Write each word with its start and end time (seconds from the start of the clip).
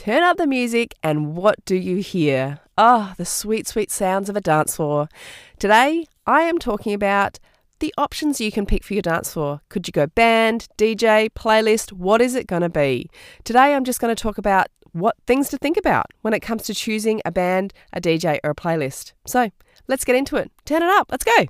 Turn 0.00 0.22
up 0.22 0.38
the 0.38 0.46
music, 0.46 0.94
and 1.02 1.36
what 1.36 1.62
do 1.66 1.76
you 1.76 1.98
hear? 1.98 2.60
Ah, 2.78 3.10
oh, 3.10 3.14
the 3.18 3.26
sweet, 3.26 3.68
sweet 3.68 3.90
sounds 3.90 4.30
of 4.30 4.34
a 4.34 4.40
dance 4.40 4.76
floor. 4.76 5.10
Today, 5.58 6.06
I 6.26 6.40
am 6.44 6.58
talking 6.58 6.94
about 6.94 7.38
the 7.80 7.92
options 7.98 8.40
you 8.40 8.50
can 8.50 8.64
pick 8.64 8.82
for 8.82 8.94
your 8.94 9.02
dance 9.02 9.34
floor. 9.34 9.60
Could 9.68 9.86
you 9.86 9.92
go 9.92 10.06
band, 10.06 10.68
DJ, 10.78 11.28
playlist? 11.28 11.92
What 11.92 12.22
is 12.22 12.34
it 12.34 12.46
going 12.46 12.62
to 12.62 12.70
be? 12.70 13.10
Today, 13.44 13.74
I'm 13.74 13.84
just 13.84 14.00
going 14.00 14.16
to 14.16 14.22
talk 14.22 14.38
about 14.38 14.68
what 14.92 15.16
things 15.26 15.50
to 15.50 15.58
think 15.58 15.76
about 15.76 16.06
when 16.22 16.32
it 16.32 16.40
comes 16.40 16.62
to 16.62 16.74
choosing 16.74 17.20
a 17.26 17.30
band, 17.30 17.74
a 17.92 18.00
DJ, 18.00 18.38
or 18.42 18.52
a 18.52 18.54
playlist. 18.54 19.12
So 19.26 19.50
let's 19.86 20.06
get 20.06 20.16
into 20.16 20.36
it. 20.36 20.50
Turn 20.64 20.82
it 20.82 20.88
up. 20.88 21.08
Let's 21.10 21.24
go. 21.24 21.44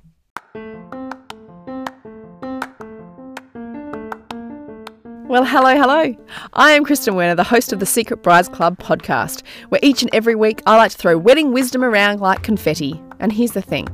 Well, 5.31 5.45
hello, 5.45 5.73
hello. 5.77 6.13
I 6.55 6.73
am 6.73 6.83
Kristen 6.83 7.15
Werner, 7.15 7.35
the 7.35 7.45
host 7.45 7.71
of 7.71 7.79
the 7.79 7.85
Secret 7.85 8.21
Brides 8.21 8.49
Club 8.49 8.77
podcast, 8.77 9.43
where 9.69 9.79
each 9.81 10.01
and 10.01 10.13
every 10.13 10.35
week 10.35 10.61
I 10.65 10.75
like 10.75 10.91
to 10.91 10.97
throw 10.97 11.17
wedding 11.17 11.53
wisdom 11.53 11.85
around 11.85 12.19
like 12.19 12.43
confetti. 12.43 13.01
And 13.21 13.31
here's 13.31 13.53
the 13.53 13.61
thing 13.61 13.87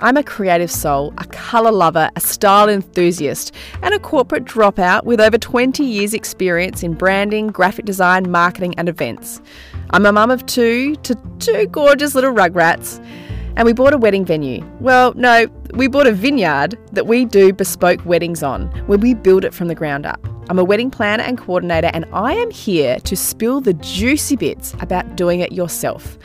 I'm 0.00 0.18
a 0.18 0.22
creative 0.22 0.70
soul, 0.70 1.14
a 1.16 1.24
colour 1.24 1.72
lover, 1.72 2.10
a 2.16 2.20
style 2.20 2.68
enthusiast, 2.68 3.54
and 3.82 3.94
a 3.94 3.98
corporate 3.98 4.44
dropout 4.44 5.04
with 5.04 5.22
over 5.22 5.38
20 5.38 5.82
years' 5.82 6.12
experience 6.12 6.82
in 6.82 6.92
branding, 6.92 7.46
graphic 7.46 7.86
design, 7.86 8.30
marketing, 8.30 8.74
and 8.76 8.90
events. 8.90 9.40
I'm 9.92 10.04
a 10.04 10.12
mum 10.12 10.30
of 10.30 10.44
two 10.44 10.96
to 10.96 11.14
two 11.38 11.66
gorgeous 11.68 12.14
little 12.14 12.34
rugrats 12.34 13.02
and 13.58 13.66
we 13.66 13.72
bought 13.72 13.92
a 13.92 13.98
wedding 13.98 14.24
venue. 14.24 14.64
Well, 14.78 15.12
no, 15.14 15.48
we 15.72 15.86
bought 15.86 16.06
a 16.06 16.12
vineyard 16.12 16.78
that 16.92 17.06
we 17.06 17.24
do 17.24 17.52
bespoke 17.52 18.04
weddings 18.06 18.42
on, 18.42 18.68
where 18.86 18.98
we 18.98 19.14
build 19.14 19.44
it 19.44 19.52
from 19.52 19.68
the 19.68 19.74
ground 19.74 20.06
up. 20.06 20.20
I'm 20.48 20.58
a 20.58 20.64
wedding 20.64 20.90
planner 20.90 21.22
and 21.22 21.36
coordinator, 21.36 21.90
and 21.92 22.06
I 22.12 22.32
am 22.32 22.50
here 22.50 22.98
to 23.00 23.16
spill 23.16 23.60
the 23.60 23.74
juicy 23.74 24.36
bits 24.36 24.74
about 24.80 25.16
doing 25.16 25.40
it 25.40 25.52
yourself. 25.52 26.18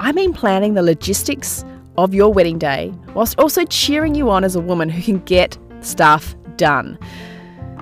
I 0.00 0.12
mean, 0.12 0.32
planning 0.32 0.74
the 0.74 0.82
logistics 0.82 1.64
of 1.98 2.14
your 2.14 2.32
wedding 2.32 2.58
day, 2.58 2.92
whilst 3.14 3.38
also 3.38 3.64
cheering 3.64 4.14
you 4.14 4.30
on 4.30 4.44
as 4.44 4.56
a 4.56 4.60
woman 4.60 4.88
who 4.88 5.02
can 5.02 5.18
get 5.24 5.58
stuff 5.80 6.34
done. 6.56 6.98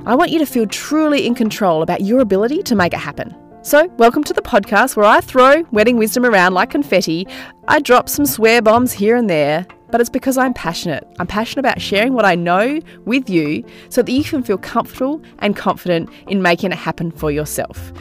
I 0.07 0.15
want 0.15 0.33
you 0.33 0.39
to 0.41 0.47
feel 0.47 0.67
truly 0.67 1.27
in 1.27 1.35
control 1.35 1.83
about 1.83 2.03
your 2.03 2.21
ability 2.21 2.63
to 2.65 2.75
make 2.75 2.93
it 2.93 2.99
happen. 2.99 3.35
So, 3.63 3.87
welcome 3.97 4.23
to 4.25 4.35
the 4.35 4.43
podcast 4.43 4.95
where 4.97 5.07
I 5.07 5.23
throw 5.23 5.63
wedding 5.71 5.97
wisdom 5.97 6.27
around 6.27 6.53
like 6.53 6.71
confetti. 6.71 7.27
I 7.67 7.81
drop 7.81 8.11
some 8.11 8.27
swear 8.27 8.61
bombs 8.61 8.93
here 8.93 9.17
and 9.17 9.31
there, 9.31 9.67
but 9.91 10.01
it's 10.01 10.11
because 10.11 10.37
I'm 10.37 10.55
passionate. 10.55 11.07
I'm 11.19 11.27
passionate 11.27 11.61
about 11.61 11.81
sharing 11.81 12.15
what 12.15 12.25
I 12.25 12.35
know 12.35 12.81
with 13.05 13.29
you 13.31 13.65
so 13.89 14.03
that 14.03 14.13
you 14.13 14.25
can 14.25 14.43
feel 14.43 14.59
comfortable 14.59 15.23
and 15.39 15.57
confident 15.57 16.11
in 16.27 16.43
making 16.43 16.73
it 16.73 16.79
happen 16.79 17.11
for 17.11 17.31
yourself. 17.31 17.93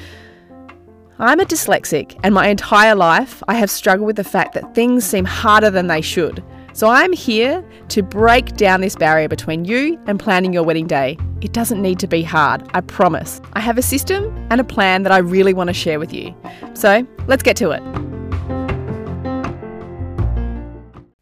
I'm 1.19 1.39
a 1.39 1.45
dyslexic, 1.45 2.19
and 2.23 2.33
my 2.33 2.47
entire 2.47 2.95
life 2.95 3.43
I 3.47 3.53
have 3.53 3.69
struggled 3.69 4.07
with 4.07 4.15
the 4.15 4.23
fact 4.23 4.53
that 4.55 4.73
things 4.73 5.05
seem 5.05 5.25
harder 5.25 5.69
than 5.69 5.87
they 5.87 6.01
should. 6.01 6.43
So 6.73 6.89
I'm 6.89 7.13
here 7.13 7.63
to 7.89 8.01
break 8.01 8.55
down 8.55 8.81
this 8.81 8.95
barrier 8.95 9.27
between 9.27 9.63
you 9.63 9.99
and 10.07 10.19
planning 10.19 10.53
your 10.53 10.63
wedding 10.63 10.87
day. 10.87 11.19
It 11.41 11.53
doesn't 11.53 11.81
need 11.81 11.99
to 11.99 12.07
be 12.07 12.23
hard, 12.23 12.67
I 12.73 12.81
promise. 12.81 13.39
I 13.53 13.59
have 13.59 13.77
a 13.77 13.83
system 13.83 14.35
and 14.49 14.59
a 14.59 14.63
plan 14.63 15.03
that 15.03 15.11
I 15.11 15.19
really 15.19 15.53
want 15.53 15.67
to 15.67 15.73
share 15.73 15.99
with 15.99 16.11
you. 16.11 16.35
So 16.73 17.05
let's 17.27 17.43
get 17.43 17.55
to 17.57 17.71
it. 17.71 18.12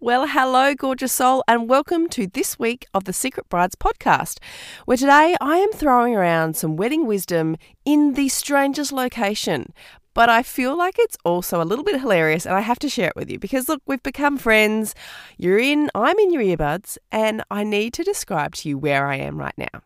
Well, 0.03 0.25
hello, 0.25 0.73
gorgeous 0.73 1.13
soul, 1.13 1.44
and 1.47 1.69
welcome 1.69 2.09
to 2.09 2.25
this 2.25 2.57
week 2.57 2.88
of 2.91 3.03
the 3.03 3.13
Secret 3.13 3.47
Brides 3.49 3.75
podcast, 3.75 4.39
where 4.85 4.97
today 4.97 5.35
I 5.39 5.57
am 5.57 5.71
throwing 5.73 6.16
around 6.16 6.55
some 6.55 6.75
wedding 6.75 7.05
wisdom 7.05 7.55
in 7.85 8.16
the 8.16 8.27
strangest 8.29 8.91
location 8.91 9.75
but 10.16 10.27
I 10.27 10.41
feel 10.41 10.75
like 10.75 10.95
it's 10.97 11.17
also 11.23 11.61
a 11.61 11.63
little 11.63 11.85
bit 11.85 12.02
hilarious 12.02 12.47
and 12.47 12.55
I 12.55 12.61
have 12.61 12.79
to 12.79 12.89
share 12.89 13.09
it 13.09 13.16
with 13.16 13.29
you 13.29 13.38
because 13.38 13.69
look, 13.69 13.83
we've 13.85 14.02
become 14.02 14.38
friends. 14.38 14.95
You're 15.38 15.59
in, 15.59 15.91
I'm 15.94 16.17
in 16.17 16.33
your 16.33 16.41
earbuds, 16.41 16.97
and 17.11 17.44
I 17.52 17.63
need 17.63 17.94
to 17.94 18.03
describe 18.03 18.56
to 18.56 18.69
you 18.69 18.79
where 18.79 19.06
I 19.06 19.18
am 19.18 19.38
right 19.38 19.53
now. 19.56 19.83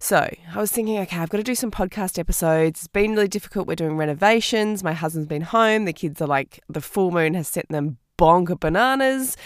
So 0.00 0.28
I 0.52 0.58
was 0.58 0.72
thinking, 0.72 0.98
okay, 0.98 1.18
I've 1.18 1.30
got 1.30 1.38
to 1.38 1.44
do 1.44 1.54
some 1.54 1.70
podcast 1.70 2.18
episodes. 2.18 2.80
It's 2.80 2.88
been 2.88 3.12
really 3.12 3.28
difficult. 3.28 3.68
We're 3.68 3.76
doing 3.76 3.96
renovations. 3.96 4.82
My 4.82 4.92
husband's 4.92 5.28
been 5.28 5.42
home. 5.42 5.84
The 5.84 5.92
kids 5.92 6.20
are 6.20 6.26
like, 6.26 6.60
the 6.68 6.80
full 6.80 7.12
moon 7.12 7.34
has 7.34 7.46
sent 7.46 7.68
them 7.68 7.98
bonker 8.16 8.56
bananas. 8.56 9.36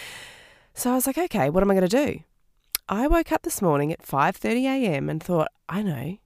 So 0.73 0.91
I 0.91 0.95
was 0.95 1.07
like, 1.07 1.17
okay, 1.17 1.49
what 1.49 1.63
am 1.63 1.71
I 1.71 1.75
going 1.75 1.87
to 1.87 2.05
do? 2.05 2.19
I 2.89 3.07
woke 3.07 3.31
up 3.31 3.43
this 3.43 3.61
morning 3.61 3.91
at 3.91 4.05
5:30 4.05 4.63
a.m. 4.63 5.09
and 5.09 5.21
thought, 5.21 5.47
I 5.69 5.81
know, 5.81 6.17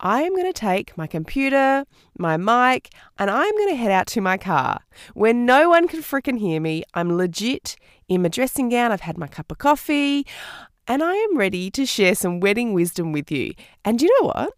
I 0.00 0.22
am 0.22 0.34
going 0.34 0.50
to 0.50 0.58
take 0.58 0.96
my 0.96 1.06
computer, 1.06 1.84
my 2.18 2.36
mic, 2.38 2.90
and 3.18 3.30
I'm 3.30 3.52
going 3.52 3.68
to 3.68 3.76
head 3.76 3.90
out 3.90 4.06
to 4.08 4.20
my 4.20 4.38
car 4.38 4.80
where 5.12 5.34
no 5.34 5.68
one 5.68 5.88
can 5.88 6.00
fricking 6.00 6.38
hear 6.38 6.60
me. 6.60 6.84
I'm 6.94 7.16
legit 7.16 7.76
in 8.08 8.22
my 8.22 8.28
dressing 8.28 8.70
gown. 8.70 8.92
I've 8.92 9.02
had 9.02 9.18
my 9.18 9.26
cup 9.26 9.52
of 9.52 9.58
coffee 9.58 10.26
and 10.88 11.02
I 11.02 11.14
am 11.14 11.36
ready 11.36 11.70
to 11.72 11.84
share 11.84 12.14
some 12.14 12.40
wedding 12.40 12.72
wisdom 12.72 13.12
with 13.12 13.30
you. 13.30 13.52
And 13.84 14.00
you 14.00 14.08
know 14.20 14.28
what? 14.28 14.54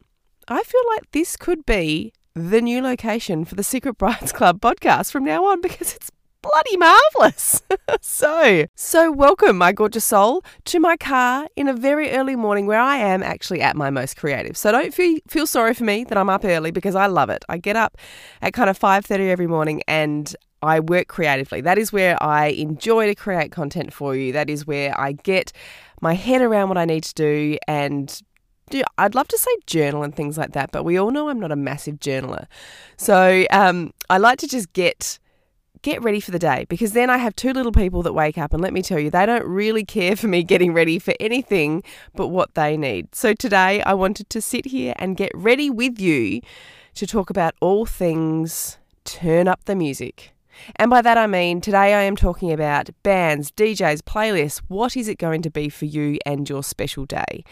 I 0.49 0.63
feel 0.63 0.83
like 0.95 1.11
this 1.11 1.37
could 1.37 1.67
be 1.67 2.13
the 2.35 2.61
new 2.61 2.81
location 2.81 3.45
for 3.45 3.57
the 3.57 3.65
Secret 3.65 3.99
Brides 3.99 4.33
Club 4.33 4.61
podcast 4.63 5.11
from 5.11 5.25
now 5.25 5.45
on 5.45 5.61
because 5.61 5.95
it's 5.95 6.11
bloody 6.43 6.77
marvellous. 6.77 7.63
so, 8.01 8.67
so 8.75 9.13
welcome, 9.13 9.57
my 9.57 9.73
gorgeous 9.73 10.05
soul, 10.05 10.45
to 10.67 10.81
my 10.81 10.97
car 10.97 11.49
in 11.57 11.69
a 11.69 11.73
very 11.73 12.11
early 12.11 12.37
morning 12.37 12.67
where 12.67 12.81
I 12.81 12.97
am 12.97 13.23
actually 13.23 13.63
at 13.63 13.77
my 13.77 13.91
most 13.91 14.17
creative. 14.17 14.57
So 14.57 14.73
don't 14.73 14.93
feel, 14.93 15.19
feel 15.29 15.47
sorry 15.47 15.75
for 15.75 15.85
me 15.85 16.05
that 16.05 16.19
I'm 16.19 16.29
up 16.29 16.45
early 16.45 16.71
because 16.71 16.95
I 16.95 17.07
love 17.07 17.31
it. 17.31 17.45
I 17.49 17.59
get 17.59 17.77
up 17.77 17.97
at 18.43 18.53
kind 18.53 18.69
of 18.69 18.79
5.30 18.79 19.29
every 19.29 19.47
morning 19.47 19.83
and 19.87 20.35
I 20.63 20.81
work 20.81 21.09
creatively. 21.09 21.61
That 21.61 21.79
is 21.79 21.93
where 21.93 22.23
I 22.23 22.47
enjoy 22.49 23.07
to 23.07 23.15
create 23.15 23.53
content 23.53 23.93
for 23.93 24.15
you. 24.15 24.33
That 24.33 24.51
is 24.51 24.67
where 24.67 24.99
I 24.99 25.13
get 25.13 25.53
my 26.01 26.15
head 26.15 26.43
around 26.43 26.69
what 26.69 26.79
I 26.79 26.85
need 26.85 27.05
to 27.05 27.15
do 27.15 27.59
and 27.67 28.21
I'd 28.97 29.15
love 29.15 29.29
to 29.29 29.39
say 29.39 29.51
journal 29.67 30.03
and 30.03 30.15
things 30.15 30.39
like 30.39 30.53
that, 30.53 30.73
but 30.73 30.85
we 30.85 30.99
all 30.99 31.11
know 31.11 31.29
I'm 31.29 31.41
not 31.41 31.53
a 31.53 31.57
massive 31.57 31.99
journaler. 31.99 32.47
So 32.97 33.45
um, 33.51 33.93
I 34.09 34.19
like 34.19 34.39
to 34.39 34.49
just 34.49 34.73
get 34.73 35.19
get 35.83 36.03
ready 36.03 36.21
for 36.21 36.31
the 36.31 36.39
day 36.39 36.65
because 36.69 36.93
then 36.93 37.11
I 37.11 37.19
have 37.19 37.37
two 37.37 37.53
little 37.53 37.73
people 37.73 38.03
that 38.05 38.13
wake 38.13 38.39
up 38.39 38.53
and 38.53 38.63
let 38.63 38.73
me 38.73 38.83
tell 38.83 38.99
you, 38.99 39.11
they 39.11 39.27
don't 39.27 39.45
really 39.45 39.85
care 39.85 40.17
for 40.17 40.29
me 40.29 40.43
getting 40.45 40.73
ready 40.73 40.99
for 40.99 41.15
anything 41.21 41.83
but 42.15 42.29
what 42.29 42.55
they 42.55 42.77
need. 42.77 43.15
So 43.15 43.35
today 43.35 43.83
I 43.83 43.95
wanted 43.95 44.31
to 44.31 44.41
sit 44.41 44.67
here 44.67 44.95
and 44.97 45.17
get 45.17 45.33
ready 45.35 45.69
with 45.71 45.99
you 46.01 46.41
to 46.95 47.07
talk 47.07 47.31
about 47.31 47.55
all 47.61 47.85
things 47.85 48.79
turn 49.05 49.49
up 49.49 49.65
the 49.65 49.75
music. 49.75 50.33
And 50.77 50.91
by 50.91 51.03
that 51.03 51.19
I 51.19 51.27
mean 51.27 51.61
today 51.61 51.95
I 51.95 52.03
am 52.03 52.15
talking 52.15 52.53
about 52.53 52.91
bands, 53.03 53.51
DJs, 53.51 54.03
playlists. 54.03 54.63
What 54.69 54.97
is 54.97 55.09
it 55.09 55.19
going 55.19 55.43
to 55.43 55.51
be 55.51 55.69
for 55.69 55.87
you 55.87 56.19
and 56.25 56.49
your 56.49 56.63
special 56.63 57.05
day? 57.07 57.45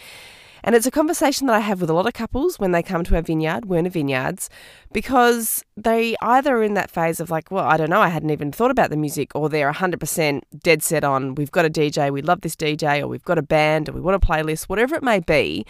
And 0.62 0.74
it's 0.74 0.86
a 0.86 0.90
conversation 0.90 1.46
that 1.46 1.56
I 1.56 1.60
have 1.60 1.80
with 1.80 1.90
a 1.90 1.94
lot 1.94 2.06
of 2.06 2.12
couples 2.12 2.58
when 2.58 2.72
they 2.72 2.82
come 2.82 3.04
to 3.04 3.16
our 3.16 3.22
vineyard, 3.22 3.66
Werner 3.66 3.90
Vineyards, 3.90 4.50
because 4.92 5.64
they 5.76 6.16
either 6.20 6.56
are 6.56 6.62
in 6.62 6.74
that 6.74 6.90
phase 6.90 7.20
of 7.20 7.30
like, 7.30 7.50
well, 7.50 7.64
I 7.64 7.76
don't 7.76 7.90
know, 7.90 8.00
I 8.00 8.08
hadn't 8.08 8.30
even 8.30 8.52
thought 8.52 8.70
about 8.70 8.90
the 8.90 8.96
music, 8.96 9.34
or 9.34 9.48
they're 9.48 9.72
100% 9.72 10.42
dead 10.62 10.82
set 10.82 11.04
on, 11.04 11.34
we've 11.34 11.50
got 11.50 11.64
a 11.64 11.70
DJ, 11.70 12.10
we 12.12 12.22
love 12.22 12.42
this 12.42 12.56
DJ, 12.56 13.00
or 13.00 13.08
we've 13.08 13.24
got 13.24 13.38
a 13.38 13.42
band, 13.42 13.88
or 13.88 13.92
we 13.92 14.00
want 14.00 14.22
a 14.22 14.26
playlist, 14.26 14.64
whatever 14.64 14.94
it 14.94 15.02
may 15.02 15.20
be. 15.20 15.64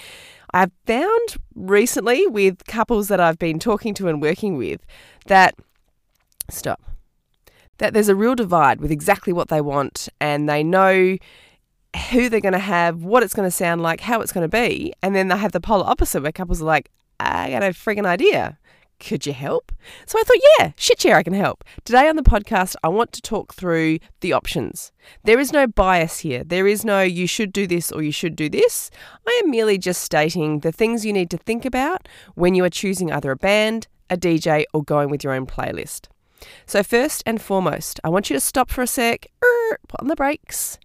I've 0.52 0.72
found 0.86 1.36
recently 1.54 2.26
with 2.26 2.64
couples 2.66 3.08
that 3.08 3.20
I've 3.20 3.38
been 3.38 3.58
talking 3.58 3.94
to 3.94 4.08
and 4.08 4.20
working 4.20 4.56
with 4.56 4.84
that, 5.26 5.54
stop, 6.48 6.82
that 7.78 7.94
there's 7.94 8.08
a 8.08 8.16
real 8.16 8.34
divide 8.34 8.80
with 8.80 8.90
exactly 8.90 9.32
what 9.32 9.48
they 9.48 9.60
want, 9.60 10.08
and 10.20 10.48
they 10.48 10.64
know 10.64 11.16
who 12.10 12.28
they're 12.28 12.40
going 12.40 12.52
to 12.52 12.58
have, 12.58 13.02
what 13.02 13.22
it's 13.22 13.34
going 13.34 13.46
to 13.46 13.50
sound 13.50 13.82
like, 13.82 14.00
how 14.00 14.20
it's 14.20 14.32
going 14.32 14.48
to 14.48 14.48
be. 14.48 14.92
And 15.02 15.14
then 15.14 15.28
they 15.28 15.36
have 15.36 15.52
the 15.52 15.60
polar 15.60 15.86
opposite 15.86 16.22
where 16.22 16.32
couples 16.32 16.62
are 16.62 16.66
like, 16.66 16.90
I 17.18 17.50
got 17.50 17.62
a 17.62 17.66
friggin' 17.66 18.06
idea. 18.06 18.58
Could 18.98 19.24
you 19.24 19.32
help? 19.32 19.72
So 20.04 20.18
I 20.18 20.22
thought, 20.22 20.36
yeah, 20.58 20.72
shit, 20.76 21.04
yeah, 21.04 21.16
I 21.16 21.22
can 21.22 21.32
help. 21.32 21.64
Today 21.84 22.06
on 22.08 22.16
the 22.16 22.22
podcast, 22.22 22.76
I 22.84 22.88
want 22.88 23.12
to 23.12 23.22
talk 23.22 23.54
through 23.54 23.98
the 24.20 24.34
options. 24.34 24.92
There 25.24 25.40
is 25.40 25.52
no 25.52 25.66
bias 25.66 26.18
here. 26.18 26.44
There 26.44 26.66
is 26.66 26.84
no 26.84 27.00
you 27.00 27.26
should 27.26 27.50
do 27.50 27.66
this 27.66 27.90
or 27.90 28.02
you 28.02 28.12
should 28.12 28.36
do 28.36 28.50
this. 28.50 28.90
I 29.26 29.40
am 29.42 29.50
merely 29.50 29.78
just 29.78 30.02
stating 30.02 30.60
the 30.60 30.70
things 30.70 31.06
you 31.06 31.14
need 31.14 31.30
to 31.30 31.38
think 31.38 31.64
about 31.64 32.08
when 32.34 32.54
you 32.54 32.62
are 32.64 32.70
choosing 32.70 33.10
either 33.10 33.30
a 33.30 33.36
band, 33.36 33.88
a 34.10 34.18
DJ, 34.18 34.64
or 34.74 34.84
going 34.84 35.08
with 35.08 35.24
your 35.24 35.32
own 35.32 35.46
playlist. 35.46 36.08
So, 36.66 36.82
first 36.82 37.22
and 37.24 37.40
foremost, 37.40 38.00
I 38.04 38.10
want 38.10 38.28
you 38.28 38.34
to 38.34 38.40
stop 38.40 38.70
for 38.70 38.82
a 38.82 38.86
sec, 38.86 39.26
put 39.88 40.00
on 40.00 40.08
the 40.08 40.16
brakes 40.16 40.78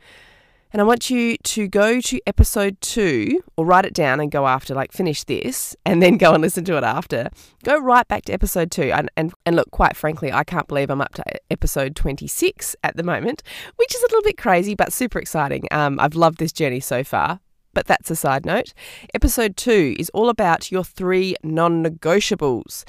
and 0.76 0.82
I 0.82 0.84
want 0.84 1.10
you 1.10 1.38
to 1.38 1.70
go 1.70 2.02
to 2.02 2.20
episode 2.28 2.82
two 2.82 3.42
or 3.56 3.66
write 3.66 3.86
it 3.86 3.94
down 3.94 4.20
and 4.20 4.30
go 4.30 4.46
after, 4.46 4.76
like 4.76 4.92
finish 4.92 5.24
this 5.24 5.74
and 5.86 6.04
then 6.04 6.18
go 6.18 6.34
and 6.34 6.42
listen 6.42 6.66
to 6.66 6.76
it 6.76 6.84
after. 6.84 7.30
Go 7.64 7.80
right 7.80 8.06
back 8.10 8.26
to 8.26 8.34
episode 8.34 8.72
two. 8.72 8.92
And, 8.92 9.10
and, 9.16 9.34
and 9.46 9.56
look, 9.56 9.72
quite 9.72 9.96
frankly, 9.96 10.34
I 10.34 10.44
can't 10.44 10.68
believe 10.68 10.90
I'm 10.90 11.00
up 11.00 11.14
to 11.14 11.24
episode 11.50 11.96
26 11.96 12.76
at 12.84 12.98
the 12.98 13.04
moment, 13.04 13.42
which 13.78 13.96
is 13.96 14.02
a 14.02 14.08
little 14.08 14.24
bit 14.24 14.38
crazy, 14.38 14.76
but 14.76 14.92
super 14.92 15.18
exciting. 15.18 15.64
Um, 15.72 15.98
I've 15.98 16.14
loved 16.14 16.40
this 16.40 16.52
journey 16.52 16.82
so 16.82 17.06
far. 17.06 17.40
But 17.74 17.88
that's 17.88 18.12
a 18.12 18.16
side 18.18 18.46
note. 18.46 18.74
Episode 19.14 19.56
two 19.56 19.96
is 19.98 20.10
all 20.10 20.28
about 20.28 20.74
your 20.74 20.84
three 20.84 21.38
non 21.42 21.86
negotiables. 21.86 22.84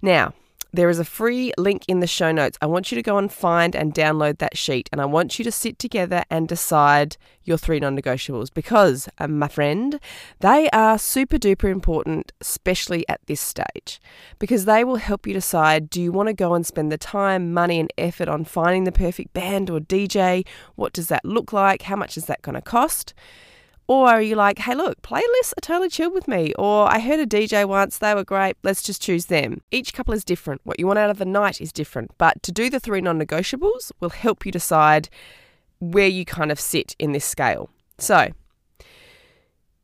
Now, 0.00 0.32
there 0.72 0.88
is 0.88 0.98
a 0.98 1.04
free 1.04 1.52
link 1.58 1.84
in 1.86 2.00
the 2.00 2.06
show 2.06 2.32
notes. 2.32 2.56
I 2.62 2.66
want 2.66 2.90
you 2.90 2.96
to 2.96 3.02
go 3.02 3.18
and 3.18 3.30
find 3.30 3.76
and 3.76 3.92
download 3.92 4.38
that 4.38 4.56
sheet, 4.56 4.88
and 4.90 5.00
I 5.00 5.04
want 5.04 5.38
you 5.38 5.44
to 5.44 5.52
sit 5.52 5.78
together 5.78 6.24
and 6.30 6.48
decide 6.48 7.16
your 7.44 7.58
three 7.58 7.78
non 7.78 7.96
negotiables 7.96 8.52
because, 8.52 9.08
uh, 9.18 9.28
my 9.28 9.48
friend, 9.48 10.00
they 10.40 10.70
are 10.70 10.98
super 10.98 11.36
duper 11.36 11.70
important, 11.70 12.32
especially 12.40 13.06
at 13.08 13.20
this 13.26 13.40
stage, 13.40 14.00
because 14.38 14.64
they 14.64 14.82
will 14.82 14.96
help 14.96 15.26
you 15.26 15.34
decide 15.34 15.90
do 15.90 16.00
you 16.00 16.12
want 16.12 16.28
to 16.28 16.34
go 16.34 16.54
and 16.54 16.66
spend 16.66 16.90
the 16.90 16.98
time, 16.98 17.52
money, 17.52 17.78
and 17.78 17.92
effort 17.98 18.28
on 18.28 18.44
finding 18.44 18.84
the 18.84 18.92
perfect 18.92 19.34
band 19.34 19.68
or 19.68 19.80
DJ? 19.80 20.46
What 20.74 20.92
does 20.92 21.08
that 21.08 21.24
look 21.24 21.52
like? 21.52 21.82
How 21.82 21.96
much 21.96 22.16
is 22.16 22.26
that 22.26 22.42
going 22.42 22.54
to 22.54 22.62
cost? 22.62 23.12
Or 23.92 24.08
are 24.08 24.22
you 24.22 24.36
like, 24.36 24.58
hey, 24.60 24.74
look, 24.74 25.02
playlists 25.02 25.52
are 25.54 25.60
totally 25.60 25.90
chilled 25.90 26.14
with 26.14 26.26
me? 26.26 26.54
Or 26.58 26.90
I 26.90 26.98
heard 26.98 27.20
a 27.20 27.26
DJ 27.26 27.68
once, 27.68 27.98
they 27.98 28.14
were 28.14 28.24
great, 28.24 28.56
let's 28.62 28.82
just 28.82 29.02
choose 29.02 29.26
them. 29.26 29.60
Each 29.70 29.92
couple 29.92 30.14
is 30.14 30.24
different. 30.24 30.62
What 30.64 30.80
you 30.80 30.86
want 30.86 30.98
out 30.98 31.10
of 31.10 31.18
the 31.18 31.26
night 31.26 31.60
is 31.60 31.74
different. 31.74 32.10
But 32.16 32.42
to 32.44 32.50
do 32.50 32.70
the 32.70 32.80
three 32.80 33.02
non 33.02 33.20
negotiables 33.20 33.92
will 34.00 34.08
help 34.08 34.46
you 34.46 34.50
decide 34.50 35.10
where 35.78 36.06
you 36.06 36.24
kind 36.24 36.50
of 36.50 36.58
sit 36.58 36.96
in 36.98 37.12
this 37.12 37.26
scale. 37.26 37.68
So, 37.98 38.30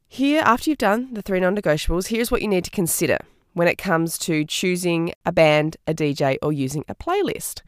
here, 0.06 0.40
after 0.42 0.70
you've 0.70 0.78
done 0.78 1.12
the 1.12 1.20
three 1.20 1.40
non 1.40 1.54
negotiables, 1.54 2.06
here's 2.06 2.30
what 2.30 2.40
you 2.40 2.48
need 2.48 2.64
to 2.64 2.70
consider 2.70 3.18
when 3.52 3.68
it 3.68 3.76
comes 3.76 4.16
to 4.20 4.42
choosing 4.46 5.12
a 5.26 5.32
band, 5.32 5.76
a 5.86 5.92
DJ, 5.92 6.38
or 6.40 6.50
using 6.50 6.82
a 6.88 6.94
playlist. 6.94 7.60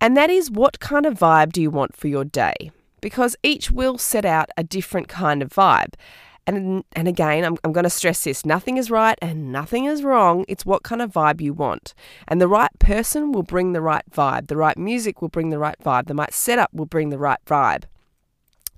And 0.00 0.16
that 0.16 0.30
is 0.30 0.52
what 0.52 0.78
kind 0.78 1.04
of 1.04 1.18
vibe 1.18 1.50
do 1.50 1.60
you 1.60 1.70
want 1.72 1.96
for 1.96 2.06
your 2.06 2.24
day? 2.24 2.70
Because 3.04 3.36
each 3.42 3.70
will 3.70 3.98
set 3.98 4.24
out 4.24 4.48
a 4.56 4.64
different 4.64 5.08
kind 5.08 5.42
of 5.42 5.50
vibe. 5.50 5.92
And, 6.46 6.84
and 6.94 7.06
again, 7.06 7.44
I'm, 7.44 7.58
I'm 7.62 7.70
going 7.70 7.84
to 7.84 7.90
stress 7.90 8.24
this 8.24 8.46
nothing 8.46 8.78
is 8.78 8.90
right 8.90 9.18
and 9.20 9.52
nothing 9.52 9.84
is 9.84 10.02
wrong. 10.02 10.46
It's 10.48 10.64
what 10.64 10.84
kind 10.84 11.02
of 11.02 11.12
vibe 11.12 11.42
you 11.42 11.52
want. 11.52 11.92
And 12.26 12.40
the 12.40 12.48
right 12.48 12.70
person 12.78 13.30
will 13.30 13.42
bring 13.42 13.74
the 13.74 13.82
right 13.82 14.10
vibe. 14.10 14.46
The 14.46 14.56
right 14.56 14.78
music 14.78 15.20
will 15.20 15.28
bring 15.28 15.50
the 15.50 15.58
right 15.58 15.76
vibe. 15.84 16.06
The 16.06 16.14
right 16.14 16.32
setup 16.32 16.72
will 16.72 16.86
bring 16.86 17.10
the 17.10 17.18
right 17.18 17.40
vibe. 17.46 17.84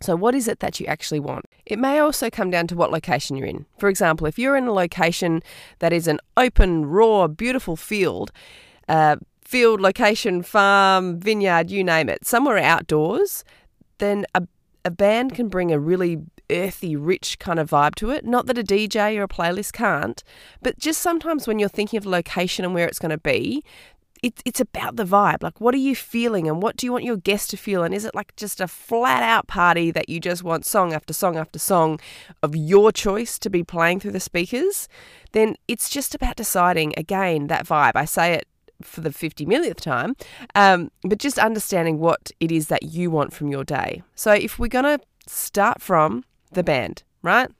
So, 0.00 0.16
what 0.16 0.34
is 0.34 0.48
it 0.48 0.58
that 0.58 0.80
you 0.80 0.86
actually 0.86 1.20
want? 1.20 1.44
It 1.64 1.78
may 1.78 2.00
also 2.00 2.28
come 2.28 2.50
down 2.50 2.66
to 2.66 2.74
what 2.74 2.90
location 2.90 3.36
you're 3.36 3.46
in. 3.46 3.64
For 3.78 3.88
example, 3.88 4.26
if 4.26 4.40
you're 4.40 4.56
in 4.56 4.66
a 4.66 4.72
location 4.72 5.40
that 5.78 5.92
is 5.92 6.08
an 6.08 6.18
open, 6.36 6.84
raw, 6.86 7.28
beautiful 7.28 7.76
field, 7.76 8.32
uh, 8.88 9.16
field, 9.44 9.80
location, 9.80 10.42
farm, 10.42 11.20
vineyard, 11.20 11.70
you 11.70 11.84
name 11.84 12.08
it, 12.08 12.26
somewhere 12.26 12.58
outdoors, 12.58 13.44
then 13.98 14.26
a, 14.34 14.46
a 14.84 14.90
band 14.90 15.34
can 15.34 15.48
bring 15.48 15.72
a 15.72 15.78
really 15.78 16.18
earthy, 16.50 16.96
rich 16.96 17.38
kind 17.38 17.58
of 17.58 17.70
vibe 17.70 17.94
to 17.96 18.10
it. 18.10 18.24
Not 18.24 18.46
that 18.46 18.58
a 18.58 18.62
DJ 18.62 19.18
or 19.18 19.24
a 19.24 19.28
playlist 19.28 19.72
can't, 19.72 20.22
but 20.62 20.78
just 20.78 21.00
sometimes 21.00 21.46
when 21.46 21.58
you're 21.58 21.68
thinking 21.68 21.98
of 21.98 22.06
location 22.06 22.64
and 22.64 22.74
where 22.74 22.86
it's 22.86 22.98
going 22.98 23.10
to 23.10 23.18
be, 23.18 23.64
it, 24.22 24.40
it's 24.44 24.60
about 24.60 24.96
the 24.96 25.04
vibe. 25.04 25.42
Like, 25.42 25.60
what 25.60 25.74
are 25.74 25.78
you 25.78 25.94
feeling 25.94 26.48
and 26.48 26.62
what 26.62 26.76
do 26.76 26.86
you 26.86 26.92
want 26.92 27.04
your 27.04 27.16
guests 27.16 27.48
to 27.48 27.56
feel? 27.56 27.82
And 27.82 27.94
is 27.94 28.04
it 28.04 28.14
like 28.14 28.34
just 28.36 28.60
a 28.60 28.68
flat 28.68 29.22
out 29.22 29.46
party 29.46 29.90
that 29.90 30.08
you 30.08 30.20
just 30.20 30.42
want 30.42 30.64
song 30.64 30.92
after 30.92 31.12
song 31.12 31.36
after 31.36 31.58
song 31.58 32.00
of 32.42 32.56
your 32.56 32.92
choice 32.92 33.38
to 33.40 33.50
be 33.50 33.62
playing 33.62 34.00
through 34.00 34.12
the 34.12 34.20
speakers? 34.20 34.88
Then 35.32 35.56
it's 35.68 35.90
just 35.90 36.14
about 36.14 36.36
deciding 36.36 36.94
again 36.96 37.48
that 37.48 37.66
vibe. 37.66 37.92
I 37.94 38.04
say 38.04 38.34
it 38.34 38.48
for 38.82 39.00
the 39.00 39.12
50 39.12 39.46
millionth 39.46 39.80
time, 39.80 40.16
um, 40.54 40.90
but 41.02 41.18
just 41.18 41.38
understanding 41.38 41.98
what 41.98 42.30
it 42.40 42.52
is 42.52 42.68
that 42.68 42.82
you 42.82 43.10
want 43.10 43.32
from 43.32 43.48
your 43.48 43.64
day. 43.64 44.02
So 44.14 44.32
if 44.32 44.58
we're 44.58 44.68
going 44.68 44.98
to 44.98 45.04
start 45.26 45.80
from 45.80 46.24
the 46.52 46.62
band, 46.62 47.02
right? 47.22 47.50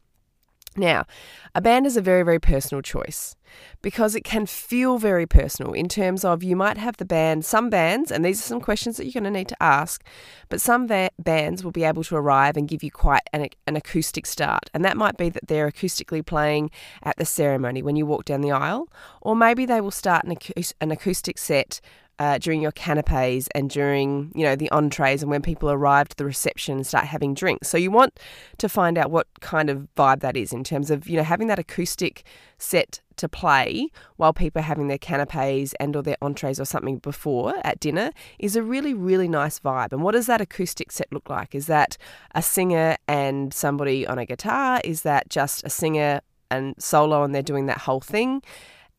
Now, 0.76 1.06
a 1.55 1.61
band 1.61 1.87
is 1.87 1.96
a 1.96 2.02
very, 2.02 2.23
very 2.23 2.38
personal 2.38 2.82
choice 2.82 3.34
because 3.81 4.14
it 4.14 4.25
can 4.25 4.44
feel 4.44 4.99
very 4.99 5.26
personal 5.26 5.73
in 5.73 5.88
terms 5.88 6.25
of 6.25 6.43
you 6.43 6.55
might 6.55 6.76
have 6.76 6.99
the 6.99 7.05
band, 7.05 7.44
some 7.44 7.70
bands, 7.70 8.12
and 8.12 8.25
these 8.25 8.40
are 8.40 8.49
some 8.49 8.61
questions 8.61 8.96
that 8.96 9.05
you're 9.05 9.12
going 9.12 9.32
to 9.32 9.38
need 9.38 9.49
to 9.49 9.62
ask, 9.62 10.05
but 10.49 10.61
some 10.61 10.87
va- 10.87 11.11
bands 11.19 11.64
will 11.64 11.73
be 11.73 11.84
able 11.84 12.05
to 12.05 12.17
arrive 12.17 12.56
and 12.56 12.69
give 12.69 12.82
you 12.82 12.90
quite 12.90 13.23
an, 13.32 13.49
an 13.67 13.76
acoustic 13.76 14.26
start. 14.26 14.69
And 14.75 14.84
that 14.84 14.96
might 14.96 15.17
be 15.17 15.31
that 15.31 15.49
they're 15.49 15.70
acoustically 15.70 16.25
playing 16.25 16.70
at 17.02 17.17
the 17.17 17.25
ceremony 17.25 17.82
when 17.82 17.96
you 17.96 18.05
walk 18.05 18.26
down 18.26 18.43
the 18.43 18.52
aisle, 18.52 18.88
or 19.23 19.34
maybe 19.34 19.64
they 19.64 19.81
will 19.81 19.90
start 19.90 20.25
an, 20.25 20.37
an 20.81 20.90
acoustic 20.90 21.38
set 21.38 21.81
uh, 22.18 22.38
during 22.38 22.62
your 22.62 22.72
canapes 22.72 23.48
and 23.54 23.68
during 23.68 24.32
you 24.34 24.44
know 24.44 24.56
the 24.56 24.70
entrees 24.70 25.22
and 25.22 25.30
when 25.30 25.42
people 25.42 25.70
arrive 25.70 26.08
to 26.08 26.16
the 26.16 26.24
reception 26.24 26.76
and 26.76 26.86
start 26.86 27.04
having 27.04 27.34
drinks. 27.34 27.68
So 27.68 27.76
you 27.76 27.90
want 27.90 28.18
to 28.58 28.68
find 28.68 28.96
out 28.96 29.10
what 29.10 29.26
kind 29.40 29.68
of 29.68 29.88
vibe 29.96 30.20
that 30.20 30.36
is 30.36 30.52
in 30.52 30.64
terms 30.64 30.90
of 30.90 31.08
you 31.08 31.16
know 31.16 31.22
having 31.22 31.48
that 31.48 31.58
acoustic 31.58 32.24
set 32.58 33.00
to 33.16 33.28
play 33.28 33.88
while 34.16 34.32
people 34.32 34.60
are 34.60 34.64
having 34.64 34.88
their 34.88 34.98
canapes 34.98 35.74
and 35.80 35.96
or 35.96 36.02
their 36.02 36.16
entrees 36.20 36.60
or 36.60 36.64
something 36.64 36.98
before 36.98 37.54
at 37.64 37.80
dinner 37.80 38.10
is 38.38 38.56
a 38.56 38.62
really 38.62 38.94
really 38.94 39.28
nice 39.28 39.60
vibe. 39.60 39.92
And 39.92 40.02
what 40.02 40.12
does 40.12 40.26
that 40.26 40.40
acoustic 40.40 40.90
set 40.92 41.12
look 41.12 41.28
like? 41.28 41.54
Is 41.54 41.66
that 41.66 41.98
a 42.34 42.42
singer 42.42 42.96
and 43.06 43.52
somebody 43.52 44.06
on 44.06 44.18
a 44.18 44.24
guitar? 44.24 44.80
Is 44.84 45.02
that 45.02 45.28
just 45.28 45.64
a 45.64 45.70
singer 45.70 46.20
and 46.50 46.74
solo 46.78 47.24
and 47.24 47.34
they're 47.34 47.42
doing 47.42 47.66
that 47.66 47.78
whole 47.78 48.00
thing? 48.00 48.42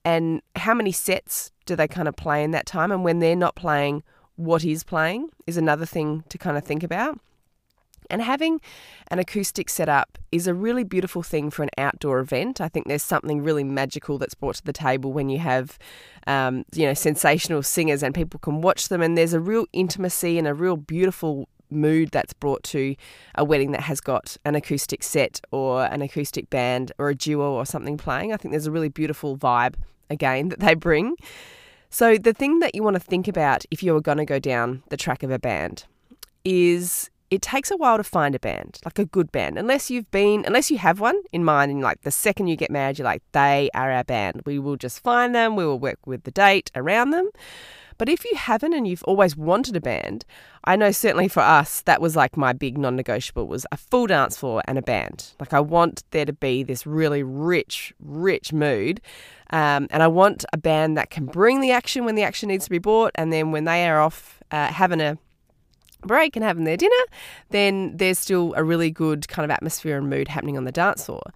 And 0.07 0.42
how 0.56 0.74
many 0.74 0.94
sets 0.94 1.51
do 1.65 1.75
they 1.75 1.86
kind 1.86 2.07
of 2.07 2.15
play 2.15 2.42
in 2.42 2.51
that 2.51 2.65
time? 2.65 2.94
And 2.94 3.04
when 3.04 3.19
they're 3.19 3.36
not 3.36 3.56
playing, 3.56 4.04
what 4.38 4.63
is 4.63 4.86
playing 4.86 5.31
is 5.48 5.57
another 5.57 5.86
thing 5.86 6.24
to 6.30 6.38
kind 6.38 6.57
of 6.57 6.63
think 6.63 6.81
about. 6.81 7.19
And 8.09 8.21
having 8.21 8.62
an 9.09 9.19
acoustic 9.19 9.69
setup 9.69 10.18
is 10.31 10.48
a 10.48 10.54
really 10.54 10.86
beautiful 10.86 11.24
thing 11.24 11.50
for 11.50 11.63
an 11.63 11.71
outdoor 11.77 12.19
event. 12.19 12.62
I 12.62 12.69
think 12.69 12.88
there's 12.88 13.04
something 13.04 13.44
really 13.44 13.65
magical 13.65 14.18
that's 14.18 14.33
brought 14.33 14.56
to 14.56 14.63
the 14.63 14.71
table 14.71 15.12
when 15.12 15.27
you 15.27 15.39
have, 15.39 15.77
um, 16.25 16.63
you 16.74 16.86
know, 16.86 16.94
sensational 16.94 17.62
singers 17.62 18.01
and 18.01 18.15
people 18.15 18.39
can 18.39 18.62
watch 18.62 18.88
them, 18.88 19.01
and 19.01 19.18
there's 19.18 19.33
a 19.33 19.42
real 19.42 19.65
intimacy 19.74 20.38
and 20.38 20.48
a 20.48 20.54
real 20.54 20.77
beautiful 20.77 21.50
mood 21.69 22.12
that's 22.12 22.31
brought 22.31 22.63
to 22.63 22.95
a 23.36 23.44
wedding 23.44 23.74
that 23.74 23.81
has 23.81 24.00
got 24.00 24.38
an 24.45 24.56
acoustic 24.56 25.04
set 25.04 25.42
or 25.51 25.83
an 25.83 26.01
acoustic 26.01 26.50
band 26.50 26.94
or 26.98 27.09
a 27.09 27.15
duo 27.15 27.51
or 27.51 27.65
something 27.65 27.98
playing. 27.98 28.31
I 28.31 28.38
think 28.38 28.54
there's 28.54 28.68
a 28.68 28.71
really 28.71 28.88
beautiful 28.88 29.38
vibe 29.38 29.74
again 30.09 30.50
that 30.50 30.59
they 30.59 30.74
bring. 30.74 31.15
So, 31.89 32.18
the 32.18 32.33
thing 32.33 32.59
that 32.59 32.75
you 32.75 32.83
want 32.83 32.95
to 32.95 33.00
think 33.00 33.27
about 33.27 33.65
if 33.71 33.81
you're 33.81 34.01
going 34.01 34.18
to 34.18 34.25
go 34.25 34.39
down 34.39 34.83
the 34.89 34.98
track 34.98 35.24
of 35.24 35.31
a 35.31 35.39
band 35.39 35.86
is 36.44 37.09
it 37.30 37.42
takes 37.42 37.71
a 37.71 37.77
while 37.77 37.98
to 37.98 38.04
find 38.04 38.36
a 38.36 38.39
band, 38.39 38.80
like 38.86 39.00
a 39.00 39.06
good 39.06 39.31
band, 39.31 39.57
unless 39.57 39.92
you've 39.92 40.09
been, 40.12 40.45
unless 40.45 40.71
you 40.71 40.77
have 40.77 41.00
one 41.00 41.21
in 41.31 41.44
mind, 41.44 41.71
and 41.71 41.81
like 41.81 42.01
the 42.01 42.12
second 42.12 42.48
you 42.48 42.56
get 42.56 42.71
married, 42.71 42.98
you're 42.98 43.06
like, 43.06 43.24
they 43.33 43.69
are 43.74 43.92
our 43.92 44.04
band. 44.04 44.42
We 44.45 44.59
will 44.59 44.77
just 44.77 45.01
find 45.01 45.36
them, 45.36 45.56
we 45.56 45.65
will 45.65 45.80
work 45.80 46.00
with 46.06 46.24
the 46.24 46.31
date 46.31 46.71
around 46.75 47.12
them. 47.12 47.30
But 47.98 48.09
if 48.09 48.24
you 48.25 48.36
haven't 48.36 48.74
and 48.74 48.88
you've 48.88 49.04
always 49.04 49.36
wanted 49.36 49.76
a 49.76 49.81
band, 49.81 50.23
I 50.64 50.76
know 50.76 50.92
certainly 50.92 51.28
for 51.28 51.40
us 51.40 51.81
that 51.81 51.99
was 51.99 52.16
like 52.16 52.37
my 52.37 52.54
big 52.54 52.78
non-negotiable 52.78 53.47
was 53.47 53.66
a 53.71 53.78
full 53.78 54.07
dance 54.07 54.37
floor 54.37 54.61
and 54.66 54.78
a 54.78 54.83
band. 54.83 55.33
Like 55.40 55.54
I 55.54 55.59
want 55.59 56.04
there 56.11 56.26
to 56.26 56.33
be 56.33 56.61
this 56.64 56.85
really 56.85 57.23
rich, 57.23 57.94
rich 57.99 58.54
mood, 58.54 59.02
um, 59.51 59.87
and 59.89 60.04
I 60.04 60.07
want 60.07 60.45
a 60.54 60.57
band 60.57 60.97
that 60.97 61.09
can 61.09 61.25
bring 61.25 61.61
the 61.61 61.71
action 61.71 62.06
when 62.06 62.16
the 62.16 62.23
action 62.23 62.49
needs 62.49 62.66
to 62.66 62.71
be 62.71 62.80
brought, 62.80 63.11
and 63.16 63.31
then 63.31 63.51
when 63.51 63.66
they 63.66 63.87
are 63.87 63.99
off 63.99 64.42
uh, 64.51 64.68
having 64.68 65.01
a 65.01 65.18
break 66.01 66.35
and 66.35 66.44
having 66.44 66.63
their 66.63 66.77
dinner, 66.77 66.94
then 67.49 67.95
there's 67.97 68.19
still 68.19 68.54
a 68.56 68.63
really 68.63 68.92
good 68.92 69.27
kind 69.27 69.44
of 69.44 69.51
atmosphere 69.51 69.97
and 69.97 70.09
mood 70.09 70.27
happening 70.27 70.57
on 70.57 70.63
the 70.63 70.71
dance 70.71 71.06
floor. 71.06 71.33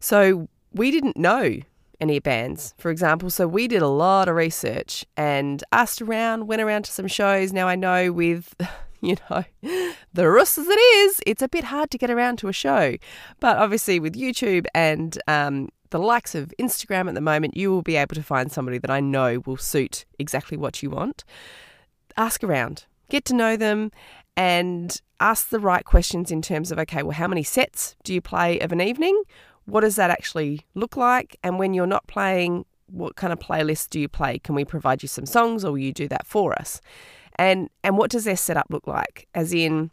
So 0.00 0.48
we 0.72 0.90
didn't 0.90 1.16
know 1.16 1.60
any 2.00 2.18
bands, 2.18 2.74
for 2.78 2.90
example. 2.90 3.30
So 3.30 3.46
we 3.46 3.68
did 3.68 3.82
a 3.82 3.88
lot 3.88 4.28
of 4.28 4.36
research 4.36 5.04
and 5.16 5.62
asked 5.72 6.02
around, 6.02 6.46
went 6.46 6.60
around 6.60 6.84
to 6.84 6.92
some 6.92 7.06
shows. 7.06 7.52
Now 7.52 7.68
I 7.68 7.76
know 7.76 8.12
with, 8.12 8.54
you 9.00 9.16
know, 9.30 9.44
the 10.12 10.28
rust 10.28 10.58
as 10.58 10.66
it 10.68 10.78
is, 10.78 11.20
it's 11.26 11.42
a 11.42 11.48
bit 11.48 11.64
hard 11.64 11.90
to 11.92 11.98
get 11.98 12.10
around 12.10 12.38
to 12.38 12.48
a 12.48 12.52
show. 12.52 12.96
But 13.40 13.56
obviously 13.56 14.00
with 14.00 14.14
YouTube 14.14 14.66
and 14.74 15.18
um, 15.28 15.68
the 15.90 15.98
likes 15.98 16.34
of 16.34 16.52
Instagram 16.58 17.08
at 17.08 17.14
the 17.14 17.20
moment, 17.20 17.56
you 17.56 17.70
will 17.70 17.82
be 17.82 17.96
able 17.96 18.14
to 18.14 18.22
find 18.22 18.50
somebody 18.50 18.78
that 18.78 18.90
I 18.90 19.00
know 19.00 19.42
will 19.46 19.56
suit 19.56 20.04
exactly 20.18 20.56
what 20.56 20.82
you 20.82 20.90
want. 20.90 21.24
Ask 22.16 22.42
around, 22.42 22.86
get 23.10 23.24
to 23.26 23.34
know 23.34 23.56
them, 23.56 23.90
and 24.36 25.00
ask 25.20 25.48
the 25.48 25.60
right 25.60 25.84
questions 25.84 26.30
in 26.30 26.42
terms 26.42 26.72
of 26.72 26.78
okay, 26.78 27.02
well, 27.02 27.12
how 27.12 27.28
many 27.28 27.42
sets 27.42 27.96
do 28.02 28.12
you 28.12 28.20
play 28.20 28.58
of 28.60 28.72
an 28.72 28.80
evening? 28.80 29.22
what 29.66 29.80
does 29.80 29.96
that 29.96 30.10
actually 30.10 30.66
look 30.74 30.96
like? 30.96 31.36
And 31.42 31.58
when 31.58 31.74
you're 31.74 31.86
not 31.86 32.06
playing, 32.06 32.64
what 32.86 33.16
kind 33.16 33.32
of 33.32 33.38
playlist 33.38 33.90
do 33.90 34.00
you 34.00 34.08
play? 34.08 34.38
Can 34.38 34.54
we 34.54 34.64
provide 34.64 35.02
you 35.02 35.08
some 35.08 35.26
songs 35.26 35.64
or 35.64 35.72
will 35.72 35.78
you 35.78 35.92
do 35.92 36.08
that 36.08 36.26
for 36.26 36.52
us? 36.58 36.80
And 37.36 37.68
and 37.82 37.98
what 37.98 38.10
does 38.10 38.24
their 38.24 38.36
setup 38.36 38.66
look 38.70 38.86
like? 38.86 39.26
As 39.34 39.52
in, 39.52 39.90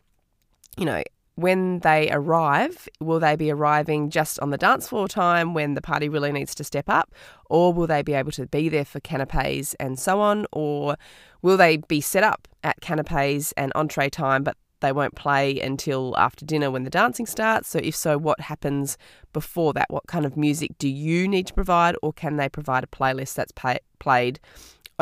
you 0.78 0.86
know, 0.86 1.02
when 1.42 1.80
they 1.80 2.10
arrive, 2.12 2.88
will 3.00 3.20
they 3.20 3.36
be 3.36 3.52
arriving 3.52 4.10
just 4.10 4.40
on 4.40 4.50
the 4.50 4.58
dance 4.58 4.88
floor 4.88 5.08
time 5.08 5.54
when 5.54 5.74
the 5.74 5.82
party 5.82 6.10
really 6.10 6.32
needs 6.32 6.56
to 6.56 6.64
step 6.64 6.86
up? 6.88 7.14
Or 7.50 7.74
will 7.74 7.88
they 7.88 8.02
be 8.02 8.14
able 8.14 8.32
to 8.34 8.48
be 8.48 8.70
there 8.70 8.86
for 8.86 9.00
canapes 9.00 9.74
and 9.76 10.00
so 10.00 10.22
on? 10.22 10.46
Or 10.52 10.96
will 11.42 11.58
they 11.58 11.78
be 11.78 12.02
set 12.02 12.24
up 12.24 12.48
at 12.64 12.80
canapes 12.82 13.52
and 13.58 13.72
entree 13.76 14.10
time, 14.10 14.44
but 14.44 14.56
they 14.82 14.92
won't 14.92 15.16
play 15.16 15.60
until 15.60 16.16
after 16.18 16.46
dinner 16.46 16.70
when 16.70 16.84
the 16.84 16.90
dancing 16.90 17.26
starts. 17.26 17.70
So, 17.70 17.80
if 17.80 17.96
so, 17.96 18.18
what 18.18 18.40
happens 18.42 18.98
before 19.32 19.74
that? 19.74 19.86
What 19.90 20.08
kind 20.08 20.26
of 20.26 20.36
music 20.36 20.78
do 20.78 20.90
you 20.90 21.28
need 21.28 21.48
to 21.48 21.54
provide, 21.54 21.96
or 22.02 22.12
can 22.12 22.36
they 22.36 22.50
provide 22.50 22.84
a 22.84 22.88
playlist 22.88 23.36
that's 23.36 23.52
pay- 23.54 23.80
played 24.00 24.40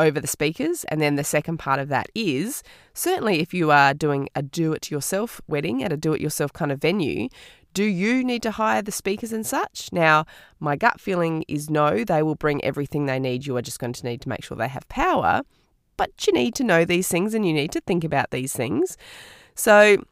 over 0.00 0.20
the 0.20 0.26
speakers. 0.26 0.84
And 0.84 1.00
then 1.00 1.16
the 1.16 1.24
second 1.24 1.58
part 1.58 1.78
of 1.78 1.88
that 1.88 2.08
is 2.14 2.62
certainly 2.94 3.40
if 3.40 3.54
you 3.54 3.70
are 3.70 3.94
doing 3.94 4.28
a 4.34 4.42
do 4.42 4.72
it 4.72 4.90
yourself 4.90 5.40
wedding 5.46 5.84
at 5.84 5.92
a 5.92 5.96
do 5.96 6.12
it 6.12 6.20
yourself 6.20 6.52
kind 6.52 6.72
of 6.72 6.80
venue, 6.80 7.28
do 7.72 7.84
you 7.84 8.24
need 8.24 8.42
to 8.42 8.50
hire 8.50 8.82
the 8.82 8.92
speakers 8.92 9.32
and 9.32 9.46
such? 9.46 9.92
Now, 9.92 10.24
my 10.58 10.74
gut 10.74 11.00
feeling 11.00 11.44
is 11.46 11.70
no, 11.70 12.02
they 12.02 12.22
will 12.22 12.34
bring 12.34 12.64
everything 12.64 13.06
they 13.06 13.20
need. 13.20 13.46
You 13.46 13.56
are 13.56 13.62
just 13.62 13.78
going 13.78 13.92
to 13.92 14.04
need 14.04 14.20
to 14.22 14.28
make 14.28 14.42
sure 14.42 14.56
they 14.56 14.68
have 14.68 14.88
power. 14.88 15.42
But 15.96 16.26
you 16.26 16.32
need 16.32 16.54
to 16.56 16.64
know 16.64 16.84
these 16.84 17.08
things 17.08 17.34
and 17.34 17.46
you 17.46 17.52
need 17.52 17.72
to 17.72 17.80
think 17.80 18.02
about 18.02 18.30
these 18.30 18.52
things. 18.52 18.96
So, 19.54 20.02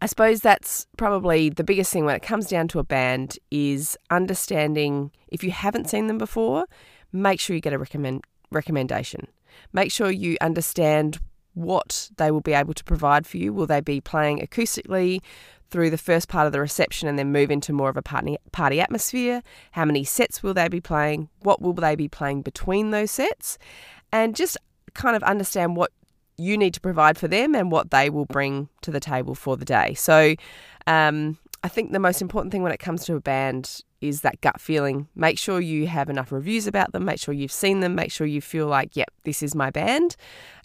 I 0.00 0.06
suppose 0.06 0.40
that's 0.40 0.86
probably 0.96 1.50
the 1.50 1.62
biggest 1.62 1.92
thing 1.92 2.06
when 2.06 2.16
it 2.16 2.22
comes 2.22 2.46
down 2.46 2.68
to 2.68 2.78
a 2.78 2.84
band 2.84 3.38
is 3.50 3.98
understanding 4.10 5.10
if 5.28 5.44
you 5.44 5.50
haven't 5.50 5.90
seen 5.90 6.06
them 6.06 6.16
before, 6.16 6.64
make 7.12 7.38
sure 7.38 7.54
you 7.54 7.60
get 7.60 7.74
a 7.74 7.78
recommend 7.78 8.24
recommendation. 8.54 9.28
Make 9.72 9.90
sure 9.92 10.10
you 10.10 10.36
understand 10.40 11.18
what 11.54 12.10
they 12.16 12.30
will 12.30 12.40
be 12.40 12.52
able 12.52 12.74
to 12.74 12.84
provide 12.84 13.26
for 13.26 13.36
you. 13.36 13.52
Will 13.52 13.66
they 13.66 13.80
be 13.80 14.00
playing 14.00 14.40
acoustically 14.40 15.20
through 15.70 15.90
the 15.90 15.98
first 15.98 16.28
part 16.28 16.46
of 16.46 16.52
the 16.52 16.60
reception 16.60 17.08
and 17.08 17.18
then 17.18 17.32
move 17.32 17.50
into 17.50 17.72
more 17.72 17.88
of 17.88 17.96
a 17.96 18.02
party, 18.02 18.36
party 18.52 18.80
atmosphere? 18.80 19.42
How 19.72 19.84
many 19.84 20.04
sets 20.04 20.42
will 20.42 20.54
they 20.54 20.68
be 20.68 20.80
playing? 20.80 21.28
What 21.40 21.62
will 21.62 21.72
they 21.72 21.94
be 21.94 22.08
playing 22.08 22.42
between 22.42 22.90
those 22.90 23.10
sets? 23.10 23.58
And 24.12 24.36
just 24.36 24.56
kind 24.94 25.16
of 25.16 25.22
understand 25.22 25.76
what 25.76 25.90
you 26.36 26.58
need 26.58 26.74
to 26.74 26.80
provide 26.80 27.16
for 27.16 27.28
them 27.28 27.54
and 27.54 27.70
what 27.70 27.90
they 27.90 28.10
will 28.10 28.26
bring 28.26 28.68
to 28.82 28.90
the 28.90 29.00
table 29.00 29.34
for 29.34 29.56
the 29.56 29.64
day. 29.64 29.94
So, 29.94 30.34
um, 30.86 31.38
I 31.64 31.68
think 31.68 31.92
the 31.92 31.98
most 31.98 32.20
important 32.20 32.52
thing 32.52 32.62
when 32.62 32.72
it 32.72 32.78
comes 32.78 33.06
to 33.06 33.14
a 33.14 33.20
band 33.20 33.80
is 34.02 34.20
that 34.20 34.42
gut 34.42 34.60
feeling. 34.60 35.08
Make 35.14 35.38
sure 35.38 35.60
you 35.60 35.86
have 35.86 36.10
enough 36.10 36.30
reviews 36.30 36.66
about 36.66 36.92
them. 36.92 37.06
Make 37.06 37.18
sure 37.18 37.32
you've 37.32 37.50
seen 37.50 37.80
them. 37.80 37.94
Make 37.94 38.12
sure 38.12 38.26
you 38.26 38.42
feel 38.42 38.66
like, 38.66 38.94
yep, 38.94 39.08
this 39.22 39.42
is 39.42 39.54
my 39.54 39.70
band. 39.70 40.14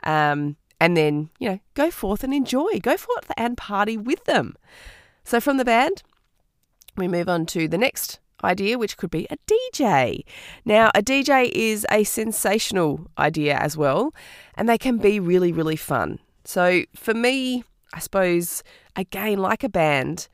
Um, 0.03 0.57
and 0.81 0.97
then, 0.97 1.29
you 1.39 1.51
know, 1.51 1.59
go 1.73 1.89
forth 1.89 2.21
and 2.25 2.33
enjoy. 2.33 2.79
Go 2.81 2.97
forth 2.97 3.31
and 3.37 3.55
party 3.55 3.95
with 3.95 4.25
them. 4.25 4.57
So, 5.23 5.39
from 5.39 5.55
the 5.55 5.63
band, 5.63 6.03
we 6.97 7.07
move 7.07 7.29
on 7.29 7.45
to 7.47 7.69
the 7.69 7.77
next 7.77 8.19
idea, 8.43 8.77
which 8.77 8.97
could 8.97 9.09
be 9.09 9.25
a 9.29 9.37
DJ. 9.47 10.25
Now, 10.65 10.91
a 10.93 11.01
DJ 11.01 11.49
is 11.53 11.87
a 11.89 12.03
sensational 12.03 13.07
idea 13.17 13.55
as 13.55 13.77
well, 13.77 14.13
and 14.55 14.67
they 14.67 14.77
can 14.77 14.97
be 14.97 15.21
really, 15.21 15.53
really 15.53 15.77
fun. 15.77 16.19
So, 16.43 16.83
for 16.93 17.13
me, 17.13 17.63
I 17.93 17.99
suppose, 17.99 18.63
again, 18.97 19.37
like 19.37 19.63
a 19.63 19.69
band, 19.69 20.27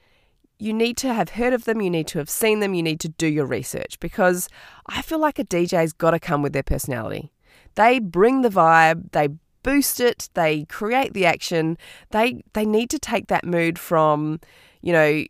you 0.59 0.73
need 0.73 0.97
to 0.97 1.13
have 1.13 1.31
heard 1.31 1.53
of 1.53 1.65
them, 1.65 1.81
you 1.81 1.89
need 1.89 2.07
to 2.07 2.19
have 2.19 2.29
seen 2.29 2.59
them, 2.59 2.73
you 2.73 2.83
need 2.83 2.99
to 3.01 3.09
do 3.09 3.27
your 3.27 3.45
research 3.45 3.99
because 3.99 4.47
I 4.87 5.01
feel 5.01 5.19
like 5.19 5.39
a 5.39 5.43
DJ's 5.43 5.93
got 5.93 6.11
to 6.11 6.19
come 6.19 6.41
with 6.41 6.53
their 6.53 6.63
personality. 6.63 7.31
They 7.75 7.99
bring 7.99 8.41
the 8.41 8.49
vibe, 8.49 9.11
they 9.11 9.29
boost 9.63 9.99
it, 9.99 10.29
they 10.35 10.65
create 10.65 11.13
the 11.13 11.25
action. 11.25 11.77
They 12.11 12.43
they 12.53 12.65
need 12.65 12.89
to 12.91 12.99
take 12.99 13.27
that 13.27 13.45
mood 13.45 13.77
from, 13.79 14.39
you 14.81 14.93
know, 14.93 15.25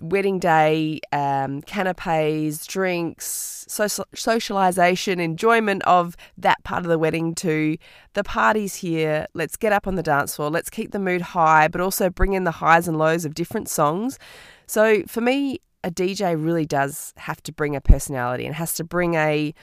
wedding 0.00 0.38
day, 0.38 1.00
um, 1.12 1.62
canapes, 1.62 2.66
drinks, 2.66 3.64
social, 3.68 4.04
socialization, 4.14 5.20
enjoyment 5.20 5.82
of 5.84 6.16
that 6.36 6.62
part 6.64 6.84
of 6.84 6.88
the 6.88 6.98
wedding 6.98 7.34
to 7.36 7.76
the 8.14 8.24
parties 8.24 8.76
here. 8.76 9.26
Let's 9.34 9.56
get 9.56 9.72
up 9.72 9.86
on 9.86 9.94
the 9.94 10.02
dance 10.02 10.36
floor. 10.36 10.50
Let's 10.50 10.70
keep 10.70 10.92
the 10.92 10.98
mood 10.98 11.20
high, 11.20 11.68
but 11.68 11.80
also 11.80 12.10
bring 12.10 12.32
in 12.32 12.44
the 12.44 12.50
highs 12.52 12.88
and 12.88 12.98
lows 12.98 13.24
of 13.24 13.34
different 13.34 13.68
songs. 13.68 14.18
So 14.66 15.02
for 15.06 15.20
me, 15.20 15.60
a 15.84 15.90
DJ 15.90 16.42
really 16.42 16.66
does 16.66 17.14
have 17.16 17.42
to 17.44 17.52
bring 17.52 17.76
a 17.76 17.80
personality 17.80 18.46
and 18.46 18.54
has 18.54 18.74
to 18.74 18.84
bring 18.84 19.14
a 19.14 19.54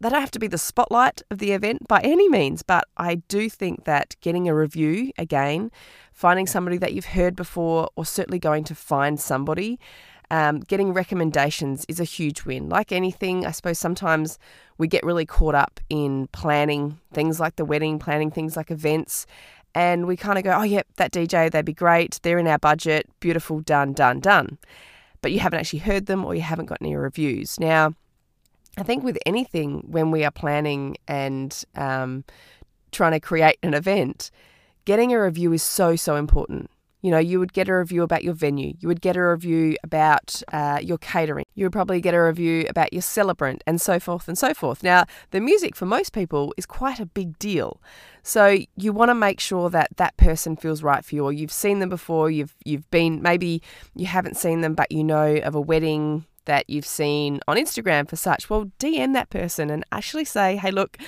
they 0.00 0.08
don't 0.08 0.20
have 0.20 0.30
to 0.32 0.38
be 0.38 0.46
the 0.46 0.58
spotlight 0.58 1.22
of 1.30 1.38
the 1.38 1.52
event 1.52 1.86
by 1.86 2.00
any 2.00 2.28
means, 2.28 2.62
but 2.62 2.84
I 2.96 3.16
do 3.28 3.50
think 3.50 3.84
that 3.84 4.16
getting 4.20 4.48
a 4.48 4.54
review 4.54 5.12
again, 5.18 5.70
finding 6.12 6.46
somebody 6.46 6.78
that 6.78 6.94
you've 6.94 7.06
heard 7.06 7.36
before, 7.36 7.90
or 7.96 8.06
certainly 8.06 8.38
going 8.38 8.64
to 8.64 8.74
find 8.74 9.20
somebody, 9.20 9.78
um, 10.30 10.60
getting 10.60 10.94
recommendations 10.94 11.84
is 11.88 12.00
a 12.00 12.04
huge 12.04 12.44
win. 12.44 12.68
Like 12.68 12.92
anything, 12.92 13.44
I 13.44 13.50
suppose 13.50 13.78
sometimes 13.78 14.38
we 14.78 14.88
get 14.88 15.04
really 15.04 15.26
caught 15.26 15.54
up 15.54 15.80
in 15.90 16.28
planning 16.28 16.98
things 17.12 17.38
like 17.38 17.56
the 17.56 17.64
wedding, 17.64 17.98
planning 17.98 18.30
things 18.30 18.56
like 18.56 18.70
events, 18.70 19.26
and 19.74 20.06
we 20.06 20.16
kind 20.16 20.38
of 20.38 20.44
go, 20.44 20.52
oh, 20.52 20.62
yep, 20.62 20.86
yeah, 20.88 20.92
that 20.96 21.12
DJ, 21.12 21.50
they'd 21.50 21.64
be 21.64 21.72
great. 21.72 22.18
They're 22.22 22.38
in 22.38 22.46
our 22.46 22.58
budget. 22.58 23.06
Beautiful, 23.20 23.60
done, 23.60 23.92
done, 23.92 24.20
done. 24.20 24.58
But 25.22 25.32
you 25.32 25.40
haven't 25.40 25.60
actually 25.60 25.80
heard 25.80 26.06
them 26.06 26.24
or 26.24 26.34
you 26.34 26.40
haven't 26.40 26.66
got 26.66 26.78
any 26.80 26.96
reviews. 26.96 27.60
Now, 27.60 27.94
I 28.78 28.82
think 28.82 29.02
with 29.02 29.18
anything, 29.26 29.84
when 29.88 30.10
we 30.10 30.24
are 30.24 30.30
planning 30.30 30.96
and 31.08 31.64
um, 31.74 32.24
trying 32.92 33.12
to 33.12 33.20
create 33.20 33.58
an 33.62 33.74
event, 33.74 34.30
getting 34.84 35.12
a 35.12 35.20
review 35.20 35.52
is 35.52 35.62
so, 35.62 35.96
so 35.96 36.16
important. 36.16 36.70
You 37.02 37.10
know, 37.10 37.18
you 37.18 37.38
would 37.38 37.54
get 37.54 37.68
a 37.68 37.76
review 37.78 38.02
about 38.02 38.24
your 38.24 38.34
venue, 38.34 38.74
you 38.78 38.86
would 38.86 39.00
get 39.00 39.16
a 39.16 39.26
review 39.26 39.76
about 39.82 40.42
uh, 40.52 40.80
your 40.82 40.98
catering, 40.98 41.46
you 41.54 41.64
would 41.64 41.72
probably 41.72 41.98
get 42.00 42.12
a 42.12 42.22
review 42.22 42.66
about 42.68 42.92
your 42.92 43.00
celebrant, 43.00 43.64
and 43.66 43.80
so 43.80 43.98
forth 43.98 44.28
and 44.28 44.36
so 44.36 44.52
forth. 44.52 44.82
Now, 44.82 45.06
the 45.30 45.40
music 45.40 45.74
for 45.74 45.86
most 45.86 46.12
people 46.12 46.52
is 46.58 46.66
quite 46.66 47.00
a 47.00 47.06
big 47.06 47.38
deal. 47.38 47.80
So 48.22 48.58
you 48.76 48.92
want 48.92 49.08
to 49.08 49.14
make 49.14 49.40
sure 49.40 49.70
that 49.70 49.96
that 49.96 50.18
person 50.18 50.56
feels 50.56 50.82
right 50.82 51.02
for 51.02 51.14
you, 51.14 51.24
or 51.24 51.32
you've 51.32 51.52
seen 51.52 51.78
them 51.78 51.88
before. 51.88 52.30
You've 52.30 52.54
you've 52.64 52.90
been 52.90 53.22
maybe 53.22 53.62
you 53.94 54.04
haven't 54.04 54.36
seen 54.36 54.60
them, 54.60 54.74
but 54.74 54.92
you 54.92 55.02
know 55.02 55.36
of 55.36 55.54
a 55.54 55.60
wedding 55.60 56.26
that 56.50 56.68
you've 56.68 56.84
seen 56.84 57.38
on 57.46 57.56
Instagram 57.56 58.10
for 58.10 58.16
such, 58.16 58.50
well, 58.50 58.72
DM 58.80 59.12
that 59.12 59.30
person 59.30 59.70
and 59.70 59.84
actually 59.92 60.24
say, 60.24 60.56
hey, 60.56 60.72
look, 60.72 60.98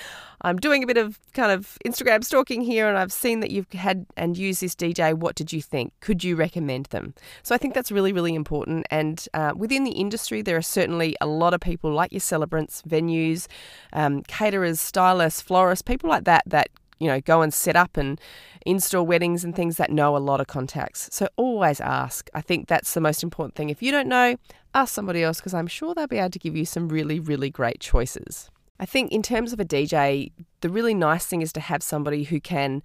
I'm 0.43 0.57
doing 0.57 0.85
a 0.85 0.87
bit 0.87 0.97
of 0.97 1.19
kind 1.33 1.51
of 1.51 1.77
Instagram 1.85 2.23
stalking 2.23 2.61
here 2.61 2.89
and 2.89 2.97
I've 2.97 3.11
seen 3.11 3.41
that 3.41 3.51
you've 3.51 3.69
had 3.73 4.07
and 4.17 4.39
used 4.39 4.61
this 4.61 4.77
DJ. 4.77 5.15
What 5.15 5.35
did 5.35 5.53
you 5.53 5.61
think? 5.61 5.95
Could 5.99 6.23
you 6.23 6.37
recommend 6.37 6.87
them? 6.87 7.15
So 7.43 7.57
I 7.57 7.59
think 7.59 7.75
that's 7.75 7.91
really, 7.91 8.13
really 8.13 8.37
important. 8.37 8.87
And 8.89 9.27
uh, 9.35 9.53
within 9.57 9.83
the 9.83 9.91
industry, 9.91 10.43
there 10.43 10.57
are 10.57 10.63
certainly 10.63 11.17
a 11.21 11.27
lot 11.27 11.55
of 11.55 11.61
people 11.61 11.93
like 11.93 12.13
your 12.13 12.21
celebrants, 12.21 12.81
venues, 12.83 13.49
um, 13.93 14.23
caterers, 14.23 14.81
stylists, 14.81 15.41
florists, 15.41 15.83
people 15.83 16.09
like 16.09 16.23
that 16.23 16.45
that 16.47 16.69
you 17.03 17.09
know, 17.09 17.21
go 17.21 17.43
and 17.43 17.53
set 17.53 17.75
up 17.75 17.97
and 17.97 18.21
install 18.65 19.05
weddings 19.05 19.43
and 19.43 19.57
things 19.57 19.77
that 19.77 19.91
know 19.91 20.17
a 20.17 20.19
lot 20.19 20.41
of 20.41 20.47
contacts. 20.47 21.09
So 21.13 21.29
always 21.37 21.81
ask. 21.81 22.31
I 22.33 22.41
think 22.41 22.69
that's 22.69 22.95
the 22.95 23.01
most 23.01 23.23
important 23.23 23.57
thing. 23.57 23.71
If 23.71 23.83
you 23.83 23.91
don't 23.91 24.09
know, 24.09 24.37
ask 24.75 24.95
somebody 24.95 25.23
else 25.23 25.39
because 25.39 25.55
I'm 25.55 25.67
sure 25.67 25.95
they'll 25.95 26.07
be 26.07 26.19
able 26.19 26.31
to 26.31 26.39
give 26.39 26.57
you 26.57 26.65
some 26.65 26.89
really, 26.89 27.19
really 27.19 27.51
great 27.51 27.81
choices. 27.81 28.51
I 28.79 28.87
think 28.87 29.13
in 29.13 29.23
terms 29.23 29.53
of 29.53 29.61
a 29.61 29.65
DJ, 29.65 30.31
the 30.61 30.69
really 30.69 30.95
nice 30.95 31.27
thing 31.27 31.43
is 31.43 31.53
to 31.55 31.61
have 31.61 31.83
somebody 31.83 32.25
who 32.25 32.41
can 32.41 32.83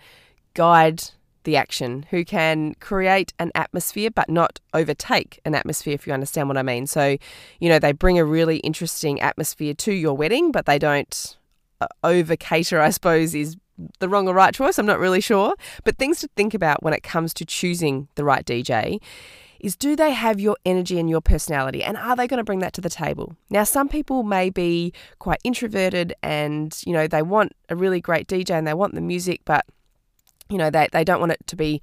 guide 0.53 1.03
the 1.43 1.55
action, 1.55 2.05
who 2.09 2.25
can 2.25 2.73
create 2.75 3.33
an 3.39 3.51
atmosphere 3.55 4.11
but 4.11 4.29
not 4.29 4.59
overtake 4.73 5.39
an 5.45 5.55
atmosphere, 5.55 5.93
if 5.93 6.05
you 6.05 6.13
understand 6.13 6.49
what 6.49 6.57
I 6.57 6.63
mean. 6.63 6.87
So, 6.87 7.17
you 7.59 7.69
know, 7.69 7.79
they 7.79 7.93
bring 7.93 8.19
a 8.19 8.25
really 8.25 8.57
interesting 8.57 9.21
atmosphere 9.21 9.73
to 9.75 9.93
your 9.93 10.15
wedding, 10.15 10.51
but 10.51 10.65
they 10.65 10.77
don't 10.77 11.37
uh, 11.79 11.87
over 12.03 12.35
cater, 12.35 12.81
I 12.81 12.89
suppose, 12.89 13.33
is 13.33 13.55
the 13.99 14.09
wrong 14.09 14.27
or 14.27 14.33
right 14.33 14.53
choice. 14.53 14.77
I'm 14.77 14.85
not 14.85 14.99
really 14.99 15.21
sure. 15.21 15.55
But 15.83 15.97
things 15.97 16.19
to 16.21 16.29
think 16.35 16.53
about 16.53 16.83
when 16.83 16.93
it 16.93 17.03
comes 17.03 17.33
to 17.35 17.45
choosing 17.45 18.07
the 18.15 18.23
right 18.23 18.45
DJ 18.45 18.99
is 19.59 19.75
do 19.75 19.95
they 19.95 20.11
have 20.11 20.39
your 20.39 20.55
energy 20.65 20.99
and 20.99 21.09
your 21.09 21.21
personality 21.21 21.83
and 21.83 21.97
are 21.97 22.15
they 22.15 22.27
going 22.27 22.37
to 22.37 22.43
bring 22.43 22.59
that 22.59 22.73
to 22.73 22.81
the 22.81 22.89
table 22.89 23.35
now 23.49 23.63
some 23.63 23.89
people 23.89 24.23
may 24.23 24.49
be 24.49 24.93
quite 25.19 25.39
introverted 25.43 26.13
and 26.21 26.81
you 26.85 26.93
know 26.93 27.07
they 27.07 27.21
want 27.21 27.53
a 27.69 27.75
really 27.75 27.99
great 27.99 28.27
dj 28.27 28.51
and 28.51 28.67
they 28.67 28.73
want 28.73 28.93
the 28.93 29.01
music 29.01 29.41
but 29.45 29.65
you 30.49 30.57
know 30.57 30.69
they, 30.69 30.87
they 30.91 31.03
don't 31.03 31.19
want 31.19 31.31
it 31.31 31.39
to 31.47 31.55
be 31.55 31.81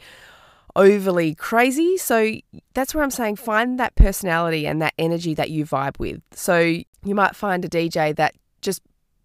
overly 0.77 1.35
crazy 1.35 1.97
so 1.97 2.33
that's 2.75 2.95
where 2.95 3.05
i'm 3.05 3.11
saying 3.11 3.37
find 3.37 3.79
that 3.79 3.95
personality 3.95 4.67
and 4.67 4.83
that 4.83 4.95
energy 4.99 5.35
that 5.35 5.51
you 5.51 5.65
vibe 5.65 5.99
with 5.99 6.21
so 6.33 6.59
you 6.59 7.15
might 7.15 7.37
find 7.37 7.65
a 7.65 7.69
dj 7.69 8.15
that 8.17 8.35
just 8.61 8.83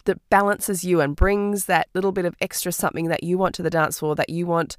that 0.10 0.30
balances 0.30 0.84
you 0.84 1.00
and 1.00 1.16
brings 1.16 1.66
that 1.66 1.88
little 1.94 2.12
bit 2.12 2.26
of 2.26 2.36
extra 2.42 2.72
something 2.72 3.08
that 3.08 3.24
you 3.24 3.38
want 3.38 3.56
to 3.56 3.64
the 3.64 3.70
dance 3.70 4.00
floor, 4.00 4.16
that 4.16 4.30
you 4.30 4.48
want 4.48 4.76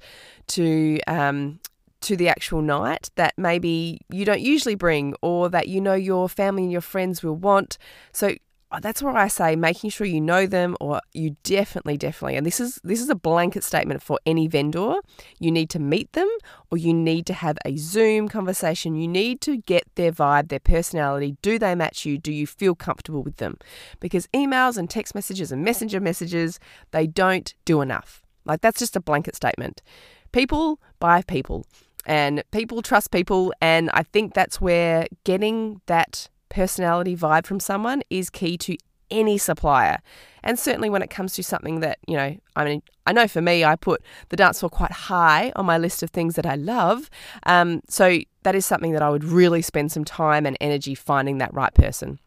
to 0.47 0.99
um, 1.07 1.59
to 2.01 2.17
the 2.17 2.27
actual 2.27 2.61
night 2.61 3.09
that 3.15 3.33
maybe 3.37 4.01
you 4.09 4.25
don't 4.25 4.41
usually 4.41 4.75
bring, 4.75 5.15
or 5.21 5.49
that 5.49 5.67
you 5.67 5.79
know 5.79 5.93
your 5.93 6.27
family 6.27 6.63
and 6.63 6.71
your 6.71 6.81
friends 6.81 7.23
will 7.23 7.35
want. 7.35 7.77
So 8.11 8.35
Oh, 8.73 8.79
that's 8.79 9.03
where 9.03 9.17
I 9.17 9.27
say 9.27 9.57
making 9.57 9.89
sure 9.89 10.07
you 10.07 10.21
know 10.21 10.45
them 10.45 10.77
or 10.79 11.01
you 11.11 11.35
definitely 11.43 11.97
definitely 11.97 12.37
and 12.37 12.45
this 12.45 12.61
is 12.61 12.79
this 12.85 13.01
is 13.01 13.09
a 13.09 13.15
blanket 13.15 13.65
statement 13.65 14.01
for 14.01 14.17
any 14.25 14.47
vendor. 14.47 14.95
You 15.39 15.51
need 15.51 15.69
to 15.71 15.79
meet 15.79 16.13
them 16.13 16.29
or 16.69 16.77
you 16.77 16.93
need 16.93 17.25
to 17.25 17.33
have 17.33 17.57
a 17.65 17.75
zoom 17.75 18.29
conversation. 18.29 18.95
You 18.95 19.09
need 19.09 19.41
to 19.41 19.57
get 19.57 19.83
their 19.95 20.13
vibe 20.13 20.47
their 20.47 20.61
personality. 20.61 21.35
Do 21.41 21.59
they 21.59 21.75
match 21.75 22.05
you? 22.05 22.17
Do 22.17 22.31
you 22.31 22.47
feel 22.47 22.73
comfortable 22.73 23.23
with 23.23 23.37
them? 23.37 23.57
Because 23.99 24.27
emails 24.27 24.77
and 24.77 24.89
text 24.89 25.15
messages 25.15 25.51
and 25.51 25.65
messenger 25.65 25.99
messages 25.99 26.57
they 26.91 27.07
don't 27.07 27.53
do 27.65 27.81
enough. 27.81 28.23
Like 28.45 28.61
that's 28.61 28.79
just 28.79 28.95
a 28.95 29.01
blanket 29.01 29.35
statement. 29.35 29.81
People 30.31 30.79
buy 30.99 31.23
people 31.23 31.65
and 32.05 32.41
people 32.51 32.81
trust 32.81 33.11
people 33.11 33.53
and 33.59 33.89
I 33.93 34.03
think 34.03 34.33
that's 34.33 34.61
where 34.61 35.07
getting 35.25 35.81
that 35.87 36.29
personality 36.51 37.15
vibe 37.15 37.45
from 37.45 37.59
someone 37.59 38.03
is 38.09 38.29
key 38.29 38.57
to 38.59 38.77
any 39.09 39.37
supplier. 39.37 39.99
And 40.43 40.57
certainly 40.57 40.89
when 40.89 41.01
it 41.01 41.09
comes 41.09 41.33
to 41.33 41.43
something 41.43 41.81
that, 41.81 41.99
you 42.07 42.15
know, 42.15 42.35
I 42.55 42.65
mean, 42.65 42.81
I 43.05 43.13
know 43.13 43.27
for 43.27 43.41
me, 43.41 43.63
I 43.63 43.75
put 43.75 44.01
the 44.29 44.35
dance 44.35 44.59
floor 44.59 44.69
quite 44.69 44.91
high 44.91 45.51
on 45.55 45.65
my 45.65 45.77
list 45.77 46.01
of 46.03 46.11
things 46.11 46.35
that 46.35 46.45
I 46.45 46.55
love. 46.55 47.09
Um, 47.43 47.81
so 47.89 48.19
that 48.43 48.55
is 48.55 48.65
something 48.65 48.93
that 48.93 49.01
I 49.01 49.09
would 49.09 49.23
really 49.23 49.61
spend 49.61 49.91
some 49.91 50.05
time 50.05 50.45
and 50.45 50.57
energy 50.61 50.95
finding 50.95 51.39
that 51.39 51.53
right 51.53 51.73
person. 51.73 52.19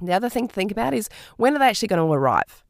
The 0.00 0.12
other 0.12 0.28
thing 0.28 0.48
to 0.48 0.54
think 0.54 0.72
about 0.72 0.94
is 0.94 1.08
when 1.36 1.54
are 1.54 1.58
they 1.58 1.68
actually 1.68 1.88
going 1.88 2.06
to 2.06 2.12
arrive? 2.12 2.64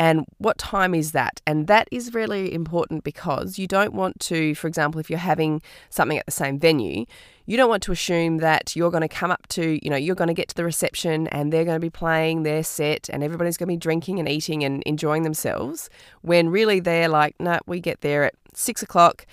and 0.00 0.24
what 0.38 0.56
time 0.56 0.94
is 0.94 1.12
that? 1.12 1.42
And 1.46 1.66
that 1.66 1.86
is 1.92 2.14
really 2.14 2.54
important 2.54 3.04
because 3.04 3.58
you 3.58 3.66
don't 3.66 3.92
want 3.92 4.18
to, 4.20 4.54
for 4.54 4.66
example, 4.66 4.98
if 4.98 5.10
you're 5.10 5.18
having 5.18 5.60
something 5.90 6.16
at 6.16 6.24
the 6.24 6.32
same 6.32 6.58
venue, 6.58 7.04
you 7.50 7.56
don't 7.56 7.68
want 7.68 7.82
to 7.82 7.90
assume 7.90 8.38
that 8.38 8.76
you're 8.76 8.92
going 8.92 9.00
to 9.00 9.08
come 9.08 9.32
up 9.32 9.44
to, 9.48 9.84
you 9.84 9.90
know, 9.90 9.96
you're 9.96 10.14
going 10.14 10.28
to 10.28 10.34
get 10.34 10.46
to 10.46 10.54
the 10.54 10.62
reception 10.62 11.26
and 11.28 11.52
they're 11.52 11.64
going 11.64 11.74
to 11.74 11.80
be 11.80 11.90
playing 11.90 12.44
their 12.44 12.62
set 12.62 13.10
and 13.12 13.24
everybody's 13.24 13.56
going 13.56 13.66
to 13.66 13.72
be 13.72 13.76
drinking 13.76 14.20
and 14.20 14.28
eating 14.28 14.62
and 14.62 14.84
enjoying 14.84 15.24
themselves 15.24 15.90
when 16.22 16.48
really 16.48 16.78
they're 16.78 17.08
like, 17.08 17.34
no, 17.40 17.54
nah, 17.54 17.58
we 17.66 17.80
get 17.80 18.02
there 18.02 18.22
at 18.22 18.34
six 18.54 18.84
o'clock 18.84 19.26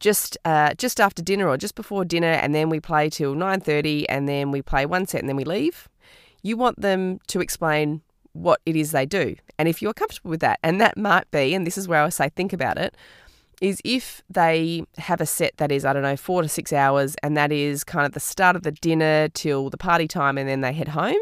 just 0.00 0.36
uh, 0.44 0.74
just 0.74 1.00
after 1.00 1.22
dinner 1.22 1.48
or 1.48 1.56
just 1.56 1.74
before 1.74 2.04
dinner, 2.04 2.32
and 2.32 2.54
then 2.54 2.68
we 2.68 2.78
play 2.78 3.08
till 3.08 3.34
nine 3.34 3.60
thirty, 3.60 4.06
and 4.08 4.28
then 4.28 4.50
we 4.50 4.60
play 4.60 4.84
one 4.84 5.06
set, 5.06 5.20
and 5.20 5.28
then 5.28 5.36
we 5.36 5.44
leave. 5.44 5.88
You 6.42 6.58
want 6.58 6.78
them 6.80 7.20
to 7.28 7.40
explain 7.40 8.02
what 8.32 8.60
it 8.66 8.76
is 8.76 8.90
they 8.90 9.06
do. 9.06 9.36
And 9.58 9.68
if 9.68 9.80
you're 9.80 9.94
comfortable 9.94 10.30
with 10.30 10.40
that, 10.40 10.58
and 10.62 10.80
that 10.80 10.98
might 10.98 11.30
be, 11.30 11.54
and 11.54 11.64
this 11.66 11.78
is 11.78 11.86
where 11.86 12.02
I 12.02 12.08
say 12.08 12.28
think 12.30 12.52
about 12.52 12.78
it, 12.78 12.96
is 13.62 13.80
if 13.84 14.22
they 14.28 14.84
have 14.98 15.20
a 15.20 15.26
set 15.26 15.56
that 15.58 15.70
is, 15.70 15.84
I 15.84 15.92
don't 15.92 16.02
know, 16.02 16.16
four 16.16 16.42
to 16.42 16.48
six 16.48 16.72
hours, 16.72 17.14
and 17.22 17.36
that 17.36 17.52
is 17.52 17.84
kind 17.84 18.04
of 18.04 18.12
the 18.12 18.20
start 18.20 18.56
of 18.56 18.64
the 18.64 18.72
dinner 18.72 19.28
till 19.28 19.70
the 19.70 19.78
party 19.78 20.08
time, 20.08 20.36
and 20.36 20.48
then 20.48 20.62
they 20.62 20.72
head 20.72 20.88
home, 20.88 21.20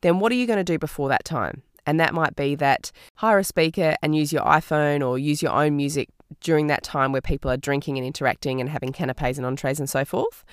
then 0.00 0.18
what 0.18 0.32
are 0.32 0.34
you 0.34 0.46
going 0.46 0.56
to 0.56 0.64
do 0.64 0.78
before 0.78 1.10
that 1.10 1.24
time? 1.24 1.62
And 1.84 2.00
that 2.00 2.14
might 2.14 2.34
be 2.34 2.54
that 2.54 2.92
hire 3.16 3.38
a 3.38 3.44
speaker 3.44 3.94
and 4.02 4.16
use 4.16 4.32
your 4.32 4.42
iPhone 4.42 5.06
or 5.06 5.18
use 5.18 5.42
your 5.42 5.52
own 5.52 5.76
music 5.76 6.08
during 6.40 6.68
that 6.68 6.82
time 6.82 7.12
where 7.12 7.20
people 7.20 7.50
are 7.50 7.58
drinking 7.58 7.98
and 7.98 8.06
interacting 8.06 8.60
and 8.60 8.70
having 8.70 8.92
canapes 8.92 9.36
and 9.36 9.46
entrees 9.46 9.78
and 9.78 9.90
so 9.90 10.04
forth. 10.04 10.44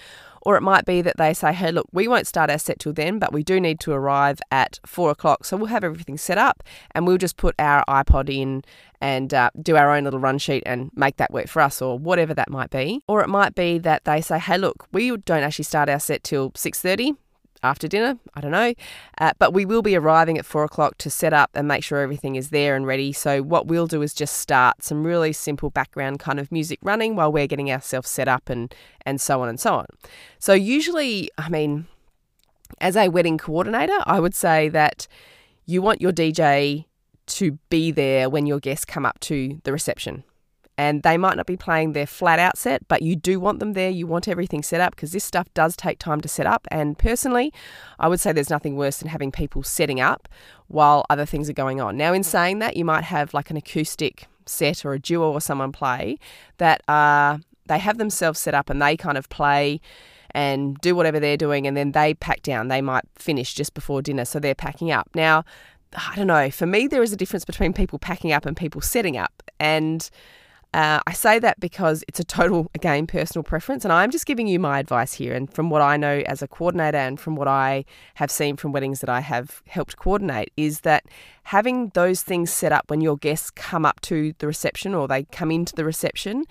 Or 0.41 0.55
it 0.55 0.61
might 0.61 0.85
be 0.85 1.01
that 1.01 1.17
they 1.17 1.33
say, 1.33 1.53
hey, 1.53 1.71
look, 1.71 1.87
we 1.91 2.07
won't 2.07 2.27
start 2.27 2.49
our 2.49 2.57
set 2.57 2.79
till 2.79 2.93
then, 2.93 3.19
but 3.19 3.33
we 3.33 3.43
do 3.43 3.59
need 3.59 3.79
to 3.81 3.91
arrive 3.91 4.39
at 4.51 4.79
four 4.85 5.11
o'clock. 5.11 5.45
So 5.45 5.57
we'll 5.57 5.67
have 5.67 5.83
everything 5.83 6.17
set 6.17 6.37
up 6.37 6.63
and 6.91 7.05
we'll 7.05 7.17
just 7.17 7.37
put 7.37 7.55
our 7.59 7.83
iPod 7.87 8.29
in 8.29 8.63
and 9.01 9.33
uh, 9.33 9.49
do 9.61 9.75
our 9.75 9.95
own 9.95 10.03
little 10.03 10.19
run 10.19 10.37
sheet 10.37 10.63
and 10.65 10.91
make 10.95 11.17
that 11.17 11.31
work 11.31 11.47
for 11.47 11.61
us 11.61 11.81
or 11.81 11.97
whatever 11.97 12.33
that 12.33 12.49
might 12.49 12.69
be. 12.69 13.01
Or 13.07 13.21
it 13.21 13.29
might 13.29 13.55
be 13.55 13.77
that 13.79 14.05
they 14.05 14.21
say, 14.21 14.39
hey, 14.39 14.57
look, 14.57 14.87
we 14.91 15.15
don't 15.17 15.43
actually 15.43 15.65
start 15.65 15.89
our 15.89 15.99
set 15.99 16.23
till 16.23 16.51
6.30 16.51 17.15
after 17.63 17.87
dinner. 17.87 18.17
I 18.33 18.41
don't 18.41 18.51
know. 18.51 18.73
Uh, 19.17 19.31
but 19.39 19.53
we 19.53 19.65
will 19.65 19.81
be 19.81 19.95
arriving 19.95 20.37
at 20.37 20.45
four 20.45 20.63
o'clock 20.63 20.97
to 20.99 21.09
set 21.09 21.33
up 21.33 21.49
and 21.53 21.67
make 21.67 21.83
sure 21.83 21.99
everything 21.99 22.35
is 22.35 22.49
there 22.49 22.75
and 22.75 22.85
ready. 22.85 23.11
So, 23.13 23.41
what 23.41 23.67
we'll 23.67 23.87
do 23.87 24.01
is 24.01 24.13
just 24.13 24.37
start 24.37 24.83
some 24.83 25.05
really 25.05 25.33
simple 25.33 25.69
background 25.69 26.19
kind 26.19 26.39
of 26.39 26.51
music 26.51 26.79
running 26.81 27.15
while 27.15 27.31
we're 27.31 27.47
getting 27.47 27.71
ourselves 27.71 28.09
set 28.09 28.27
up 28.27 28.49
and, 28.49 28.73
and 29.05 29.19
so 29.19 29.41
on 29.41 29.49
and 29.49 29.59
so 29.59 29.75
on. 29.75 29.85
So, 30.39 30.53
usually, 30.53 31.29
I 31.37 31.49
mean, 31.49 31.87
as 32.79 32.95
a 32.95 33.09
wedding 33.09 33.37
coordinator, 33.37 33.99
I 34.05 34.19
would 34.19 34.35
say 34.35 34.69
that 34.69 35.07
you 35.65 35.81
want 35.81 36.01
your 36.01 36.11
DJ 36.11 36.85
to 37.27 37.59
be 37.69 37.91
there 37.91 38.29
when 38.29 38.45
your 38.45 38.59
guests 38.59 38.85
come 38.85 39.05
up 39.05 39.19
to 39.21 39.59
the 39.63 39.71
reception 39.71 40.23
and 40.79 41.03
they 41.03 41.17
might 41.17 41.35
not 41.35 41.45
be 41.45 41.57
playing 41.57 41.91
their 41.91 42.07
flat 42.07 42.39
out 42.39 42.57
set, 42.57 42.87
but 42.87 43.01
you 43.01 43.13
do 43.13 43.37
want 43.37 43.59
them 43.59 43.73
there. 43.73 43.89
You 43.89 44.07
want 44.07 44.29
everything 44.29 44.63
set 44.63 44.79
up 44.79 44.95
because 44.95 45.11
this 45.11 45.25
stuff 45.25 45.53
does 45.53 45.75
take 45.75 45.99
time 45.99 46.21
to 46.21 46.29
set 46.29 46.45
up. 46.45 46.65
And 46.71 46.97
personally, 46.97 47.51
I 47.99 48.07
would 48.07 48.21
say 48.21 48.31
there's 48.31 48.49
nothing 48.49 48.77
worse 48.77 48.99
than 48.99 49.09
having 49.09 49.29
people 49.29 49.61
setting 49.61 49.99
up 49.99 50.29
while 50.69 51.05
other 51.09 51.25
things 51.25 51.49
are 51.49 51.53
going 51.53 51.81
on. 51.81 51.97
Now, 51.97 52.13
in 52.13 52.23
saying 52.23 52.59
that, 52.59 52.77
you 52.77 52.85
might 52.85 53.03
have 53.03 53.33
like 53.33 53.49
an 53.49 53.57
acoustic 53.57 54.27
set 54.45 54.85
or 54.85 54.93
a 54.93 54.99
duo 54.99 55.33
or 55.33 55.41
someone 55.41 55.73
play 55.73 56.17
that 56.59 56.81
are 56.87 57.41
they 57.65 57.77
have 57.77 57.97
themselves 57.97 58.39
set 58.39 58.55
up 58.55 58.69
and 58.69 58.81
they 58.81 58.95
kind 58.95 59.17
of 59.17 59.27
play 59.27 59.81
and 60.31 60.77
do 60.77 60.95
whatever 60.95 61.19
they're 61.19 61.35
doing 61.35 61.67
and 61.67 61.75
then 61.75 61.91
they 61.91 62.13
pack 62.13 62.41
down. 62.41 62.69
They 62.69 62.81
might 62.81 63.03
finish 63.17 63.53
just 63.53 63.73
before 63.73 64.01
dinner, 64.01 64.23
so 64.23 64.39
they're 64.39 64.55
packing 64.55 64.91
up. 64.91 65.09
Now, 65.13 65.43
I 65.93 66.15
don't 66.15 66.27
know, 66.27 66.49
for 66.49 66.65
me 66.65 66.87
there 66.87 67.03
is 67.03 67.11
a 67.11 67.17
difference 67.17 67.43
between 67.43 67.73
people 67.73 67.99
packing 67.99 68.31
up 68.31 68.45
and 68.45 68.55
people 68.55 68.79
setting 68.79 69.17
up. 69.17 69.43
And 69.59 70.09
uh, 70.73 70.99
I 71.07 71.13
say 71.13 71.39
that 71.39 71.59
because 71.59 72.03
it's 72.07 72.19
a 72.19 72.23
total, 72.23 72.69
again, 72.75 73.07
personal 73.07 73.43
preference, 73.43 73.83
and 73.83 73.91
I'm 73.91 74.11
just 74.11 74.27
giving 74.27 74.45
you 74.45 74.59
my 74.59 74.77
advice 74.77 75.13
here. 75.13 75.33
And 75.33 75.51
from 75.51 75.71
what 75.71 75.81
I 75.81 75.97
know 75.97 76.21
as 76.27 76.43
a 76.43 76.47
coordinator, 76.47 76.97
and 76.97 77.19
from 77.19 77.35
what 77.35 77.47
I 77.47 77.85
have 78.15 78.29
seen 78.29 78.55
from 78.55 78.71
weddings 78.71 78.99
that 78.99 79.09
I 79.09 79.21
have 79.21 79.63
helped 79.65 79.97
coordinate, 79.97 80.51
is 80.55 80.81
that 80.81 81.05
having 81.43 81.89
those 81.95 82.21
things 82.21 82.51
set 82.51 82.71
up 82.71 82.85
when 82.87 83.01
your 83.01 83.17
guests 83.17 83.49
come 83.49 83.83
up 83.83 83.99
to 84.01 84.33
the 84.37 84.45
reception 84.45 84.93
or 84.93 85.07
they 85.07 85.23
come 85.23 85.49
into 85.49 85.73
the 85.73 85.85
reception 85.85 86.45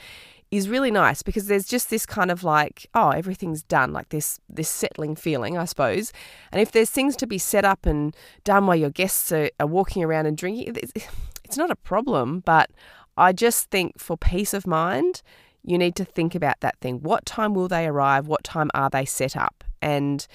is 0.51 0.69
really 0.69 0.91
nice 0.91 1.23
because 1.23 1.47
there's 1.47 1.67
just 1.67 1.91
this 1.91 2.07
kind 2.07 2.31
of 2.31 2.43
like 2.43 2.87
oh 2.95 3.11
everything's 3.11 3.63
done 3.63 3.93
like 3.93 4.09
this 4.09 4.41
this 4.49 4.69
settling 4.69 5.15
feeling 5.15 5.59
i 5.59 5.65
suppose 5.67 6.11
and 6.51 6.63
if 6.63 6.73
there's 6.73 6.89
things 6.89 7.17
to 7.17 7.27
be 7.27 7.37
set 7.37 7.67
up 7.67 7.85
and 7.85 8.17
done 8.45 8.67
while 8.67 8.75
your 8.75 8.89
guests 8.89 9.31
are, 9.31 9.51
are 9.61 9.67
walking 9.67 10.03
around 10.03 10.25
and 10.25 10.39
drinking 10.39 10.75
it's 11.45 11.59
not 11.59 11.71
a 11.71 11.77
problem 11.77 12.41
but 12.41 12.71
I 13.19 13.33
just 13.33 13.71
think 13.71 13.99
for 13.99 14.17
peace 14.17 14.55
of 14.55 14.67
mind, 14.67 15.23
you 15.65 15.77
need 15.77 15.97
to 15.97 16.05
think 16.05 16.35
about 16.35 16.61
that 16.61 16.79
thing. 16.81 17.01
What 17.01 17.27
time 17.27 17.53
will 17.53 17.69
they 17.69 17.87
arrive? 17.87 18.27
What 18.27 18.45
time 18.45 18.71
are 18.75 18.89
they 18.89 19.05
set 19.05 19.37
up? 19.37 19.65
And 19.83 20.27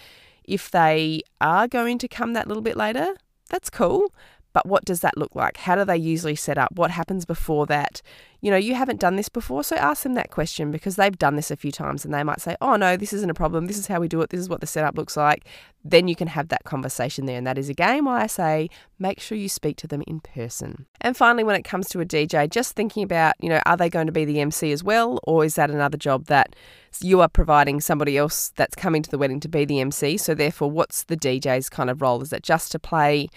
if 0.44 0.70
they 0.70 1.22
are 1.40 1.68
going 1.68 1.98
to 2.00 2.08
come 2.08 2.34
that 2.34 2.48
little 2.48 2.62
bit 2.62 2.76
later, 2.76 3.16
that's 3.50 3.70
cool. 3.70 4.14
But 4.54 4.68
what 4.68 4.86
does 4.86 5.02
that 5.02 5.18
look 5.18 5.36
like? 5.36 5.58
How 5.58 5.76
do 5.76 5.84
they 5.84 5.98
usually 5.98 6.36
set 6.36 6.58
up? 6.58 6.72
What 6.76 6.92
happens 6.92 7.26
before 7.26 7.66
that? 7.66 8.02
You 8.42 8.52
know, 8.52 8.58
you 8.58 8.76
haven't 8.76 9.00
done 9.00 9.16
this 9.16 9.30
before, 9.30 9.64
so 9.64 9.76
ask 9.78 10.04
them 10.04 10.14
that 10.14 10.30
question 10.30 10.70
because 10.70 10.96
they've 10.96 11.18
done 11.18 11.36
this 11.36 11.50
a 11.50 11.56
few 11.56 11.72
times 11.72 12.06
and 12.06 12.14
they 12.14 12.24
might 12.24 12.42
say, 12.42 12.56
oh, 12.62 12.76
no, 12.76 12.96
this 12.96 13.14
isn't 13.14 13.30
a 13.30 13.34
problem. 13.34 13.66
This 13.68 13.78
is 13.78 13.88
how 13.88 14.00
we 14.00 14.08
do 14.08 14.22
it. 14.22 14.30
This 14.30 14.42
is 14.42 14.50
what 14.50 14.62
the 14.62 14.68
setup 14.68 14.98
looks 14.98 15.18
like. 15.18 15.46
Then 15.84 16.08
you 16.08 16.16
can 16.16 16.28
have 16.28 16.50
that 16.50 16.66
conversation 16.66 17.26
there. 17.26 17.38
And 17.38 17.48
that 17.48 17.58
is 17.58 17.70
again 17.70 18.06
why 18.06 18.22
I 18.22 18.28
say 18.28 18.70
make 19.00 19.20
sure 19.20 19.38
you 19.38 19.50
speak 19.50 19.78
to 19.78 19.88
them 19.88 20.04
in 20.06 20.20
person. 20.20 20.86
And 21.02 21.18
finally, 21.18 21.44
when 21.44 21.56
it 21.56 21.64
comes 21.64 21.88
to 21.90 22.02
a 22.02 22.06
DJ, 22.06 22.50
just 22.50 22.76
thinking 22.76 23.04
about, 23.04 23.36
you 23.40 23.50
know, 23.50 23.62
are 23.66 23.78
they 23.78 23.90
going 23.90 24.08
to 24.08 24.14
be 24.14 24.26
the 24.26 24.40
MC 24.40 24.72
as 24.72 24.84
well? 24.84 25.20
Or 25.24 25.44
is 25.44 25.56
that 25.56 25.72
another 25.72 25.98
job 25.98 26.26
that 26.26 26.56
you 27.02 27.22
are 27.22 27.30
providing 27.30 27.82
somebody 27.82 28.18
else 28.18 28.52
that's 28.56 28.76
coming 28.76 29.02
to 29.02 29.10
the 29.10 29.18
wedding 29.18 29.40
to 29.40 29.48
be 29.48 29.66
the 29.66 29.80
MC? 29.80 30.18
So, 30.18 30.36
therefore, 30.36 30.70
what's 30.70 31.04
the 31.06 31.18
DJ's 31.18 31.70
kind 31.70 31.90
of 31.90 32.02
role? 32.02 32.22
Is 32.22 32.32
it 32.32 32.44
just 32.44 32.72
to 32.74 32.80
play? 32.80 33.30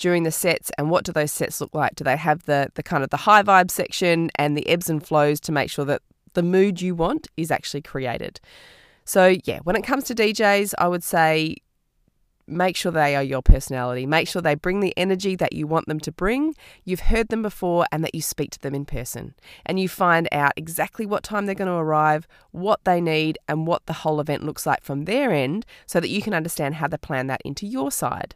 During 0.00 0.24
the 0.24 0.32
sets 0.32 0.72
and 0.76 0.90
what 0.90 1.04
do 1.04 1.12
those 1.12 1.30
sets 1.30 1.60
look 1.60 1.72
like? 1.74 1.94
Do 1.94 2.02
they 2.02 2.16
have 2.16 2.44
the 2.44 2.70
the 2.74 2.82
kind 2.82 3.04
of 3.04 3.10
the 3.10 3.18
high 3.18 3.42
vibe 3.42 3.70
section 3.70 4.30
and 4.34 4.56
the 4.56 4.66
ebbs 4.68 4.90
and 4.90 5.06
flows 5.06 5.38
to 5.40 5.52
make 5.52 5.70
sure 5.70 5.84
that 5.84 6.02
the 6.32 6.42
mood 6.42 6.80
you 6.82 6.94
want 6.96 7.28
is 7.36 7.50
actually 7.50 7.82
created? 7.82 8.40
So 9.04 9.36
yeah, 9.44 9.60
when 9.62 9.76
it 9.76 9.82
comes 9.82 10.04
to 10.04 10.14
DJs, 10.14 10.74
I 10.78 10.88
would 10.88 11.04
say 11.04 11.56
make 12.46 12.76
sure 12.76 12.90
they 12.90 13.14
are 13.14 13.22
your 13.22 13.42
personality. 13.42 14.06
Make 14.06 14.26
sure 14.26 14.42
they 14.42 14.54
bring 14.54 14.80
the 14.80 14.96
energy 14.96 15.36
that 15.36 15.52
you 15.52 15.66
want 15.66 15.86
them 15.86 16.00
to 16.00 16.10
bring. 16.12 16.54
You've 16.84 17.00
heard 17.00 17.28
them 17.28 17.42
before 17.42 17.86
and 17.92 18.02
that 18.02 18.14
you 18.14 18.22
speak 18.22 18.50
to 18.52 18.58
them 18.58 18.74
in 18.74 18.84
person. 18.84 19.34
And 19.64 19.78
you 19.78 19.88
find 19.88 20.28
out 20.32 20.52
exactly 20.56 21.06
what 21.06 21.22
time 21.22 21.46
they're 21.46 21.54
going 21.54 21.68
to 21.68 21.74
arrive, 21.74 22.26
what 22.50 22.84
they 22.84 23.00
need, 23.00 23.38
and 23.46 23.66
what 23.66 23.86
the 23.86 23.92
whole 23.92 24.20
event 24.20 24.44
looks 24.44 24.66
like 24.66 24.82
from 24.82 25.04
their 25.04 25.30
end 25.30 25.64
so 25.86 26.00
that 26.00 26.08
you 26.08 26.22
can 26.22 26.34
understand 26.34 26.76
how 26.76 26.88
to 26.88 26.98
plan 26.98 27.28
that 27.28 27.42
into 27.44 27.66
your 27.66 27.92
side. 27.92 28.34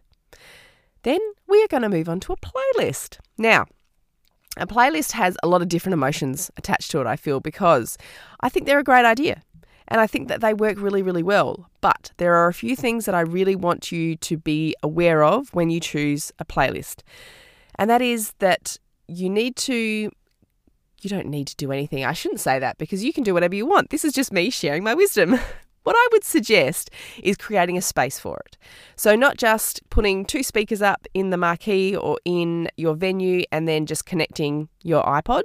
Then 1.05 1.21
we 1.47 1.62
are 1.62 1.69
going 1.69 1.83
to 1.83 1.88
move 1.88 2.09
on 2.09 2.19
to 2.21 2.33
a 2.33 2.37
playlist. 2.37 3.19
Now, 3.38 3.67
a 4.57 4.67
playlist 4.67 5.12
has 5.12 5.37
a 5.43 5.47
lot 5.47 5.62
of 5.62 5.69
different 5.69 5.93
emotions 5.95 6.51
attached 6.57 6.90
to 6.93 7.01
it, 7.01 7.07
I 7.07 7.17
feel, 7.17 7.40
because 7.40 7.99
I 8.40 8.49
think 8.49 8.67
they're 8.67 8.79
a 8.79 8.85
great 8.85 9.05
idea. 9.05 9.43
And 9.88 10.01
I 10.01 10.07
think 10.07 10.29
that 10.29 10.40
they 10.40 10.55
work 10.55 10.81
really, 10.81 11.03
really 11.03 11.23
well. 11.23 11.69
But 11.83 12.12
there 12.17 12.35
are 12.35 12.49
a 12.49 12.55
few 12.55 12.75
things 12.75 13.05
that 13.05 13.14
I 13.14 13.21
really 13.21 13.55
want 13.55 13.93
you 13.93 14.17
to 14.17 14.38
be 14.38 14.75
aware 14.83 15.23
of 15.23 15.53
when 15.53 15.69
you 15.69 15.79
choose 15.79 16.33
a 16.38 16.45
playlist. 16.45 17.03
And 17.77 17.90
that 17.90 18.01
is 18.01 18.33
that 18.38 18.79
you 19.07 19.29
need 19.29 19.57
to, 19.57 19.75
you 19.75 21.11
don't 21.11 21.27
need 21.27 21.49
to 21.49 21.57
do 21.57 21.71
anything. 21.71 22.05
I 22.07 22.14
shouldn't 22.14 22.40
say 22.40 22.59
that 22.59 22.79
because 22.79 23.05
you 23.05 23.12
can 23.12 23.25
do 23.25 23.35
whatever 23.35 23.55
you 23.55 23.67
want. 23.67 23.90
This 23.90 24.07
is 24.07 24.14
just 24.14 24.33
me 24.33 24.49
sharing 24.49 24.83
my 24.83 24.95
wisdom. 24.95 25.38
What 25.85 25.97
I 25.97 26.09
would 26.12 26.25
suggest 26.25 26.90
is 27.23 27.37
creating 27.37 27.79
a 27.79 27.83
space 27.83 28.18
for 28.18 28.40
it. 28.47 28.57
So, 28.97 29.14
not 29.14 29.37
just 29.37 29.88
putting 29.90 30.25
two 30.25 30.42
speakers 30.42 30.83
up 30.83 31.07
in 31.14 31.31
the 31.31 31.37
marquee 31.37 31.94
or 31.94 32.18
in 32.25 32.68
your 32.77 32.94
venue 32.94 33.44
and 33.53 33.68
then 33.68 33.87
just 33.87 34.07
connecting 34.07 34.68
your 34.83 35.05
iPod 35.05 35.42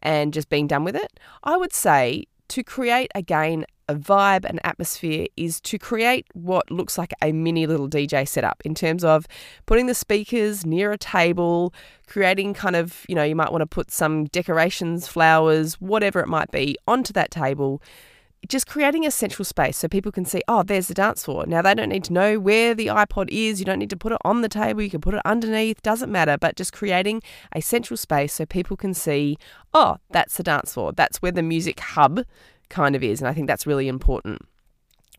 and 0.00 0.32
just 0.32 0.48
being 0.48 0.66
done 0.66 0.84
with 0.84 0.96
it. 0.96 1.18
I 1.42 1.56
would 1.56 1.72
say 1.72 2.24
to 2.48 2.62
create 2.62 3.10
again 3.14 3.64
a 3.88 3.94
vibe 3.94 4.44
and 4.44 4.60
atmosphere 4.64 5.26
is 5.36 5.60
to 5.60 5.78
create 5.78 6.26
what 6.32 6.70
looks 6.70 6.96
like 6.96 7.12
a 7.22 7.32
mini 7.32 7.66
little 7.66 7.88
DJ 7.88 8.26
setup 8.26 8.62
in 8.64 8.74
terms 8.74 9.04
of 9.04 9.26
putting 9.66 9.86
the 9.86 9.94
speakers 9.94 10.64
near 10.64 10.92
a 10.92 10.98
table, 10.98 11.74
creating 12.06 12.54
kind 12.54 12.76
of, 12.76 13.04
you 13.08 13.14
know, 13.14 13.22
you 13.22 13.36
might 13.36 13.52
want 13.52 13.60
to 13.60 13.66
put 13.66 13.90
some 13.90 14.24
decorations, 14.26 15.06
flowers, 15.06 15.74
whatever 15.80 16.20
it 16.20 16.28
might 16.28 16.50
be 16.50 16.76
onto 16.86 17.12
that 17.12 17.30
table 17.30 17.82
just 18.48 18.66
creating 18.66 19.06
a 19.06 19.10
central 19.10 19.44
space 19.44 19.76
so 19.76 19.88
people 19.88 20.12
can 20.12 20.24
see, 20.24 20.42
oh, 20.48 20.62
there's 20.62 20.88
the 20.88 20.94
dance 20.94 21.24
floor. 21.24 21.46
Now, 21.46 21.62
they 21.62 21.74
don't 21.74 21.88
need 21.88 22.04
to 22.04 22.12
know 22.12 22.38
where 22.38 22.74
the 22.74 22.86
iPod 22.88 23.28
is. 23.30 23.58
You 23.58 23.64
don't 23.64 23.78
need 23.78 23.90
to 23.90 23.96
put 23.96 24.12
it 24.12 24.18
on 24.24 24.42
the 24.42 24.48
table. 24.48 24.82
You 24.82 24.90
can 24.90 25.00
put 25.00 25.14
it 25.14 25.22
underneath, 25.24 25.82
doesn't 25.82 26.10
matter. 26.10 26.36
But 26.38 26.56
just 26.56 26.72
creating 26.72 27.22
a 27.52 27.60
central 27.60 27.96
space 27.96 28.32
so 28.32 28.46
people 28.46 28.76
can 28.76 28.94
see, 28.94 29.38
oh, 29.72 29.98
that's 30.10 30.36
the 30.36 30.42
dance 30.42 30.74
floor. 30.74 30.92
That's 30.92 31.22
where 31.22 31.32
the 31.32 31.42
music 31.42 31.80
hub 31.80 32.24
kind 32.68 32.96
of 32.96 33.02
is. 33.02 33.20
And 33.20 33.28
I 33.28 33.34
think 33.34 33.46
that's 33.46 33.66
really 33.66 33.88
important. 33.88 34.42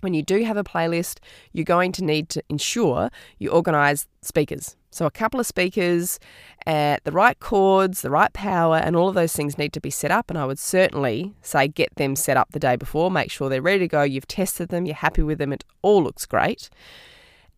When 0.05 0.13
you 0.13 0.21
do 0.21 0.43
have 0.43 0.55
a 0.55 0.63
playlist, 0.63 1.17
you're 1.51 1.65
going 1.65 1.91
to 1.93 2.03
need 2.03 2.29
to 2.29 2.43
ensure 2.47 3.09
you 3.39 3.49
organize 3.49 4.05
speakers. 4.21 4.75
So, 4.91 5.07
a 5.07 5.09
couple 5.09 5.39
of 5.39 5.47
speakers, 5.47 6.19
uh, 6.67 6.97
the 7.05 7.11
right 7.11 7.39
cords, 7.39 8.03
the 8.03 8.11
right 8.11 8.31
power, 8.31 8.75
and 8.75 8.95
all 8.95 9.09
of 9.09 9.15
those 9.15 9.33
things 9.33 9.57
need 9.57 9.73
to 9.73 9.81
be 9.81 9.89
set 9.89 10.11
up. 10.11 10.29
And 10.29 10.37
I 10.37 10.45
would 10.45 10.59
certainly 10.59 11.33
say 11.41 11.67
get 11.67 11.95
them 11.95 12.15
set 12.15 12.37
up 12.37 12.51
the 12.51 12.59
day 12.59 12.75
before. 12.75 13.09
Make 13.09 13.31
sure 13.31 13.49
they're 13.49 13.63
ready 13.63 13.79
to 13.79 13.87
go. 13.87 14.03
You've 14.03 14.27
tested 14.27 14.69
them, 14.69 14.85
you're 14.85 14.93
happy 14.93 15.23
with 15.23 15.39
them, 15.39 15.51
it 15.51 15.63
all 15.81 16.03
looks 16.03 16.27
great. 16.27 16.69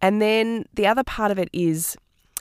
And 0.01 0.21
then 0.21 0.67
the 0.73 0.87
other 0.87 1.03
part 1.03 1.31
of 1.31 1.37
it 1.37 1.49
is 1.51 1.97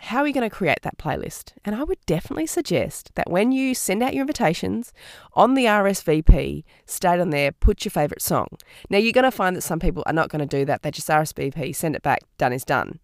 how 0.07 0.21
are 0.21 0.27
you 0.27 0.33
going 0.33 0.49
to 0.49 0.55
create 0.55 0.83
that 0.83 0.99
playlist? 0.99 1.53
And 1.65 1.75
I 1.75 1.83
would 1.83 1.99
definitely 2.07 2.47
suggest 2.47 3.11
that 3.17 3.31
when 3.31 3.53
you 3.53 3.75
send 3.75 4.03
out 4.03 4.15
your 4.15 4.23
invitations 4.23 4.93
on 5.33 5.55
the 5.55 5.65
RSVP, 5.65 6.65
state 6.87 7.21
on 7.21 7.31
there, 7.31 7.53
put 7.53 7.85
your 7.85 7.91
favourite 7.91 8.23
song. 8.23 8.49
Now, 8.89 8.99
you're 8.99 9.13
going 9.13 9.25
to 9.25 9.31
find 9.31 9.57
that 9.57 9.63
some 9.63 9.81
people 9.81 10.05
are 10.07 10.13
not 10.13 10.29
going 10.29 10.47
to 10.47 10.59
do 10.59 10.65
that. 10.65 10.83
They 10.83 10.91
just 10.91 11.09
RSVP, 11.09 11.75
send 11.75 11.97
it 11.97 12.03
back, 12.03 12.21
done 12.39 12.53
is 12.53 12.65
done. 12.65 13.01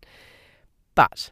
But 0.94 1.30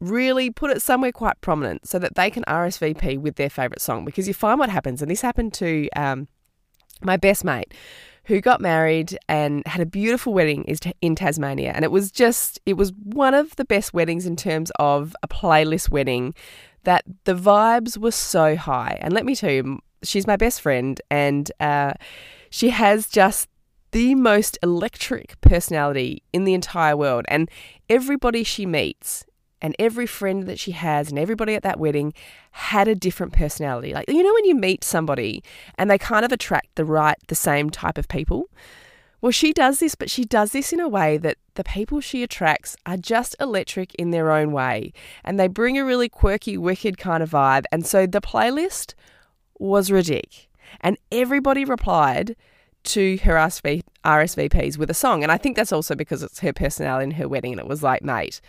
really 0.00 0.50
put 0.50 0.70
it 0.70 0.80
somewhere 0.80 1.12
quite 1.12 1.40
prominent 1.42 1.86
so 1.86 1.98
that 1.98 2.14
they 2.14 2.30
can 2.30 2.42
RSVP 2.44 3.18
with 3.18 3.36
their 3.36 3.50
favourite 3.50 3.80
song. 3.80 4.04
Because 4.04 4.26
you 4.26 4.34
find 4.34 4.58
what 4.58 4.70
happens, 4.70 5.02
and 5.02 5.10
this 5.10 5.20
happened 5.20 5.52
to 5.54 5.88
um, 5.96 6.28
my 7.02 7.16
best 7.16 7.44
mate 7.44 7.74
who 8.30 8.40
got 8.40 8.60
married 8.60 9.18
and 9.28 9.66
had 9.66 9.82
a 9.82 9.86
beautiful 9.86 10.32
wedding 10.32 10.64
in 11.02 11.16
Tasmania. 11.16 11.72
And 11.74 11.84
it 11.84 11.90
was 11.90 12.12
just, 12.12 12.60
it 12.64 12.74
was 12.74 12.92
one 13.02 13.34
of 13.34 13.56
the 13.56 13.64
best 13.64 13.92
weddings 13.92 14.24
in 14.24 14.36
terms 14.36 14.70
of 14.78 15.16
a 15.24 15.28
playlist 15.28 15.90
wedding 15.90 16.32
that 16.84 17.04
the 17.24 17.34
vibes 17.34 17.98
were 17.98 18.12
so 18.12 18.54
high. 18.54 18.96
And 19.00 19.12
let 19.12 19.26
me 19.26 19.34
tell 19.34 19.50
you, 19.50 19.80
she's 20.04 20.28
my 20.28 20.36
best 20.36 20.60
friend 20.60 21.00
and 21.10 21.50
uh, 21.58 21.94
she 22.50 22.70
has 22.70 23.08
just 23.08 23.48
the 23.90 24.14
most 24.14 24.56
electric 24.62 25.40
personality 25.40 26.22
in 26.32 26.44
the 26.44 26.54
entire 26.54 26.96
world. 26.96 27.24
And 27.26 27.50
everybody 27.88 28.44
she 28.44 28.64
meets 28.64 29.26
and 29.62 29.74
every 29.78 30.06
friend 30.06 30.46
that 30.46 30.58
she 30.58 30.72
has 30.72 31.10
and 31.10 31.18
everybody 31.18 31.54
at 31.54 31.62
that 31.62 31.78
wedding 31.78 32.12
had 32.52 32.88
a 32.88 32.94
different 32.94 33.32
personality. 33.32 33.92
Like 33.92 34.08
you 34.08 34.22
know 34.22 34.34
when 34.34 34.44
you 34.44 34.54
meet 34.54 34.84
somebody 34.84 35.42
and 35.76 35.90
they 35.90 35.98
kind 35.98 36.24
of 36.24 36.32
attract 36.32 36.74
the 36.74 36.84
right 36.84 37.16
the 37.28 37.34
same 37.34 37.70
type 37.70 37.98
of 37.98 38.08
people? 38.08 38.48
Well, 39.20 39.32
she 39.32 39.52
does 39.52 39.80
this, 39.80 39.94
but 39.94 40.10
she 40.10 40.24
does 40.24 40.52
this 40.52 40.72
in 40.72 40.80
a 40.80 40.88
way 40.88 41.18
that 41.18 41.36
the 41.54 41.64
people 41.64 42.00
she 42.00 42.22
attracts 42.22 42.74
are 42.86 42.96
just 42.96 43.36
electric 43.38 43.94
in 43.96 44.12
their 44.12 44.30
own 44.32 44.50
way. 44.50 44.94
And 45.24 45.38
they 45.38 45.46
bring 45.46 45.76
a 45.76 45.84
really 45.84 46.08
quirky, 46.08 46.56
wicked 46.56 46.96
kind 46.96 47.22
of 47.22 47.30
vibe. 47.30 47.64
And 47.70 47.86
so 47.86 48.06
the 48.06 48.22
playlist 48.22 48.94
was 49.58 49.90
ridiculous. 49.90 50.46
And 50.80 50.96
everybody 51.12 51.64
replied 51.64 52.36
to 52.82 53.18
her 53.18 53.34
RSVPs 53.34 54.78
with 54.78 54.88
a 54.88 54.94
song. 54.94 55.22
And 55.22 55.30
I 55.30 55.36
think 55.36 55.56
that's 55.56 55.72
also 55.72 55.94
because 55.94 56.22
it's 56.22 56.40
her 56.40 56.52
personality 56.52 57.04
in 57.04 57.10
her 57.12 57.28
wedding. 57.28 57.52
And 57.52 57.60
it 57.60 57.66
was 57.66 57.82
like, 57.82 58.02
mate, 58.02 58.40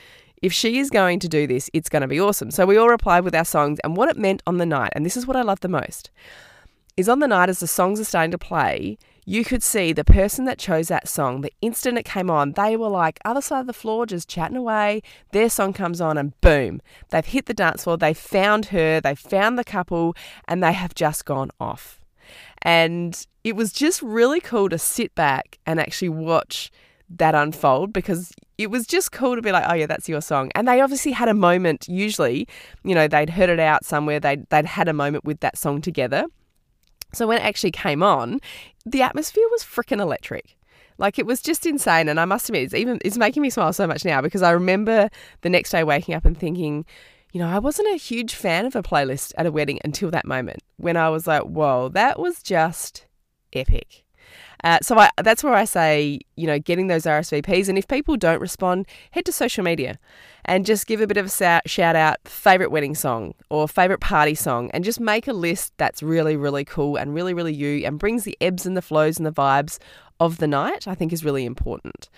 if 0.41 0.51
she 0.51 0.79
is 0.79 0.89
going 0.89 1.19
to 1.19 1.29
do 1.29 1.47
this, 1.47 1.69
it's 1.73 1.89
going 1.89 2.01
to 2.01 2.07
be 2.07 2.19
awesome. 2.19 2.51
So 2.51 2.65
we 2.65 2.77
all 2.77 2.89
replied 2.89 3.23
with 3.23 3.35
our 3.35 3.45
songs 3.45 3.79
and 3.83 3.95
what 3.95 4.09
it 4.09 4.17
meant 4.17 4.41
on 4.47 4.57
the 4.57 4.65
night. 4.65 4.93
And 4.95 5.05
this 5.05 5.17
is 5.17 5.27
what 5.27 5.35
I 5.35 5.41
love 5.41 5.59
the 5.59 5.67
most 5.67 6.09
is 6.97 7.09
on 7.09 7.19
the 7.19 7.27
night 7.27 7.49
as 7.49 7.59
the 7.59 7.67
songs 7.67 7.99
are 7.99 8.05
starting 8.05 8.31
to 8.31 8.37
play, 8.37 8.97
you 9.25 9.45
could 9.45 9.63
see 9.63 9.93
the 9.93 10.03
person 10.03 10.45
that 10.45 10.57
chose 10.57 10.87
that 10.87 11.07
song, 11.07 11.41
the 11.41 11.53
instant 11.61 11.97
it 11.97 12.05
came 12.05 12.29
on, 12.29 12.53
they 12.53 12.75
were 12.75 12.89
like 12.89 13.19
other 13.23 13.41
side 13.41 13.61
of 13.61 13.67
the 13.67 13.73
floor 13.73 14.05
just 14.05 14.27
chatting 14.27 14.57
away. 14.57 15.01
Their 15.31 15.49
song 15.49 15.73
comes 15.73 16.01
on 16.01 16.17
and 16.17 16.39
boom, 16.41 16.81
they've 17.09 17.25
hit 17.25 17.45
the 17.45 17.53
dance 17.53 17.83
floor, 17.83 17.97
they 17.97 18.13
found 18.13 18.67
her, 18.67 18.99
they 18.99 19.15
found 19.15 19.57
the 19.57 19.63
couple, 19.63 20.15
and 20.47 20.63
they 20.63 20.73
have 20.73 20.95
just 20.95 21.25
gone 21.25 21.51
off. 21.59 21.99
And 22.61 23.25
it 23.43 23.55
was 23.55 23.71
just 23.71 24.01
really 24.01 24.39
cool 24.39 24.69
to 24.69 24.77
sit 24.77 25.13
back 25.15 25.59
and 25.65 25.79
actually 25.79 26.09
watch 26.09 26.71
that 27.09 27.35
unfold 27.35 27.91
because 27.93 28.31
it 28.61 28.69
was 28.69 28.85
just 28.85 29.11
cool 29.11 29.35
to 29.35 29.41
be 29.41 29.51
like, 29.51 29.65
oh 29.67 29.73
yeah, 29.73 29.87
that's 29.87 30.07
your 30.07 30.21
song. 30.21 30.51
And 30.55 30.67
they 30.67 30.81
obviously 30.81 31.11
had 31.11 31.29
a 31.29 31.33
moment. 31.33 31.87
Usually, 31.87 32.47
you 32.83 32.95
know, 32.95 33.07
they'd 33.07 33.29
heard 33.29 33.49
it 33.49 33.59
out 33.59 33.85
somewhere. 33.85 34.19
They'd 34.19 34.47
they'd 34.49 34.65
had 34.65 34.87
a 34.87 34.93
moment 34.93 35.25
with 35.25 35.39
that 35.39 35.57
song 35.57 35.81
together. 35.81 36.25
So 37.13 37.27
when 37.27 37.37
it 37.37 37.43
actually 37.43 37.71
came 37.71 38.03
on, 38.03 38.39
the 38.85 39.01
atmosphere 39.01 39.47
was 39.51 39.63
freaking 39.63 39.99
electric. 39.99 40.57
Like 40.97 41.17
it 41.17 41.25
was 41.25 41.41
just 41.41 41.65
insane. 41.65 42.07
And 42.07 42.19
I 42.19 42.25
must 42.25 42.47
admit, 42.49 42.63
it's 42.63 42.73
even 42.73 42.99
it's 43.03 43.17
making 43.17 43.41
me 43.41 43.49
smile 43.49 43.73
so 43.73 43.87
much 43.87 44.05
now 44.05 44.21
because 44.21 44.43
I 44.43 44.51
remember 44.51 45.09
the 45.41 45.49
next 45.49 45.71
day 45.71 45.83
waking 45.83 46.15
up 46.15 46.25
and 46.25 46.37
thinking, 46.37 46.85
you 47.31 47.39
know, 47.39 47.47
I 47.47 47.59
wasn't 47.59 47.93
a 47.93 47.97
huge 47.97 48.35
fan 48.35 48.65
of 48.65 48.75
a 48.75 48.83
playlist 48.83 49.33
at 49.37 49.45
a 49.45 49.51
wedding 49.51 49.79
until 49.83 50.11
that 50.11 50.25
moment 50.25 50.59
when 50.77 50.97
I 50.97 51.09
was 51.09 51.27
like, 51.27 51.43
whoa, 51.43 51.89
that 51.89 52.19
was 52.19 52.43
just 52.43 53.07
epic. 53.53 54.03
Uh, 54.63 54.79
so 54.81 54.97
I, 54.97 55.09
that's 55.23 55.43
where 55.43 55.53
I 55.53 55.65
say, 55.65 56.19
you 56.35 56.47
know, 56.47 56.59
getting 56.59 56.87
those 56.87 57.03
RSVPs. 57.03 57.67
And 57.67 57.77
if 57.77 57.87
people 57.87 58.17
don't 58.17 58.41
respond, 58.41 58.87
head 59.11 59.25
to 59.25 59.31
social 59.31 59.63
media 59.63 59.97
and 60.45 60.65
just 60.65 60.87
give 60.87 61.01
a 61.01 61.07
bit 61.07 61.17
of 61.17 61.25
a 61.25 61.61
shout 61.65 61.95
out, 61.95 62.17
favorite 62.25 62.71
wedding 62.71 62.95
song 62.95 63.33
or 63.49 63.67
favorite 63.67 64.01
party 64.01 64.35
song, 64.35 64.69
and 64.71 64.83
just 64.83 64.99
make 64.99 65.27
a 65.27 65.33
list 65.33 65.73
that's 65.77 66.03
really, 66.03 66.35
really 66.35 66.65
cool 66.65 66.95
and 66.95 67.13
really, 67.13 67.33
really 67.33 67.53
you 67.53 67.85
and 67.85 67.99
brings 67.99 68.23
the 68.23 68.37
ebbs 68.41 68.65
and 68.65 68.77
the 68.77 68.81
flows 68.81 69.17
and 69.17 69.25
the 69.25 69.31
vibes 69.31 69.79
of 70.19 70.37
the 70.37 70.47
night, 70.47 70.87
I 70.87 70.95
think 70.95 71.11
is 71.11 71.25
really 71.25 71.45
important. 71.45 72.09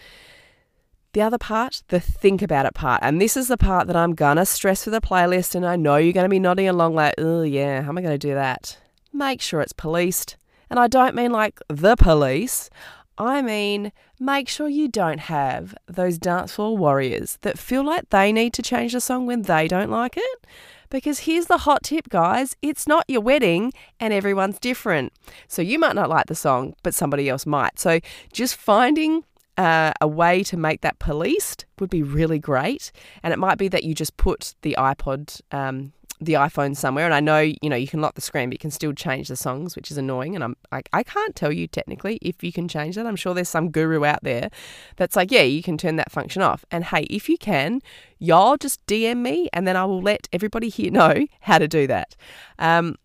The 1.13 1.21
other 1.21 1.37
part, 1.37 1.83
the 1.89 1.99
think 1.99 2.41
about 2.41 2.65
it 2.65 2.73
part. 2.73 2.99
And 3.03 3.21
this 3.21 3.37
is 3.37 3.47
the 3.47 3.57
part 3.57 3.85
that 3.85 3.95
I'm 3.95 4.15
going 4.15 4.37
to 4.37 4.47
stress 4.47 4.83
for 4.83 4.89
the 4.89 4.99
playlist. 4.99 5.53
And 5.53 5.63
I 5.63 5.75
know 5.75 5.97
you're 5.97 6.11
going 6.11 6.25
to 6.25 6.29
be 6.29 6.39
nodding 6.39 6.67
along 6.67 6.95
like, 6.95 7.13
oh, 7.19 7.43
yeah, 7.43 7.83
how 7.83 7.89
am 7.89 7.97
I 7.99 8.01
going 8.01 8.17
to 8.17 8.27
do 8.27 8.33
that? 8.33 8.79
Make 9.13 9.39
sure 9.39 9.61
it's 9.61 9.73
policed. 9.73 10.37
And 10.69 10.79
I 10.79 10.87
don't 10.87 11.15
mean 11.15 11.31
like 11.31 11.59
the 11.67 11.95
police. 11.95 12.69
I 13.17 13.41
mean, 13.41 13.91
make 14.19 14.49
sure 14.49 14.67
you 14.67 14.87
don't 14.87 15.19
have 15.19 15.75
those 15.87 16.17
dance 16.17 16.53
floor 16.53 16.75
warriors 16.75 17.37
that 17.41 17.59
feel 17.59 17.83
like 17.85 18.09
they 18.09 18.31
need 18.31 18.53
to 18.53 18.61
change 18.61 18.93
the 18.93 19.01
song 19.01 19.27
when 19.27 19.43
they 19.43 19.67
don't 19.67 19.91
like 19.91 20.17
it. 20.17 20.47
Because 20.89 21.19
here's 21.19 21.47
the 21.47 21.59
hot 21.59 21.83
tip, 21.83 22.09
guys 22.09 22.55
it's 22.61 22.87
not 22.87 23.05
your 23.07 23.21
wedding 23.21 23.73
and 23.99 24.13
everyone's 24.13 24.59
different. 24.59 25.13
So 25.47 25.61
you 25.61 25.79
might 25.79 25.95
not 25.95 26.09
like 26.09 26.27
the 26.27 26.35
song, 26.35 26.75
but 26.83 26.93
somebody 26.93 27.29
else 27.29 27.45
might. 27.45 27.79
So 27.79 27.99
just 28.31 28.55
finding 28.55 29.23
uh, 29.57 29.91
a 30.01 30.07
way 30.07 30.43
to 30.43 30.57
make 30.57 30.81
that 30.81 30.99
policed 30.99 31.65
would 31.79 31.89
be 31.89 32.03
really 32.03 32.39
great. 32.39 32.91
And 33.21 33.33
it 33.33 33.39
might 33.39 33.57
be 33.57 33.67
that 33.67 33.83
you 33.83 33.93
just 33.93 34.17
put 34.17 34.55
the 34.61 34.75
iPod 34.77 35.41
um, 35.51 35.93
the 36.25 36.33
iPhone 36.33 36.75
somewhere, 36.75 37.05
and 37.05 37.13
I 37.13 37.19
know 37.19 37.39
you 37.39 37.69
know 37.69 37.75
you 37.75 37.87
can 37.87 38.01
lock 38.01 38.15
the 38.15 38.21
screen, 38.21 38.49
but 38.49 38.55
you 38.55 38.59
can 38.59 38.71
still 38.71 38.93
change 38.93 39.27
the 39.27 39.35
songs, 39.35 39.75
which 39.75 39.91
is 39.91 39.97
annoying. 39.97 40.35
And 40.35 40.43
I'm 40.43 40.55
I, 40.71 40.81
I 40.91 41.03
can't 41.03 41.35
tell 41.35 41.51
you 41.51 41.67
technically 41.67 42.17
if 42.21 42.43
you 42.43 42.51
can 42.51 42.67
change 42.67 42.95
that. 42.95 43.05
I'm 43.05 43.15
sure 43.15 43.33
there's 43.33 43.49
some 43.49 43.69
guru 43.69 44.05
out 44.05 44.23
there 44.23 44.49
that's 44.95 45.15
like, 45.15 45.31
yeah, 45.31 45.41
you 45.41 45.63
can 45.63 45.77
turn 45.77 45.95
that 45.97 46.11
function 46.11 46.41
off. 46.41 46.65
And 46.71 46.85
hey, 46.85 47.03
if 47.09 47.29
you 47.29 47.37
can, 47.37 47.81
y'all 48.19 48.57
just 48.57 48.85
DM 48.87 49.17
me, 49.17 49.49
and 49.53 49.67
then 49.67 49.75
I 49.75 49.85
will 49.85 50.01
let 50.01 50.27
everybody 50.33 50.69
here 50.69 50.91
know 50.99 51.25
how 51.41 51.57
to 51.57 51.67
do 51.67 51.87
that. 51.87 52.15
Um, 52.59 52.97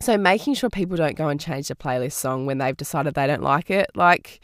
so 0.00 0.18
making 0.18 0.54
sure 0.54 0.70
people 0.70 0.96
don't 0.96 1.16
go 1.16 1.28
and 1.28 1.40
change 1.40 1.68
the 1.68 1.74
playlist 1.74 2.12
song 2.12 2.46
when 2.46 2.58
they've 2.58 2.76
decided 2.76 3.14
they 3.14 3.26
don't 3.26 3.42
like 3.42 3.70
it, 3.70 3.90
like, 3.94 4.40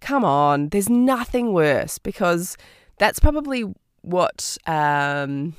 come 0.00 0.24
on, 0.24 0.70
there's 0.70 0.88
nothing 0.88 1.52
worse 1.52 1.98
because 1.98 2.56
that's 2.98 3.20
probably 3.20 3.64
what 4.02 4.58
um, 4.66 5.54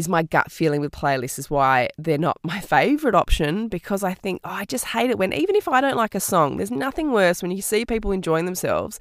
is 0.00 0.08
my 0.08 0.22
gut 0.22 0.50
feeling 0.50 0.80
with 0.80 0.90
playlists 0.90 1.38
is 1.38 1.50
why 1.50 1.88
they're 1.98 2.18
not 2.18 2.38
my 2.42 2.58
favorite 2.76 3.14
option 3.14 3.68
because 3.68 4.02
I 4.02 4.14
think 4.14 4.40
oh, 4.44 4.50
I 4.50 4.64
just 4.64 4.86
hate 4.86 5.10
it 5.10 5.18
when 5.18 5.32
even 5.32 5.54
if 5.54 5.68
I 5.68 5.80
don't 5.80 5.96
like 5.96 6.14
a 6.14 6.20
song, 6.20 6.56
there's 6.56 6.70
nothing 6.70 7.12
worse 7.12 7.42
when 7.42 7.50
you 7.52 7.62
see 7.62 7.84
people 7.84 8.10
enjoying 8.10 8.46
themselves 8.46 8.98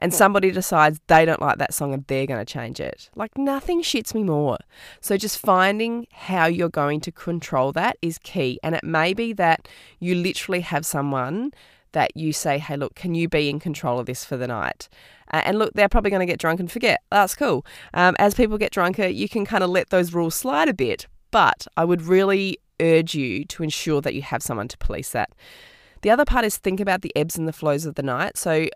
and 0.00 0.12
somebody 0.12 0.50
decides 0.50 1.00
they 1.06 1.24
don't 1.24 1.40
like 1.40 1.58
that 1.58 1.72
song 1.72 1.94
and 1.94 2.04
they're 2.06 2.26
going 2.26 2.44
to 2.44 2.52
change 2.52 2.80
it. 2.80 3.10
Like 3.14 3.38
nothing 3.38 3.82
shits 3.82 4.14
me 4.14 4.24
more. 4.24 4.58
So 5.00 5.16
just 5.16 5.38
finding 5.38 6.06
how 6.10 6.46
you're 6.46 6.68
going 6.68 7.00
to 7.02 7.12
control 7.12 7.72
that 7.72 7.96
is 8.02 8.18
key 8.18 8.58
and 8.62 8.74
it 8.74 8.82
may 8.82 9.14
be 9.14 9.32
that 9.34 9.68
you 10.00 10.14
literally 10.14 10.60
have 10.60 10.84
someone 10.84 11.52
that 11.92 12.16
you 12.16 12.32
say, 12.32 12.58
hey, 12.58 12.76
look, 12.76 12.94
can 12.94 13.14
you 13.14 13.28
be 13.28 13.48
in 13.48 13.58
control 13.58 13.98
of 13.98 14.06
this 14.06 14.24
for 14.24 14.36
the 14.36 14.46
night? 14.46 14.88
Uh, 15.32 15.42
and 15.44 15.58
look, 15.58 15.72
they're 15.74 15.88
probably 15.88 16.10
going 16.10 16.20
to 16.20 16.26
get 16.26 16.38
drunk 16.38 16.60
and 16.60 16.70
forget. 16.70 17.02
That's 17.10 17.34
cool. 17.34 17.64
Um, 17.94 18.16
as 18.18 18.34
people 18.34 18.58
get 18.58 18.72
drunker, 18.72 19.06
you 19.06 19.28
can 19.28 19.44
kind 19.44 19.62
of 19.62 19.70
let 19.70 19.90
those 19.90 20.12
rules 20.12 20.34
slide 20.34 20.68
a 20.68 20.74
bit. 20.74 21.06
But 21.30 21.66
I 21.76 21.84
would 21.84 22.02
really 22.02 22.58
urge 22.80 23.14
you 23.14 23.44
to 23.44 23.62
ensure 23.62 24.00
that 24.00 24.14
you 24.14 24.22
have 24.22 24.42
someone 24.42 24.68
to 24.68 24.78
police 24.78 25.10
that. 25.10 25.30
The 26.02 26.10
other 26.10 26.24
part 26.24 26.44
is 26.44 26.56
think 26.56 26.80
about 26.80 27.02
the 27.02 27.12
ebbs 27.14 27.36
and 27.36 27.46
the 27.46 27.52
flows 27.52 27.84
of 27.84 27.94
the 27.94 28.02
night. 28.02 28.36
So, 28.36 28.68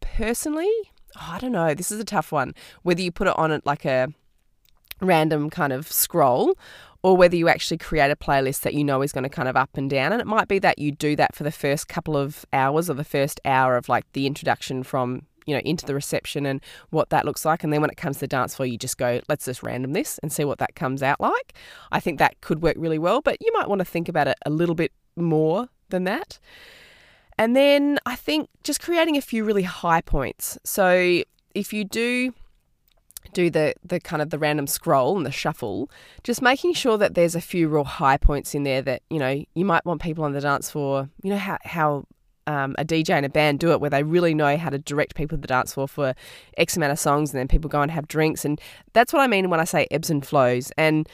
personally, 0.00 0.70
oh, 1.16 1.30
I 1.32 1.38
don't 1.38 1.52
know, 1.52 1.74
this 1.74 1.90
is 1.90 1.98
a 1.98 2.04
tough 2.04 2.32
one. 2.32 2.54
Whether 2.82 3.02
you 3.02 3.10
put 3.10 3.28
it 3.28 3.38
on 3.38 3.50
it 3.50 3.64
like 3.64 3.84
a 3.84 4.08
random 5.00 5.48
kind 5.48 5.72
of 5.72 5.90
scroll 5.90 6.56
or 7.02 7.16
whether 7.16 7.36
you 7.36 7.48
actually 7.48 7.78
create 7.78 8.10
a 8.10 8.16
playlist 8.16 8.60
that 8.60 8.74
you 8.74 8.84
know 8.84 9.02
is 9.02 9.12
going 9.12 9.24
to 9.24 9.30
kind 9.30 9.48
of 9.48 9.56
up 9.56 9.76
and 9.76 9.88
down. 9.88 10.12
And 10.12 10.20
it 10.20 10.26
might 10.26 10.48
be 10.48 10.58
that 10.58 10.78
you 10.78 10.92
do 10.92 11.16
that 11.16 11.34
for 11.34 11.44
the 11.44 11.52
first 11.52 11.88
couple 11.88 12.16
of 12.16 12.44
hours 12.52 12.90
or 12.90 12.94
the 12.94 13.04
first 13.04 13.40
hour 13.44 13.76
of 13.76 13.88
like 13.88 14.10
the 14.12 14.26
introduction 14.26 14.82
from 14.82 15.22
you 15.46 15.54
know 15.54 15.62
into 15.64 15.86
the 15.86 15.94
reception 15.94 16.44
and 16.44 16.60
what 16.90 17.10
that 17.10 17.24
looks 17.24 17.44
like. 17.44 17.64
And 17.64 17.72
then 17.72 17.80
when 17.80 17.90
it 17.90 17.96
comes 17.96 18.16
to 18.16 18.20
the 18.20 18.26
dance 18.28 18.54
floor 18.54 18.66
you 18.66 18.76
just 18.76 18.98
go 18.98 19.20
let's 19.28 19.46
just 19.46 19.62
random 19.62 19.92
this 19.92 20.18
and 20.18 20.32
see 20.32 20.44
what 20.44 20.58
that 20.58 20.74
comes 20.74 21.02
out 21.02 21.20
like. 21.20 21.54
I 21.90 22.00
think 22.00 22.18
that 22.18 22.40
could 22.40 22.62
work 22.62 22.76
really 22.78 22.98
well 22.98 23.20
but 23.22 23.38
you 23.40 23.52
might 23.54 23.68
want 23.68 23.78
to 23.80 23.84
think 23.86 24.08
about 24.08 24.28
it 24.28 24.36
a 24.44 24.50
little 24.50 24.74
bit 24.74 24.92
more 25.16 25.68
than 25.88 26.04
that. 26.04 26.38
And 27.38 27.56
then 27.56 27.98
i 28.04 28.14
think 28.14 28.50
just 28.62 28.82
creating 28.82 29.16
a 29.16 29.22
few 29.22 29.44
really 29.44 29.62
high 29.62 30.02
points. 30.02 30.58
So 30.64 31.22
if 31.54 31.72
you 31.72 31.84
do 31.84 32.34
do 33.32 33.50
the 33.50 33.74
the 33.84 34.00
kind 34.00 34.22
of 34.22 34.30
the 34.30 34.38
random 34.38 34.66
scroll 34.66 35.16
and 35.16 35.26
the 35.26 35.32
shuffle, 35.32 35.90
just 36.24 36.42
making 36.42 36.74
sure 36.74 36.98
that 36.98 37.14
there's 37.14 37.34
a 37.34 37.40
few 37.40 37.68
real 37.68 37.84
high 37.84 38.16
points 38.16 38.54
in 38.54 38.62
there 38.64 38.82
that 38.82 39.02
you 39.10 39.18
know 39.18 39.44
you 39.54 39.64
might 39.64 39.84
want 39.84 40.02
people 40.02 40.24
on 40.24 40.32
the 40.32 40.40
dance 40.40 40.70
floor. 40.70 41.08
You 41.22 41.30
know 41.30 41.38
how 41.38 41.58
how 41.62 42.04
um, 42.46 42.74
a 42.78 42.84
DJ 42.84 43.10
and 43.10 43.26
a 43.26 43.28
band 43.28 43.60
do 43.60 43.72
it, 43.72 43.80
where 43.80 43.90
they 43.90 44.02
really 44.02 44.34
know 44.34 44.56
how 44.56 44.70
to 44.70 44.78
direct 44.78 45.14
people 45.14 45.36
to 45.36 45.40
the 45.40 45.48
dance 45.48 45.74
floor 45.74 45.86
for 45.86 46.14
X 46.56 46.76
amount 46.76 46.92
of 46.92 46.98
songs, 46.98 47.32
and 47.32 47.38
then 47.38 47.48
people 47.48 47.68
go 47.68 47.82
and 47.82 47.90
have 47.90 48.08
drinks, 48.08 48.44
and 48.44 48.60
that's 48.92 49.12
what 49.12 49.20
I 49.20 49.26
mean 49.26 49.50
when 49.50 49.60
I 49.60 49.64
say 49.64 49.86
ebbs 49.90 50.10
and 50.10 50.26
flows. 50.26 50.72
And 50.76 51.08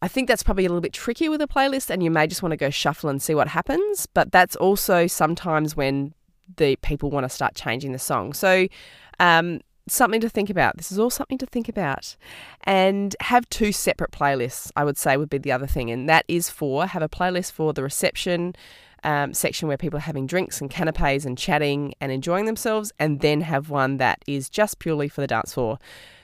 I 0.00 0.08
think 0.08 0.28
that's 0.28 0.42
probably 0.42 0.64
a 0.64 0.68
little 0.68 0.80
bit 0.80 0.92
trickier 0.92 1.30
with 1.30 1.42
a 1.42 1.46
playlist, 1.46 1.90
and 1.90 2.02
you 2.02 2.10
may 2.10 2.26
just 2.26 2.42
want 2.42 2.52
to 2.52 2.56
go 2.56 2.70
shuffle 2.70 3.10
and 3.10 3.20
see 3.20 3.34
what 3.34 3.48
happens. 3.48 4.06
But 4.06 4.32
that's 4.32 4.56
also 4.56 5.06
sometimes 5.06 5.76
when 5.76 6.14
the 6.56 6.76
people 6.76 7.10
want 7.10 7.24
to 7.24 7.28
start 7.28 7.54
changing 7.54 7.92
the 7.92 7.98
song. 7.98 8.32
So 8.32 8.66
um, 9.20 9.60
something 9.92 10.20
to 10.20 10.28
think 10.28 10.50
about. 10.50 10.76
This 10.76 10.90
is 10.90 10.98
all 10.98 11.10
something 11.10 11.38
to 11.38 11.46
think 11.46 11.68
about. 11.68 12.16
And 12.64 13.14
have 13.20 13.48
two 13.48 13.72
separate 13.72 14.10
playlists, 14.10 14.70
I 14.76 14.84
would 14.84 14.96
say, 14.96 15.16
would 15.16 15.30
be 15.30 15.38
the 15.38 15.52
other 15.52 15.66
thing. 15.66 15.90
And 15.90 16.08
that 16.08 16.24
is 16.28 16.50
for 16.50 16.86
have 16.86 17.02
a 17.02 17.08
playlist 17.08 17.52
for 17.52 17.72
the 17.72 17.82
reception 17.82 18.54
um, 19.04 19.34
section 19.34 19.66
where 19.66 19.76
people 19.76 19.96
are 19.96 20.00
having 20.00 20.26
drinks 20.26 20.60
and 20.60 20.70
canapes 20.70 21.24
and 21.24 21.36
chatting 21.36 21.94
and 22.00 22.12
enjoying 22.12 22.46
themselves, 22.46 22.92
and 22.98 23.20
then 23.20 23.40
have 23.40 23.68
one 23.68 23.96
that 23.96 24.22
is 24.26 24.48
just 24.48 24.78
purely 24.78 25.08
for 25.08 25.20
the 25.20 25.26
dance 25.26 25.54
floor. 25.54 25.78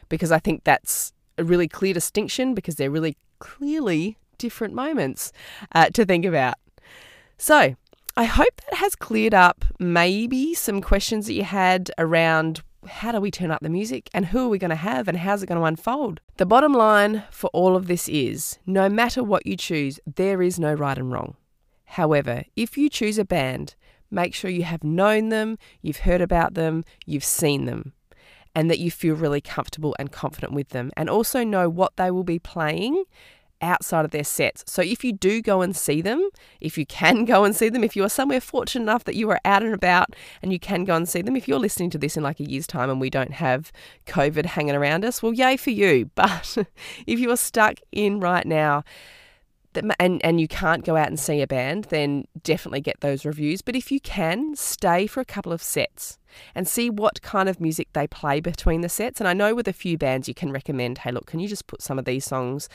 Because 0.08 0.30
I 0.30 0.38
think 0.38 0.64
that's 0.64 1.12
a 1.36 1.44
really 1.44 1.68
clear 1.68 1.92
distinction 1.92 2.54
because 2.54 2.76
they're 2.76 2.90
really 2.90 3.16
clearly 3.40 4.16
different 4.38 4.74
moments 4.74 5.32
uh, 5.74 5.90
to 5.90 6.04
think 6.04 6.24
about. 6.24 6.54
So, 7.36 7.74
I 8.16 8.24
hope 8.24 8.60
that 8.68 8.78
has 8.78 8.96
cleared 8.96 9.34
up 9.34 9.64
maybe 9.78 10.54
some 10.54 10.80
questions 10.80 11.26
that 11.26 11.34
you 11.34 11.44
had 11.44 11.90
around 11.98 12.62
how 12.86 13.12
do 13.12 13.20
we 13.20 13.30
turn 13.30 13.50
up 13.50 13.60
the 13.62 13.68
music 13.68 14.08
and 14.14 14.26
who 14.26 14.46
are 14.46 14.48
we 14.48 14.58
going 14.58 14.70
to 14.70 14.76
have 14.76 15.08
and 15.08 15.18
how's 15.18 15.42
it 15.42 15.46
going 15.46 15.60
to 15.60 15.64
unfold? 15.66 16.20
The 16.36 16.46
bottom 16.46 16.72
line 16.72 17.24
for 17.30 17.48
all 17.52 17.76
of 17.76 17.86
this 17.86 18.08
is 18.08 18.58
no 18.66 18.88
matter 18.88 19.22
what 19.22 19.46
you 19.46 19.56
choose, 19.56 19.98
there 20.06 20.42
is 20.42 20.58
no 20.58 20.72
right 20.72 20.96
and 20.96 21.10
wrong. 21.10 21.36
However, 21.84 22.44
if 22.54 22.76
you 22.76 22.88
choose 22.88 23.18
a 23.18 23.24
band, 23.24 23.74
make 24.10 24.34
sure 24.34 24.50
you 24.50 24.64
have 24.64 24.84
known 24.84 25.30
them, 25.30 25.58
you've 25.82 25.98
heard 25.98 26.20
about 26.20 26.54
them, 26.54 26.84
you've 27.06 27.24
seen 27.24 27.64
them, 27.64 27.92
and 28.54 28.70
that 28.70 28.78
you 28.78 28.90
feel 28.90 29.14
really 29.14 29.40
comfortable 29.40 29.96
and 29.98 30.12
confident 30.12 30.52
with 30.52 30.68
them, 30.70 30.90
and 30.96 31.08
also 31.08 31.44
know 31.44 31.68
what 31.68 31.96
they 31.96 32.10
will 32.10 32.24
be 32.24 32.38
playing 32.38 33.04
outside 33.60 34.04
of 34.04 34.10
their 34.10 34.24
sets. 34.24 34.64
So 34.66 34.82
if 34.82 35.04
you 35.04 35.12
do 35.12 35.42
go 35.42 35.62
and 35.62 35.74
see 35.74 36.00
them, 36.00 36.28
if 36.60 36.78
you 36.78 36.86
can 36.86 37.24
go 37.26 37.44
and 37.44 37.54
see 37.54 37.68
them, 37.68 37.84
if 37.84 37.96
you 37.96 38.04
are 38.04 38.08
somewhere 38.08 38.40
fortunate 38.40 38.82
enough 38.82 39.04
that 39.04 39.14
you 39.14 39.30
are 39.30 39.40
out 39.44 39.62
and 39.62 39.74
about 39.74 40.14
and 40.42 40.52
you 40.52 40.58
can 40.58 40.84
go 40.84 40.94
and 40.96 41.08
see 41.08 41.22
them, 41.22 41.36
if 41.36 41.48
you're 41.48 41.58
listening 41.58 41.90
to 41.90 41.98
this 41.98 42.16
in 42.16 42.22
like 42.22 42.40
a 42.40 42.48
year's 42.48 42.66
time 42.66 42.90
and 42.90 43.00
we 43.00 43.10
don't 43.10 43.34
have 43.34 43.72
COVID 44.06 44.46
hanging 44.46 44.74
around 44.74 45.04
us, 45.04 45.22
well, 45.22 45.32
yay 45.32 45.56
for 45.56 45.70
you. 45.70 46.10
But 46.18 46.58
if 47.06 47.18
you 47.20 47.30
are 47.30 47.36
stuck 47.36 47.78
in 47.92 48.20
right 48.20 48.46
now, 48.46 48.84
and 49.74 50.24
and 50.24 50.40
you 50.40 50.48
can't 50.48 50.84
go 50.84 50.96
out 50.96 51.08
and 51.08 51.18
see 51.18 51.40
a 51.42 51.46
band, 51.46 51.84
then 51.84 52.24
definitely 52.42 52.80
get 52.80 53.00
those 53.00 53.24
reviews. 53.24 53.62
But 53.62 53.76
if 53.76 53.92
you 53.92 54.00
can, 54.00 54.56
stay 54.56 55.06
for 55.06 55.20
a 55.20 55.24
couple 55.24 55.52
of 55.52 55.62
sets 55.62 56.18
and 56.54 56.66
see 56.68 56.90
what 56.90 57.22
kind 57.22 57.48
of 57.48 57.60
music 57.60 57.88
they 57.92 58.06
play 58.06 58.40
between 58.40 58.80
the 58.80 58.88
sets. 58.88 59.20
And 59.20 59.28
I 59.28 59.32
know 59.32 59.54
with 59.54 59.68
a 59.68 59.72
few 59.72 59.98
bands 59.98 60.28
you 60.28 60.34
can 60.34 60.52
recommend, 60.52 60.98
hey, 60.98 61.12
look, 61.12 61.26
can 61.26 61.40
you 61.40 61.48
just 61.48 61.66
put 61.66 61.82
some 61.82 61.98
of 61.98 62.04
these 62.04 62.24
songs 62.24 62.68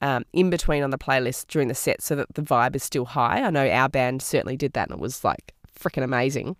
um, 0.00 0.24
in 0.32 0.50
between 0.50 0.82
on 0.82 0.90
the 0.90 0.98
playlist 0.98 1.46
during 1.48 1.68
the 1.68 1.74
set 1.74 2.02
so 2.02 2.14
that 2.16 2.34
the 2.34 2.42
vibe 2.42 2.76
is 2.76 2.82
still 2.82 3.06
high? 3.06 3.42
I 3.42 3.50
know 3.50 3.68
our 3.68 3.88
band 3.88 4.22
certainly 4.22 4.56
did 4.56 4.72
that, 4.74 4.88
and 4.88 4.98
it 4.98 5.02
was 5.02 5.24
like 5.24 5.54
freaking 5.78 6.04
amazing. 6.04 6.56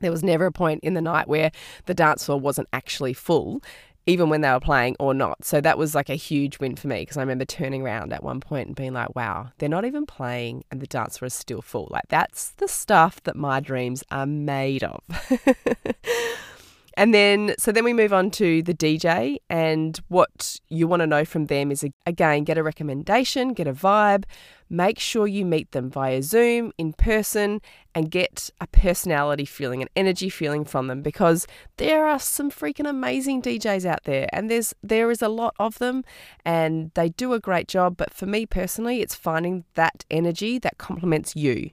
There 0.00 0.10
was 0.10 0.24
never 0.24 0.46
a 0.46 0.52
point 0.52 0.82
in 0.82 0.94
the 0.94 1.00
night 1.00 1.28
where 1.28 1.52
the 1.86 1.94
dance 1.94 2.26
floor 2.26 2.40
wasn't 2.40 2.68
actually 2.72 3.12
full 3.12 3.62
even 4.06 4.28
when 4.28 4.40
they 4.40 4.50
were 4.50 4.60
playing 4.60 4.96
or 4.98 5.14
not. 5.14 5.44
So 5.44 5.60
that 5.60 5.78
was 5.78 5.94
like 5.94 6.10
a 6.10 6.14
huge 6.14 6.58
win 6.58 6.76
for 6.76 6.88
me 6.88 7.00
because 7.00 7.16
I 7.16 7.20
remember 7.20 7.44
turning 7.44 7.82
around 7.82 8.12
at 8.12 8.22
one 8.22 8.40
point 8.40 8.68
and 8.68 8.76
being 8.76 8.92
like, 8.92 9.14
wow, 9.14 9.50
they're 9.58 9.68
not 9.68 9.84
even 9.84 10.06
playing 10.06 10.64
and 10.70 10.80
the 10.80 10.86
dance 10.86 11.18
floor 11.18 11.26
is 11.26 11.34
still 11.34 11.62
full. 11.62 11.88
Like 11.90 12.08
that's 12.08 12.50
the 12.50 12.68
stuff 12.68 13.22
that 13.24 13.36
my 13.36 13.60
dreams 13.60 14.04
are 14.10 14.26
made 14.26 14.84
of. 14.84 15.02
And 16.96 17.12
then, 17.12 17.54
so 17.58 17.72
then 17.72 17.84
we 17.84 17.92
move 17.92 18.12
on 18.12 18.30
to 18.32 18.62
the 18.62 18.74
DJ, 18.74 19.38
and 19.50 20.00
what 20.08 20.60
you 20.68 20.86
want 20.86 21.00
to 21.00 21.06
know 21.06 21.24
from 21.24 21.46
them 21.46 21.72
is 21.72 21.84
again, 22.06 22.44
get 22.44 22.56
a 22.56 22.62
recommendation, 22.62 23.52
get 23.52 23.66
a 23.66 23.72
vibe, 23.72 24.24
make 24.70 24.98
sure 25.00 25.26
you 25.26 25.44
meet 25.44 25.72
them 25.72 25.90
via 25.90 26.22
Zoom, 26.22 26.72
in 26.78 26.92
person, 26.92 27.60
and 27.96 28.10
get 28.10 28.50
a 28.60 28.66
personality 28.68 29.44
feeling, 29.44 29.82
an 29.82 29.88
energy 29.96 30.28
feeling 30.28 30.64
from 30.64 30.86
them 30.86 31.02
because 31.02 31.46
there 31.78 32.06
are 32.06 32.18
some 32.18 32.50
freaking 32.50 32.88
amazing 32.88 33.42
DJs 33.42 33.84
out 33.84 34.04
there, 34.04 34.28
and 34.32 34.48
there's 34.48 34.72
there 34.82 35.10
is 35.10 35.20
a 35.20 35.28
lot 35.28 35.54
of 35.58 35.78
them, 35.78 36.04
and 36.44 36.92
they 36.94 37.08
do 37.08 37.32
a 37.32 37.40
great 37.40 37.66
job. 37.66 37.96
But 37.96 38.14
for 38.14 38.26
me 38.26 38.46
personally, 38.46 39.00
it's 39.00 39.16
finding 39.16 39.64
that 39.74 40.04
energy 40.10 40.58
that 40.60 40.78
complements 40.78 41.34
you, 41.34 41.70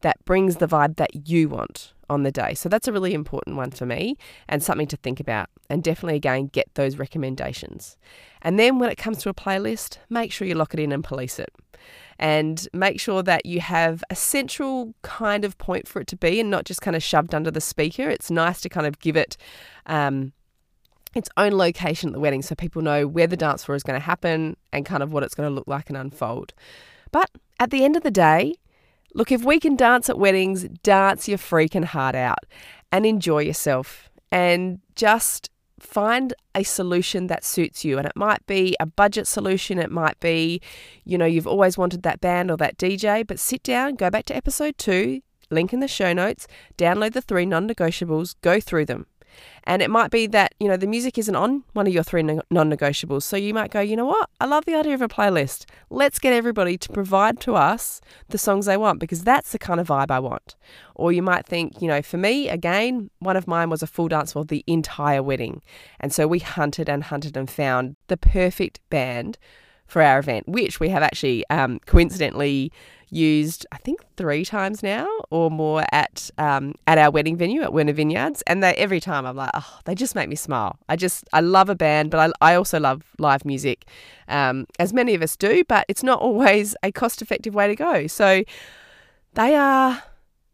that 0.00 0.24
brings 0.24 0.56
the 0.56 0.66
vibe 0.66 0.96
that 0.96 1.28
you 1.28 1.48
want 1.48 1.93
on 2.10 2.22
the 2.22 2.32
day. 2.32 2.54
So 2.54 2.68
that's 2.68 2.88
a 2.88 2.92
really 2.92 3.14
important 3.14 3.56
one 3.56 3.70
for 3.70 3.86
me 3.86 4.16
and 4.48 4.62
something 4.62 4.86
to 4.88 4.96
think 4.96 5.20
about. 5.20 5.48
And 5.68 5.82
definitely, 5.82 6.16
again, 6.16 6.48
get 6.48 6.74
those 6.74 6.96
recommendations. 6.96 7.96
And 8.42 8.58
then 8.58 8.78
when 8.78 8.90
it 8.90 8.96
comes 8.96 9.18
to 9.22 9.28
a 9.28 9.34
playlist, 9.34 9.98
make 10.10 10.32
sure 10.32 10.46
you 10.46 10.54
lock 10.54 10.74
it 10.74 10.80
in 10.80 10.92
and 10.92 11.02
police 11.02 11.38
it. 11.38 11.52
And 12.18 12.68
make 12.72 13.00
sure 13.00 13.22
that 13.24 13.44
you 13.44 13.60
have 13.60 14.04
a 14.08 14.14
central 14.14 14.94
kind 15.02 15.44
of 15.44 15.58
point 15.58 15.88
for 15.88 16.00
it 16.00 16.06
to 16.08 16.16
be 16.16 16.38
and 16.38 16.50
not 16.50 16.64
just 16.64 16.80
kind 16.80 16.94
of 16.94 17.02
shoved 17.02 17.34
under 17.34 17.50
the 17.50 17.60
speaker. 17.60 18.08
It's 18.08 18.30
nice 18.30 18.60
to 18.60 18.68
kind 18.68 18.86
of 18.86 19.00
give 19.00 19.16
it 19.16 19.36
um, 19.86 20.32
its 21.14 21.28
own 21.36 21.52
location 21.52 22.10
at 22.10 22.12
the 22.12 22.20
wedding 22.20 22.42
so 22.42 22.54
people 22.54 22.82
know 22.82 23.06
where 23.06 23.26
the 23.26 23.36
dance 23.36 23.64
floor 23.64 23.74
is 23.74 23.82
going 23.82 23.98
to 23.98 24.04
happen 24.04 24.56
and 24.72 24.86
kind 24.86 25.02
of 25.02 25.12
what 25.12 25.22
it's 25.22 25.34
going 25.34 25.48
to 25.48 25.54
look 25.54 25.66
like 25.66 25.88
and 25.88 25.96
unfold. 25.96 26.54
But 27.10 27.30
at 27.58 27.70
the 27.70 27.84
end 27.84 27.96
of 27.96 28.02
the 28.02 28.10
day, 28.10 28.54
Look, 29.14 29.30
if 29.30 29.44
we 29.44 29.60
can 29.60 29.76
dance 29.76 30.10
at 30.10 30.18
weddings, 30.18 30.64
dance 30.82 31.28
your 31.28 31.38
freaking 31.38 31.84
heart 31.84 32.16
out 32.16 32.44
and 32.90 33.06
enjoy 33.06 33.40
yourself 33.42 34.10
and 34.32 34.80
just 34.96 35.50
find 35.78 36.34
a 36.54 36.64
solution 36.64 37.28
that 37.28 37.44
suits 37.44 37.84
you. 37.84 37.96
And 37.98 38.06
it 38.06 38.16
might 38.16 38.44
be 38.46 38.76
a 38.80 38.86
budget 38.86 39.28
solution, 39.28 39.78
it 39.78 39.90
might 39.90 40.18
be, 40.18 40.60
you 41.04 41.16
know, 41.16 41.26
you've 41.26 41.46
always 41.46 41.78
wanted 41.78 42.02
that 42.02 42.20
band 42.20 42.50
or 42.50 42.56
that 42.56 42.76
DJ, 42.76 43.24
but 43.26 43.38
sit 43.38 43.62
down, 43.62 43.94
go 43.94 44.10
back 44.10 44.24
to 44.26 44.36
episode 44.36 44.78
two, 44.78 45.20
link 45.50 45.72
in 45.72 45.80
the 45.80 45.88
show 45.88 46.12
notes, 46.12 46.48
download 46.76 47.12
the 47.12 47.22
three 47.22 47.46
non 47.46 47.68
negotiables, 47.68 48.34
go 48.42 48.58
through 48.58 48.86
them. 48.86 49.06
And 49.64 49.82
it 49.82 49.90
might 49.90 50.10
be 50.10 50.26
that, 50.28 50.54
you 50.60 50.68
know, 50.68 50.76
the 50.76 50.86
music 50.86 51.18
isn't 51.18 51.34
on 51.34 51.64
one 51.72 51.86
of 51.86 51.92
your 51.92 52.02
three 52.02 52.22
non 52.22 52.42
negotiables. 52.50 53.22
So 53.22 53.36
you 53.36 53.54
might 53.54 53.70
go, 53.70 53.80
you 53.80 53.96
know 53.96 54.06
what? 54.06 54.28
I 54.40 54.46
love 54.46 54.64
the 54.64 54.74
idea 54.74 54.94
of 54.94 55.02
a 55.02 55.08
playlist. 55.08 55.66
Let's 55.90 56.18
get 56.18 56.32
everybody 56.32 56.76
to 56.78 56.88
provide 56.90 57.40
to 57.40 57.54
us 57.54 58.00
the 58.28 58.38
songs 58.38 58.66
they 58.66 58.76
want 58.76 59.00
because 59.00 59.22
that's 59.22 59.52
the 59.52 59.58
kind 59.58 59.80
of 59.80 59.88
vibe 59.88 60.10
I 60.10 60.20
want. 60.20 60.56
Or 60.94 61.12
you 61.12 61.22
might 61.22 61.46
think, 61.46 61.80
you 61.80 61.88
know, 61.88 62.02
for 62.02 62.18
me, 62.18 62.48
again, 62.48 63.10
one 63.18 63.36
of 63.36 63.46
mine 63.46 63.70
was 63.70 63.82
a 63.82 63.86
full 63.86 64.08
dance 64.08 64.32
for 64.32 64.44
the 64.44 64.64
entire 64.66 65.22
wedding. 65.22 65.62
And 66.00 66.12
so 66.12 66.26
we 66.26 66.38
hunted 66.38 66.88
and 66.88 67.04
hunted 67.04 67.36
and 67.36 67.50
found 67.50 67.96
the 68.08 68.16
perfect 68.16 68.80
band 68.90 69.38
for 69.86 70.02
our 70.02 70.18
event, 70.18 70.48
which 70.48 70.80
we 70.80 70.88
have 70.88 71.02
actually 71.02 71.44
um, 71.50 71.80
coincidentally 71.86 72.72
used, 73.14 73.66
I 73.72 73.78
think, 73.78 74.00
three 74.16 74.44
times 74.44 74.82
now 74.82 75.08
or 75.30 75.50
more 75.50 75.84
at 75.92 76.30
um, 76.38 76.74
at 76.86 76.98
our 76.98 77.10
wedding 77.10 77.36
venue 77.36 77.62
at 77.62 77.72
Werner 77.72 77.92
Vineyards. 77.92 78.42
And 78.46 78.62
they 78.62 78.74
every 78.74 79.00
time 79.00 79.26
I'm 79.26 79.36
like, 79.36 79.50
oh, 79.54 79.78
they 79.84 79.94
just 79.94 80.14
make 80.14 80.28
me 80.28 80.36
smile. 80.36 80.78
I 80.88 80.96
just 80.96 81.24
I 81.32 81.40
love 81.40 81.68
a 81.68 81.74
band, 81.74 82.10
but 82.10 82.32
I, 82.42 82.52
I 82.52 82.54
also 82.54 82.80
love 82.80 83.02
live 83.18 83.44
music, 83.44 83.86
um, 84.28 84.66
as 84.78 84.92
many 84.92 85.14
of 85.14 85.22
us 85.22 85.36
do. 85.36 85.64
But 85.68 85.86
it's 85.88 86.02
not 86.02 86.20
always 86.20 86.76
a 86.82 86.92
cost 86.92 87.22
effective 87.22 87.54
way 87.54 87.68
to 87.68 87.76
go. 87.76 88.06
So 88.06 88.44
they 89.34 89.54
are 89.54 90.02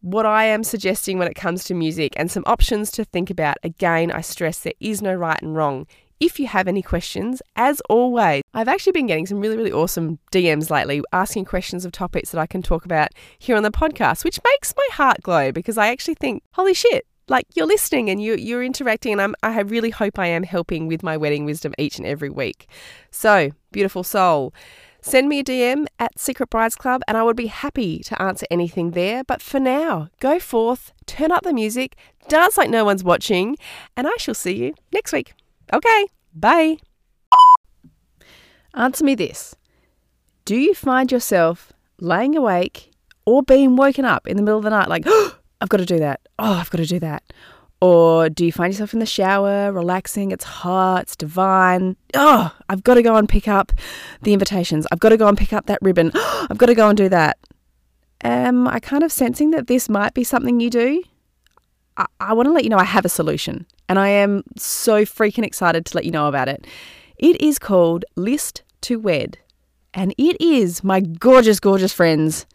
what 0.01 0.25
I 0.25 0.45
am 0.45 0.63
suggesting 0.63 1.19
when 1.19 1.27
it 1.27 1.35
comes 1.35 1.63
to 1.65 1.73
music 1.73 2.13
and 2.17 2.31
some 2.31 2.43
options 2.45 2.91
to 2.91 3.05
think 3.05 3.29
about. 3.29 3.57
Again, 3.63 4.11
I 4.11 4.21
stress 4.21 4.59
there 4.59 4.73
is 4.79 5.01
no 5.01 5.13
right 5.13 5.41
and 5.41 5.55
wrong. 5.55 5.87
If 6.21 6.39
you 6.39 6.45
have 6.45 6.67
any 6.67 6.83
questions, 6.83 7.41
as 7.55 7.81
always, 7.89 8.43
I've 8.53 8.67
actually 8.67 8.91
been 8.91 9.07
getting 9.07 9.25
some 9.25 9.39
really, 9.39 9.57
really 9.57 9.71
awesome 9.71 10.19
DMs 10.31 10.69
lately 10.69 11.01
asking 11.11 11.45
questions 11.45 11.83
of 11.83 11.91
topics 11.91 12.29
that 12.29 12.39
I 12.39 12.45
can 12.45 12.61
talk 12.61 12.85
about 12.85 13.09
here 13.39 13.57
on 13.57 13.63
the 13.63 13.71
podcast, 13.71 14.23
which 14.23 14.39
makes 14.45 14.71
my 14.77 14.87
heart 14.91 15.23
glow 15.23 15.51
because 15.51 15.79
I 15.79 15.87
actually 15.87 16.13
think, 16.13 16.43
holy 16.53 16.75
shit, 16.75 17.07
like 17.27 17.47
you're 17.55 17.65
listening 17.65 18.11
and 18.11 18.21
you, 18.21 18.35
you're 18.35 18.63
interacting, 18.63 19.13
and 19.13 19.21
I'm, 19.21 19.33
I 19.41 19.61
really 19.61 19.89
hope 19.89 20.19
I 20.19 20.27
am 20.27 20.43
helping 20.43 20.87
with 20.87 21.01
my 21.01 21.17
wedding 21.17 21.43
wisdom 21.43 21.73
each 21.79 21.97
and 21.97 22.05
every 22.05 22.29
week. 22.29 22.69
So, 23.09 23.49
beautiful 23.71 24.03
soul. 24.03 24.53
send 25.01 25.27
me 25.27 25.39
a 25.39 25.43
DM 25.43 25.87
at 25.97 26.19
Secret 26.19 26.51
Brides 26.51 26.75
Club 26.75 27.01
and 27.07 27.17
I 27.17 27.23
would 27.23 27.35
be 27.35 27.47
happy 27.47 28.03
to 28.03 28.21
answer 28.21 28.45
anything 28.51 28.91
there. 28.91 29.23
But 29.23 29.41
for 29.41 29.59
now, 29.59 30.09
go 30.19 30.37
forth, 30.37 30.93
turn 31.07 31.31
up 31.31 31.41
the 31.41 31.51
music, 31.51 31.95
dance 32.27 32.59
like 32.59 32.69
no 32.69 32.85
one's 32.85 33.03
watching, 33.03 33.57
and 33.97 34.05
I 34.05 34.17
shall 34.17 34.35
see 34.35 34.55
you 34.55 34.75
next 34.93 35.13
week. 35.13 35.33
Okay, 35.73 36.07
bye. 36.35 36.77
Answer 38.73 39.03
me 39.03 39.15
this 39.15 39.55
Do 40.45 40.55
you 40.55 40.73
find 40.73 41.11
yourself 41.11 41.73
laying 41.99 42.35
awake 42.35 42.91
or 43.25 43.43
being 43.43 43.75
woken 43.75 44.05
up 44.05 44.27
in 44.27 44.37
the 44.37 44.43
middle 44.43 44.57
of 44.57 44.63
the 44.63 44.69
night 44.69 44.89
like, 44.89 45.03
oh, 45.05 45.37
I've 45.61 45.69
got 45.69 45.77
to 45.77 45.85
do 45.85 45.99
that? 45.99 46.21
Oh, 46.39 46.53
I've 46.53 46.69
got 46.69 46.79
to 46.79 46.85
do 46.85 46.99
that. 46.99 47.23
Or 47.81 48.29
do 48.29 48.45
you 48.45 48.51
find 48.51 48.71
yourself 48.71 48.93
in 48.93 48.99
the 48.99 49.05
shower, 49.07 49.71
relaxing? 49.71 50.31
It's 50.31 50.43
hot, 50.43 51.03
it's 51.03 51.15
divine. 51.15 51.95
Oh, 52.13 52.55
I've 52.69 52.83
got 52.83 52.95
to 52.95 53.01
go 53.01 53.15
and 53.15 53.27
pick 53.27 53.47
up 53.47 53.71
the 54.21 54.33
invitations. 54.33 54.85
I've 54.91 54.99
got 54.99 55.09
to 55.09 55.17
go 55.17 55.27
and 55.27 55.37
pick 55.37 55.51
up 55.51 55.65
that 55.65 55.79
ribbon. 55.81 56.11
I've 56.15 56.57
got 56.57 56.67
to 56.67 56.75
go 56.75 56.89
and 56.89 56.97
do 56.97 57.09
that. 57.09 57.37
Am 58.23 58.67
I 58.67 58.79
kind 58.79 59.03
of 59.03 59.11
sensing 59.11 59.49
that 59.51 59.65
this 59.65 59.89
might 59.89 60.13
be 60.13 60.23
something 60.23 60.59
you 60.59 60.69
do? 60.69 61.03
I, 61.97 62.05
I 62.19 62.33
want 62.33 62.47
to 62.47 62.51
let 62.51 62.63
you 62.63 62.69
know 62.69 62.77
I 62.77 62.83
have 62.83 63.05
a 63.05 63.09
solution, 63.09 63.65
and 63.91 63.99
I 63.99 64.07
am 64.07 64.43
so 64.55 65.03
freaking 65.03 65.43
excited 65.43 65.85
to 65.85 65.97
let 65.97 66.05
you 66.05 66.11
know 66.11 66.29
about 66.29 66.47
it. 66.47 66.65
It 67.17 67.41
is 67.41 67.59
called 67.59 68.05
List 68.15 68.63
to 68.83 68.97
Wed, 68.97 69.37
and 69.93 70.15
it 70.17 70.39
is, 70.39 70.81
my 70.81 71.01
gorgeous, 71.01 71.59
gorgeous 71.59 71.91
friends, 71.91 72.45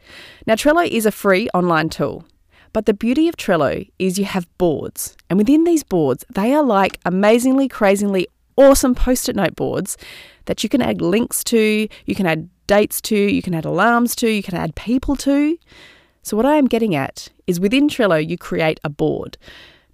Now, 0.47 0.57
Trello 0.57 0.87
is 0.87 1.07
a 1.07 1.11
free 1.11 1.49
online 1.55 1.89
tool. 1.89 2.27
But 2.73 2.87
the 2.87 2.95
beauty 2.95 3.29
of 3.29 3.37
Trello 3.37 3.89
is 3.99 4.19
you 4.19 4.25
have 4.25 4.49
boards, 4.57 5.17
and 5.29 5.39
within 5.39 5.65
these 5.65 5.83
boards, 5.83 6.25
they 6.33 6.55
are 6.55 6.63
like 6.63 6.99
amazingly, 7.05 7.69
crazingly 7.69 8.27
awesome 8.57 8.95
post 8.95 9.29
it 9.29 9.37
note 9.37 9.57
boards 9.57 9.97
that 10.47 10.63
you 10.63 10.69
can 10.69 10.83
add 10.83 11.01
links 11.01 11.45
to, 11.45 11.89
you 12.07 12.15
can 12.15 12.27
add 12.27 12.49
dates 12.67 13.01
to, 13.03 13.17
you 13.17 13.43
can 13.43 13.55
add 13.55 13.65
alarms 13.65 14.15
to, 14.17 14.29
you 14.29 14.43
can 14.43 14.55
add 14.55 14.75
people 14.75 15.17
to. 15.17 15.59
So, 16.23 16.37
what 16.37 16.47
I 16.47 16.57
am 16.57 16.67
getting 16.67 16.95
at 16.95 17.29
is 17.47 17.61
within 17.61 17.89
Trello, 17.89 18.27
you 18.27 18.39
create 18.39 18.81
a 18.85 18.89
board. 18.89 19.37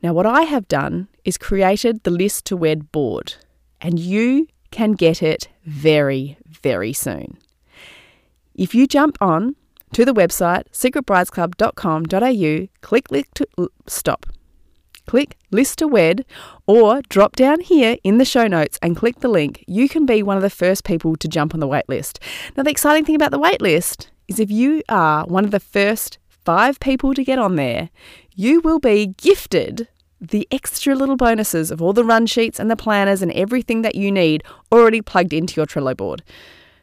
Now, 0.02 0.12
what 0.12 0.26
I 0.26 0.42
have 0.42 0.68
done 0.68 1.08
is 1.24 1.38
created 1.38 2.04
the 2.04 2.10
List 2.10 2.44
to 2.46 2.56
Wed 2.56 2.92
board, 2.92 3.34
and 3.80 3.98
you 3.98 4.46
can 4.70 4.92
get 4.92 5.22
it 5.22 5.48
very, 5.64 6.36
very 6.46 6.92
soon. 6.92 7.38
If 8.54 8.74
you 8.74 8.86
jump 8.86 9.16
on 9.20 9.56
to 9.92 10.05
the 10.05 10.14
website 10.14 10.64
secretbridesclub.com.au, 10.72 12.68
click 12.81 13.11
list 13.11 13.35
to 13.35 13.46
stop. 13.87 14.27
Click 15.07 15.38
list 15.51 15.79
to 15.79 15.88
wed 15.88 16.27
or 16.66 17.01
drop 17.09 17.35
down 17.35 17.61
here 17.61 17.96
in 18.05 18.18
the 18.18 18.27
show 18.27 18.46
notes 18.46 18.79
and 18.83 18.94
click 18.94 19.20
the 19.20 19.29
link. 19.29 19.64
You 19.66 19.88
can 19.88 20.05
be 20.05 20.22
one 20.22 20.37
of 20.37 20.42
the 20.42 20.51
first 20.51 20.85
people 20.85 21.16
to 21.16 21.27
jump 21.29 21.55
on 21.55 21.61
the 21.61 21.68
waitlist. 21.68 22.18
Now, 22.57 22.62
the 22.62 22.70
exciting 22.70 23.07
thing 23.07 23.14
about 23.14 23.31
the 23.31 23.40
waitlist 23.40 24.09
is 24.29 24.38
if 24.38 24.51
you 24.51 24.83
are 24.90 25.24
one 25.27 25.46
of 25.46 25.51
the 25.51 25.61
first 25.61 26.18
five 26.29 26.79
people 26.81 27.14
to 27.14 27.24
get 27.24 27.38
on 27.38 27.57
there, 27.57 27.88
you 28.35 28.61
will 28.61 28.79
be 28.79 29.14
gifted 29.16 29.88
the 30.20 30.46
extra 30.51 30.94
little 30.94 31.16
bonuses 31.16 31.70
of 31.70 31.81
all 31.81 31.94
the 31.94 32.05
run 32.05 32.27
sheets 32.27 32.61
and 32.61 32.70
the 32.70 32.77
planners 32.77 33.22
and 33.22 33.33
everything 33.33 33.83
that 33.83 33.94
you 33.94 34.12
need 34.12 34.42
already 34.70 35.01
plugged 35.01 35.33
into 35.33 35.55
your 35.57 35.66
Trello 35.66 35.96
board. 35.96 36.22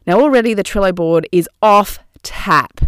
Now, 0.04 0.20
already 0.20 0.52
the 0.52 0.64
Trello 0.64 0.92
board 0.92 1.28
is 1.30 1.48
off 1.62 2.00
tap 2.22 2.80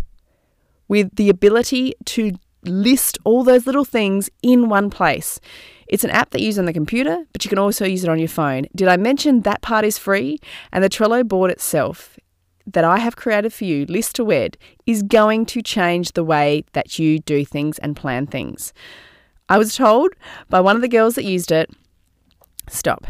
with 0.89 1.15
the 1.17 1.29
ability 1.29 1.95
to 2.07 2.33
list 2.65 3.19
all 3.25 3.45
those 3.45 3.67
little 3.67 3.85
things 3.85 4.29
in 4.43 4.69
one 4.69 4.91
place. 4.91 5.39
It's 5.87 6.05
an 6.05 6.11
app 6.11 6.31
that 6.31 6.41
you 6.41 6.47
use 6.47 6.59
on 6.59 6.67
the 6.67 6.73
computer, 6.73 7.25
but 7.33 7.45
you 7.45 7.49
can 7.49 7.59
also 7.59 7.87
use 7.87 8.05
it 8.05 8.11
on 8.11 8.19
your 8.19 8.29
phone. 8.29 8.67
Did 8.75 8.89
I 8.89 8.97
mention 8.97 9.43
that 9.43 9.63
part 9.63 9.85
is 9.85 9.97
free? 9.97 10.39
And 10.73 10.85
the 10.85 10.91
Trello 10.91 11.27
board 11.27 11.51
itself 11.51 12.19
that 12.67 12.85
I 12.85 12.99
have 12.99 13.17
created 13.17 13.53
for 13.53 13.65
you, 13.65 13.87
List 13.87 14.17
to 14.17 14.25
Wed, 14.25 14.59
is 14.85 15.03
going 15.03 15.47
to 15.47 15.63
change 15.63 16.13
the 16.13 16.25
way 16.25 16.65
that 16.73 16.99
you 16.99 17.19
do 17.19 17.45
things 17.45 17.79
and 17.79 17.97
plan 17.97 18.27
things. 18.27 18.75
I 19.49 19.57
was 19.57 19.75
told 19.75 20.13
by 20.51 20.61
one 20.61 20.77
of 20.77 20.83
the 20.83 20.89
girls 20.89 21.15
that 21.15 21.25
used 21.25 21.51
it, 21.51 21.71
stop. 22.69 23.07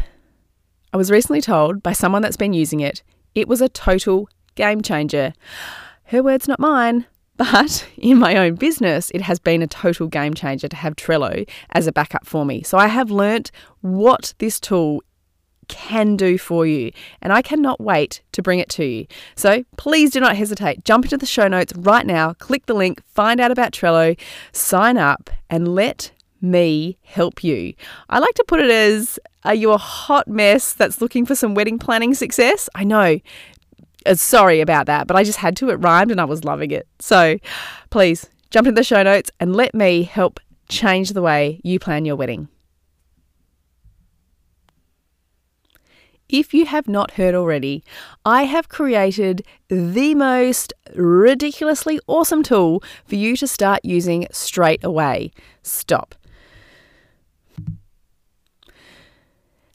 I 0.93 0.97
was 0.97 1.11
recently 1.11 1.41
told 1.41 1.83
by 1.83 1.91
someone 1.91 2.21
that's 2.21 2.37
been 2.37 2.53
using 2.53 2.79
it, 2.79 3.03
it 3.35 3.49
was 3.49 3.61
a 3.61 3.67
total 3.69 4.29
game 4.55 4.81
changer. 4.81 5.33
Her 6.05 6.23
words, 6.23 6.47
not 6.47 6.59
mine. 6.59 7.05
But 7.39 7.87
in 7.97 8.19
my 8.19 8.35
own 8.35 8.55
business, 8.55 9.09
it 9.11 9.21
has 9.21 9.39
been 9.39 9.61
a 9.61 9.67
total 9.67 10.07
game 10.07 10.33
changer 10.33 10.67
to 10.67 10.75
have 10.75 10.97
Trello 10.97 11.49
as 11.71 11.87
a 11.87 11.91
backup 11.91 12.27
for 12.27 12.45
me. 12.45 12.61
So 12.63 12.77
I 12.77 12.87
have 12.87 13.09
learnt 13.09 13.49
what 13.79 14.33
this 14.39 14.59
tool 14.59 15.01
can 15.69 16.17
do 16.17 16.37
for 16.37 16.65
you, 16.65 16.91
and 17.21 17.31
I 17.31 17.41
cannot 17.41 17.79
wait 17.79 18.21
to 18.33 18.41
bring 18.41 18.59
it 18.59 18.69
to 18.71 18.83
you. 18.83 19.07
So 19.35 19.63
please 19.77 20.11
do 20.11 20.19
not 20.19 20.35
hesitate. 20.35 20.83
Jump 20.83 21.05
into 21.05 21.17
the 21.17 21.25
show 21.25 21.47
notes 21.47 21.73
right 21.77 22.05
now, 22.05 22.33
click 22.33 22.65
the 22.65 22.73
link, 22.73 23.01
find 23.05 23.39
out 23.39 23.51
about 23.51 23.71
Trello, 23.71 24.19
sign 24.51 24.97
up, 24.97 25.29
and 25.49 25.73
let 25.73 26.11
me 26.41 26.97
help 27.03 27.43
you. 27.43 27.73
I 28.09 28.19
like 28.19 28.33
to 28.35 28.43
put 28.47 28.59
it 28.59 28.69
as 28.69 29.17
are 29.45 29.55
you 29.55 29.71
a 29.71 29.77
hot 29.77 30.27
mess 30.27 30.73
that's 30.73 31.01
looking 31.01 31.25
for 31.25 31.35
some 31.35 31.55
wedding 31.55 31.79
planning 31.79 32.13
success? 32.13 32.67
I 32.75 32.83
know 32.83 33.19
Uh, 34.09 34.15
sorry 34.15 34.59
about 34.59 34.87
that, 34.87 35.05
but 35.05 35.15
I 35.15 35.23
just 35.23 35.37
had 35.37 35.55
to. 35.57 35.69
It 35.69 35.75
rhymed 35.75 36.09
and 36.09 36.19
I 36.19 36.25
was 36.25 36.43
loving 36.43 36.71
it. 36.71 36.87
So 36.99 37.37
please 37.91 38.27
jump 38.49 38.67
into 38.67 38.75
the 38.75 38.83
show 38.83 39.03
notes 39.03 39.29
and 39.39 39.55
let 39.55 39.75
me 39.75 40.03
help 40.03 40.39
change 40.67 41.11
the 41.11 41.21
way 41.21 41.61
you 41.63 41.77
plan 41.79 42.05
your 42.05 42.15
wedding. 42.15 42.49
If 46.27 46.53
you 46.53 46.65
have 46.65 46.87
not 46.87 47.11
heard 47.11 47.33
already, 47.35 47.83
I 48.25 48.43
have 48.43 48.69
created 48.69 49.43
the 49.67 50.13
most 50.15 50.73
ridiculously 50.95 51.99
awesome 52.07 52.43
tool 52.43 52.83
for 53.05 53.15
you 53.15 53.35
to 53.37 53.47
start 53.47 53.83
using 53.83 54.27
straight 54.31 54.83
away. 54.83 55.31
Stop. 55.63 56.15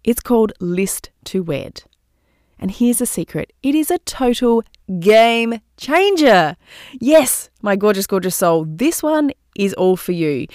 It's 0.04 0.20
called 0.20 0.52
List 0.61 1.11
to 1.24 1.42
Wed. 1.42 1.84
And 2.59 2.70
here's 2.70 3.00
a 3.00 3.07
secret 3.07 3.54
it 3.62 3.74
is 3.74 3.90
a 3.90 3.98
total 4.00 4.64
game 5.00 5.61
changer. 5.78 6.57
Yes, 6.92 7.48
my 7.62 7.74
gorgeous, 7.74 8.07
gorgeous 8.07 8.36
soul, 8.36 8.66
this 8.68 9.02
one 9.02 9.32
is 9.57 9.72
all 9.74 9.96
for 9.96 10.12
you. 10.12 10.46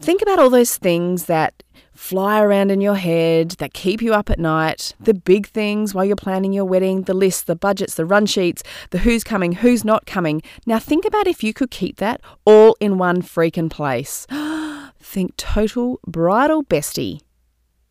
Think 0.00 0.22
about 0.22 0.38
all 0.38 0.48
those 0.48 0.76
things 0.76 1.26
that 1.26 1.64
fly 2.00 2.40
around 2.40 2.70
in 2.70 2.80
your 2.80 2.96
head, 2.96 3.50
that 3.58 3.74
keep 3.74 4.00
you 4.00 4.14
up 4.14 4.30
at 4.30 4.38
night, 4.38 4.94
the 4.98 5.12
big 5.12 5.46
things 5.46 5.94
while 5.94 6.04
you're 6.04 6.16
planning 6.16 6.50
your 6.50 6.64
wedding, 6.64 7.02
the 7.02 7.12
lists, 7.14 7.42
the 7.42 7.54
budgets, 7.54 7.94
the 7.94 8.06
run 8.06 8.24
sheets, 8.24 8.62
the 8.88 8.98
who's 8.98 9.22
coming, 9.22 9.52
who's 9.52 9.84
not 9.84 10.06
coming. 10.06 10.42
Now, 10.64 10.78
think 10.78 11.04
about 11.04 11.28
if 11.28 11.44
you 11.44 11.52
could 11.52 11.70
keep 11.70 11.98
that 11.98 12.22
all 12.46 12.74
in 12.80 12.96
one 12.96 13.20
freaking 13.20 13.70
place. 13.70 14.26
think 14.98 15.36
total 15.36 16.00
bridal 16.06 16.64
bestie. 16.64 17.20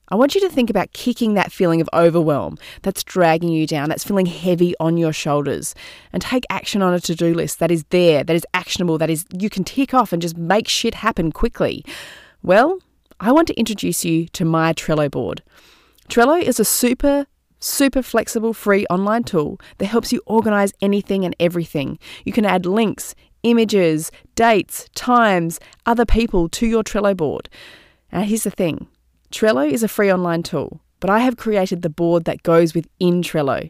I 0.10 0.16
want 0.16 0.34
you 0.34 0.42
to 0.42 0.50
think 0.50 0.72
about 0.72 0.92
kicking 0.92 1.36
that 1.36 1.52
feeling 1.52 1.80
of 1.80 1.88
overwhelm 1.94 2.58
that's 2.82 3.04
dragging 3.04 3.50
you 3.50 3.68
down, 3.68 3.90
that's 3.90 4.04
feeling 4.04 4.26
heavy 4.26 4.74
on 4.80 4.98
your 4.98 5.14
shoulders, 5.14 5.76
and 6.12 6.22
take 6.22 6.46
action 6.50 6.82
on 6.82 6.96
a 6.96 7.00
to 7.02 7.14
do 7.14 7.34
list 7.36 7.60
that 7.60 7.70
is 7.70 7.86
there, 7.92 8.24
that 8.24 8.36
is 8.36 8.46
actionable, 8.56 8.98
that 8.98 9.12
is 9.12 9.26
you 9.38 9.52
can 9.52 9.64
tick 9.64 9.94
off 9.94 10.12
and 10.12 10.22
just 10.22 10.36
make 10.36 10.68
shit 10.68 10.96
happen 10.96 11.32
quickly. 11.32 11.86
Well, 12.42 12.80
I 13.22 13.34
want 13.34 13.48
to 13.48 13.60
introduce 13.60 14.06
you 14.06 14.28
to 14.30 14.46
my 14.46 14.72
Trello 14.74 15.12
board. 15.12 15.44
Trello 16.08 16.42
is 16.42 16.60
a 16.60 16.66
super 16.66 17.28
super 17.60 18.02
flexible 18.02 18.54
free 18.54 18.86
online 18.90 19.24
tool 19.24 19.60
that 19.78 19.88
helps 19.88 20.14
you 20.14 20.22
organize 20.26 20.72
anything 20.82 21.26
and 21.26 21.36
everything. 21.42 22.00
You 22.24 22.32
can 22.32 22.46
add 22.46 22.66
links, 22.66 23.16
images, 23.44 24.12
dates, 24.36 24.88
times, 24.96 25.60
other 25.86 26.06
people 26.06 26.48
to 26.50 26.66
your 26.66 26.84
Trello 26.84 27.16
board. 27.16 27.50
Now, 28.14 28.22
here's 28.22 28.44
the 28.44 28.52
thing 28.52 28.88
Trello 29.32 29.70
is 29.70 29.84
a 29.84 29.90
free 29.90 30.12
online 30.12 30.44
tool, 30.44 30.80
but 31.02 31.10
I 31.10 31.20
have 31.20 31.36
created 31.36 31.82
the 31.82 31.90
board 31.90 32.24
that 32.24 32.44
goes 32.44 32.74
within 32.74 33.22
Trello, 33.22 33.70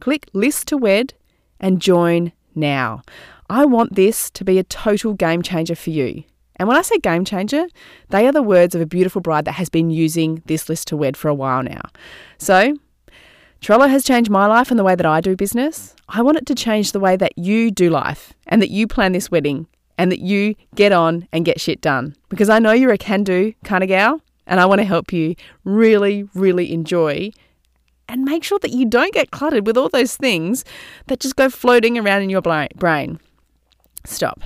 Click 0.00 0.28
List 0.32 0.66
to 0.68 0.76
Wed 0.76 1.14
and 1.60 1.80
join 1.80 2.32
now. 2.54 3.02
I 3.48 3.64
want 3.64 3.94
this 3.94 4.30
to 4.32 4.44
be 4.44 4.58
a 4.58 4.64
total 4.64 5.14
game 5.14 5.42
changer 5.42 5.74
for 5.74 5.90
you. 5.90 6.24
And 6.56 6.68
when 6.68 6.76
I 6.76 6.82
say 6.82 6.98
game 6.98 7.24
changer, 7.24 7.66
they 8.10 8.26
are 8.26 8.32
the 8.32 8.42
words 8.42 8.74
of 8.74 8.80
a 8.80 8.86
beautiful 8.86 9.20
bride 9.20 9.44
that 9.46 9.52
has 9.52 9.68
been 9.68 9.90
using 9.90 10.42
this 10.46 10.68
list 10.68 10.88
to 10.88 10.96
wed 10.96 11.16
for 11.16 11.28
a 11.28 11.34
while 11.34 11.62
now. 11.62 11.82
So, 12.38 12.76
Trello 13.60 13.88
has 13.88 14.04
changed 14.04 14.30
my 14.30 14.46
life 14.46 14.70
and 14.70 14.78
the 14.78 14.84
way 14.84 14.94
that 14.94 15.06
I 15.06 15.20
do 15.20 15.36
business. 15.36 15.96
I 16.08 16.22
want 16.22 16.36
it 16.36 16.46
to 16.46 16.54
change 16.54 16.92
the 16.92 17.00
way 17.00 17.16
that 17.16 17.38
you 17.38 17.70
do 17.70 17.90
life 17.90 18.34
and 18.46 18.60
that 18.60 18.70
you 18.70 18.86
plan 18.86 19.12
this 19.12 19.30
wedding 19.30 19.66
and 19.98 20.10
that 20.10 20.20
you 20.20 20.54
get 20.74 20.92
on 20.92 21.28
and 21.32 21.44
get 21.44 21.60
shit 21.60 21.80
done. 21.80 22.16
Because 22.28 22.48
I 22.48 22.58
know 22.58 22.72
you're 22.72 22.92
a 22.92 22.98
can 22.98 23.24
do 23.24 23.52
kind 23.64 23.84
of 23.84 23.88
gal 23.88 24.20
and 24.46 24.60
I 24.60 24.66
want 24.66 24.80
to 24.80 24.84
help 24.84 25.12
you 25.12 25.34
really, 25.64 26.28
really 26.34 26.72
enjoy 26.72 27.30
and 28.08 28.24
make 28.24 28.44
sure 28.44 28.58
that 28.58 28.72
you 28.72 28.84
don't 28.84 29.14
get 29.14 29.30
cluttered 29.30 29.66
with 29.66 29.76
all 29.76 29.88
those 29.88 30.16
things 30.16 30.64
that 31.06 31.20
just 31.20 31.36
go 31.36 31.48
floating 31.48 31.98
around 31.98 32.22
in 32.22 32.30
your 32.30 32.42
brain. 32.42 33.18
Stop. 34.04 34.42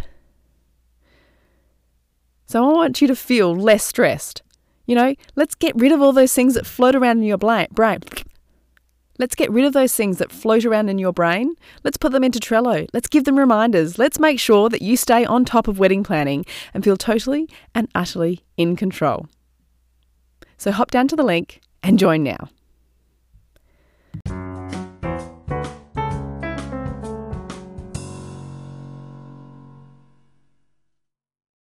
So 2.47 2.65
I 2.65 2.73
want 2.73 3.03
you 3.03 3.09
to 3.09 3.17
feel 3.17 3.55
less 3.55 3.85
stressed. 3.85 4.43
You 4.87 4.95
know, 4.95 5.15
let's 5.37 5.55
get 5.55 5.75
rid 5.77 5.93
of 5.93 6.01
all 6.01 6.13
those 6.13 6.33
things 6.33 6.55
that 6.55 6.67
float 6.67 6.95
around 6.95 7.19
in 7.19 7.25
your 7.25 7.37
brain. 7.37 7.67
Let's 9.19 9.35
get 9.35 9.51
rid 9.51 9.65
of 9.65 9.73
those 9.73 9.95
things 9.95 10.19
that 10.19 10.31
float 10.31 10.65
around 10.65 10.89
in 10.89 10.99
your 10.99 11.13
brain. 11.13 11.55
Let's 11.83 11.97
put 11.97 12.13
them 12.13 12.23
into 12.23 12.39
Trello. 12.39 12.87
Let's 12.93 13.09
give 13.09 13.25
them 13.25 13.39
reminders. 13.39 13.99
Let's 13.99 14.21
make 14.21 14.39
sure 14.39 14.69
that 14.69 14.83
you 14.83 14.97
stay 14.97 15.25
on 15.25 15.45
top 15.45 15.67
of 15.67 15.79
wedding 15.79 16.05
planning 16.05 16.45
and 16.73 16.85
feel 16.85 16.97
totally 16.97 17.49
and 17.75 17.89
utterly 17.95 18.45
in 18.57 18.77
control. 18.77 19.27
So 20.57 20.71
hop 20.71 20.91
down 20.91 21.09
to 21.09 21.17
the 21.17 21.25
link 21.25 21.61
and 21.83 21.99
join 21.99 22.23
now. 22.23 22.49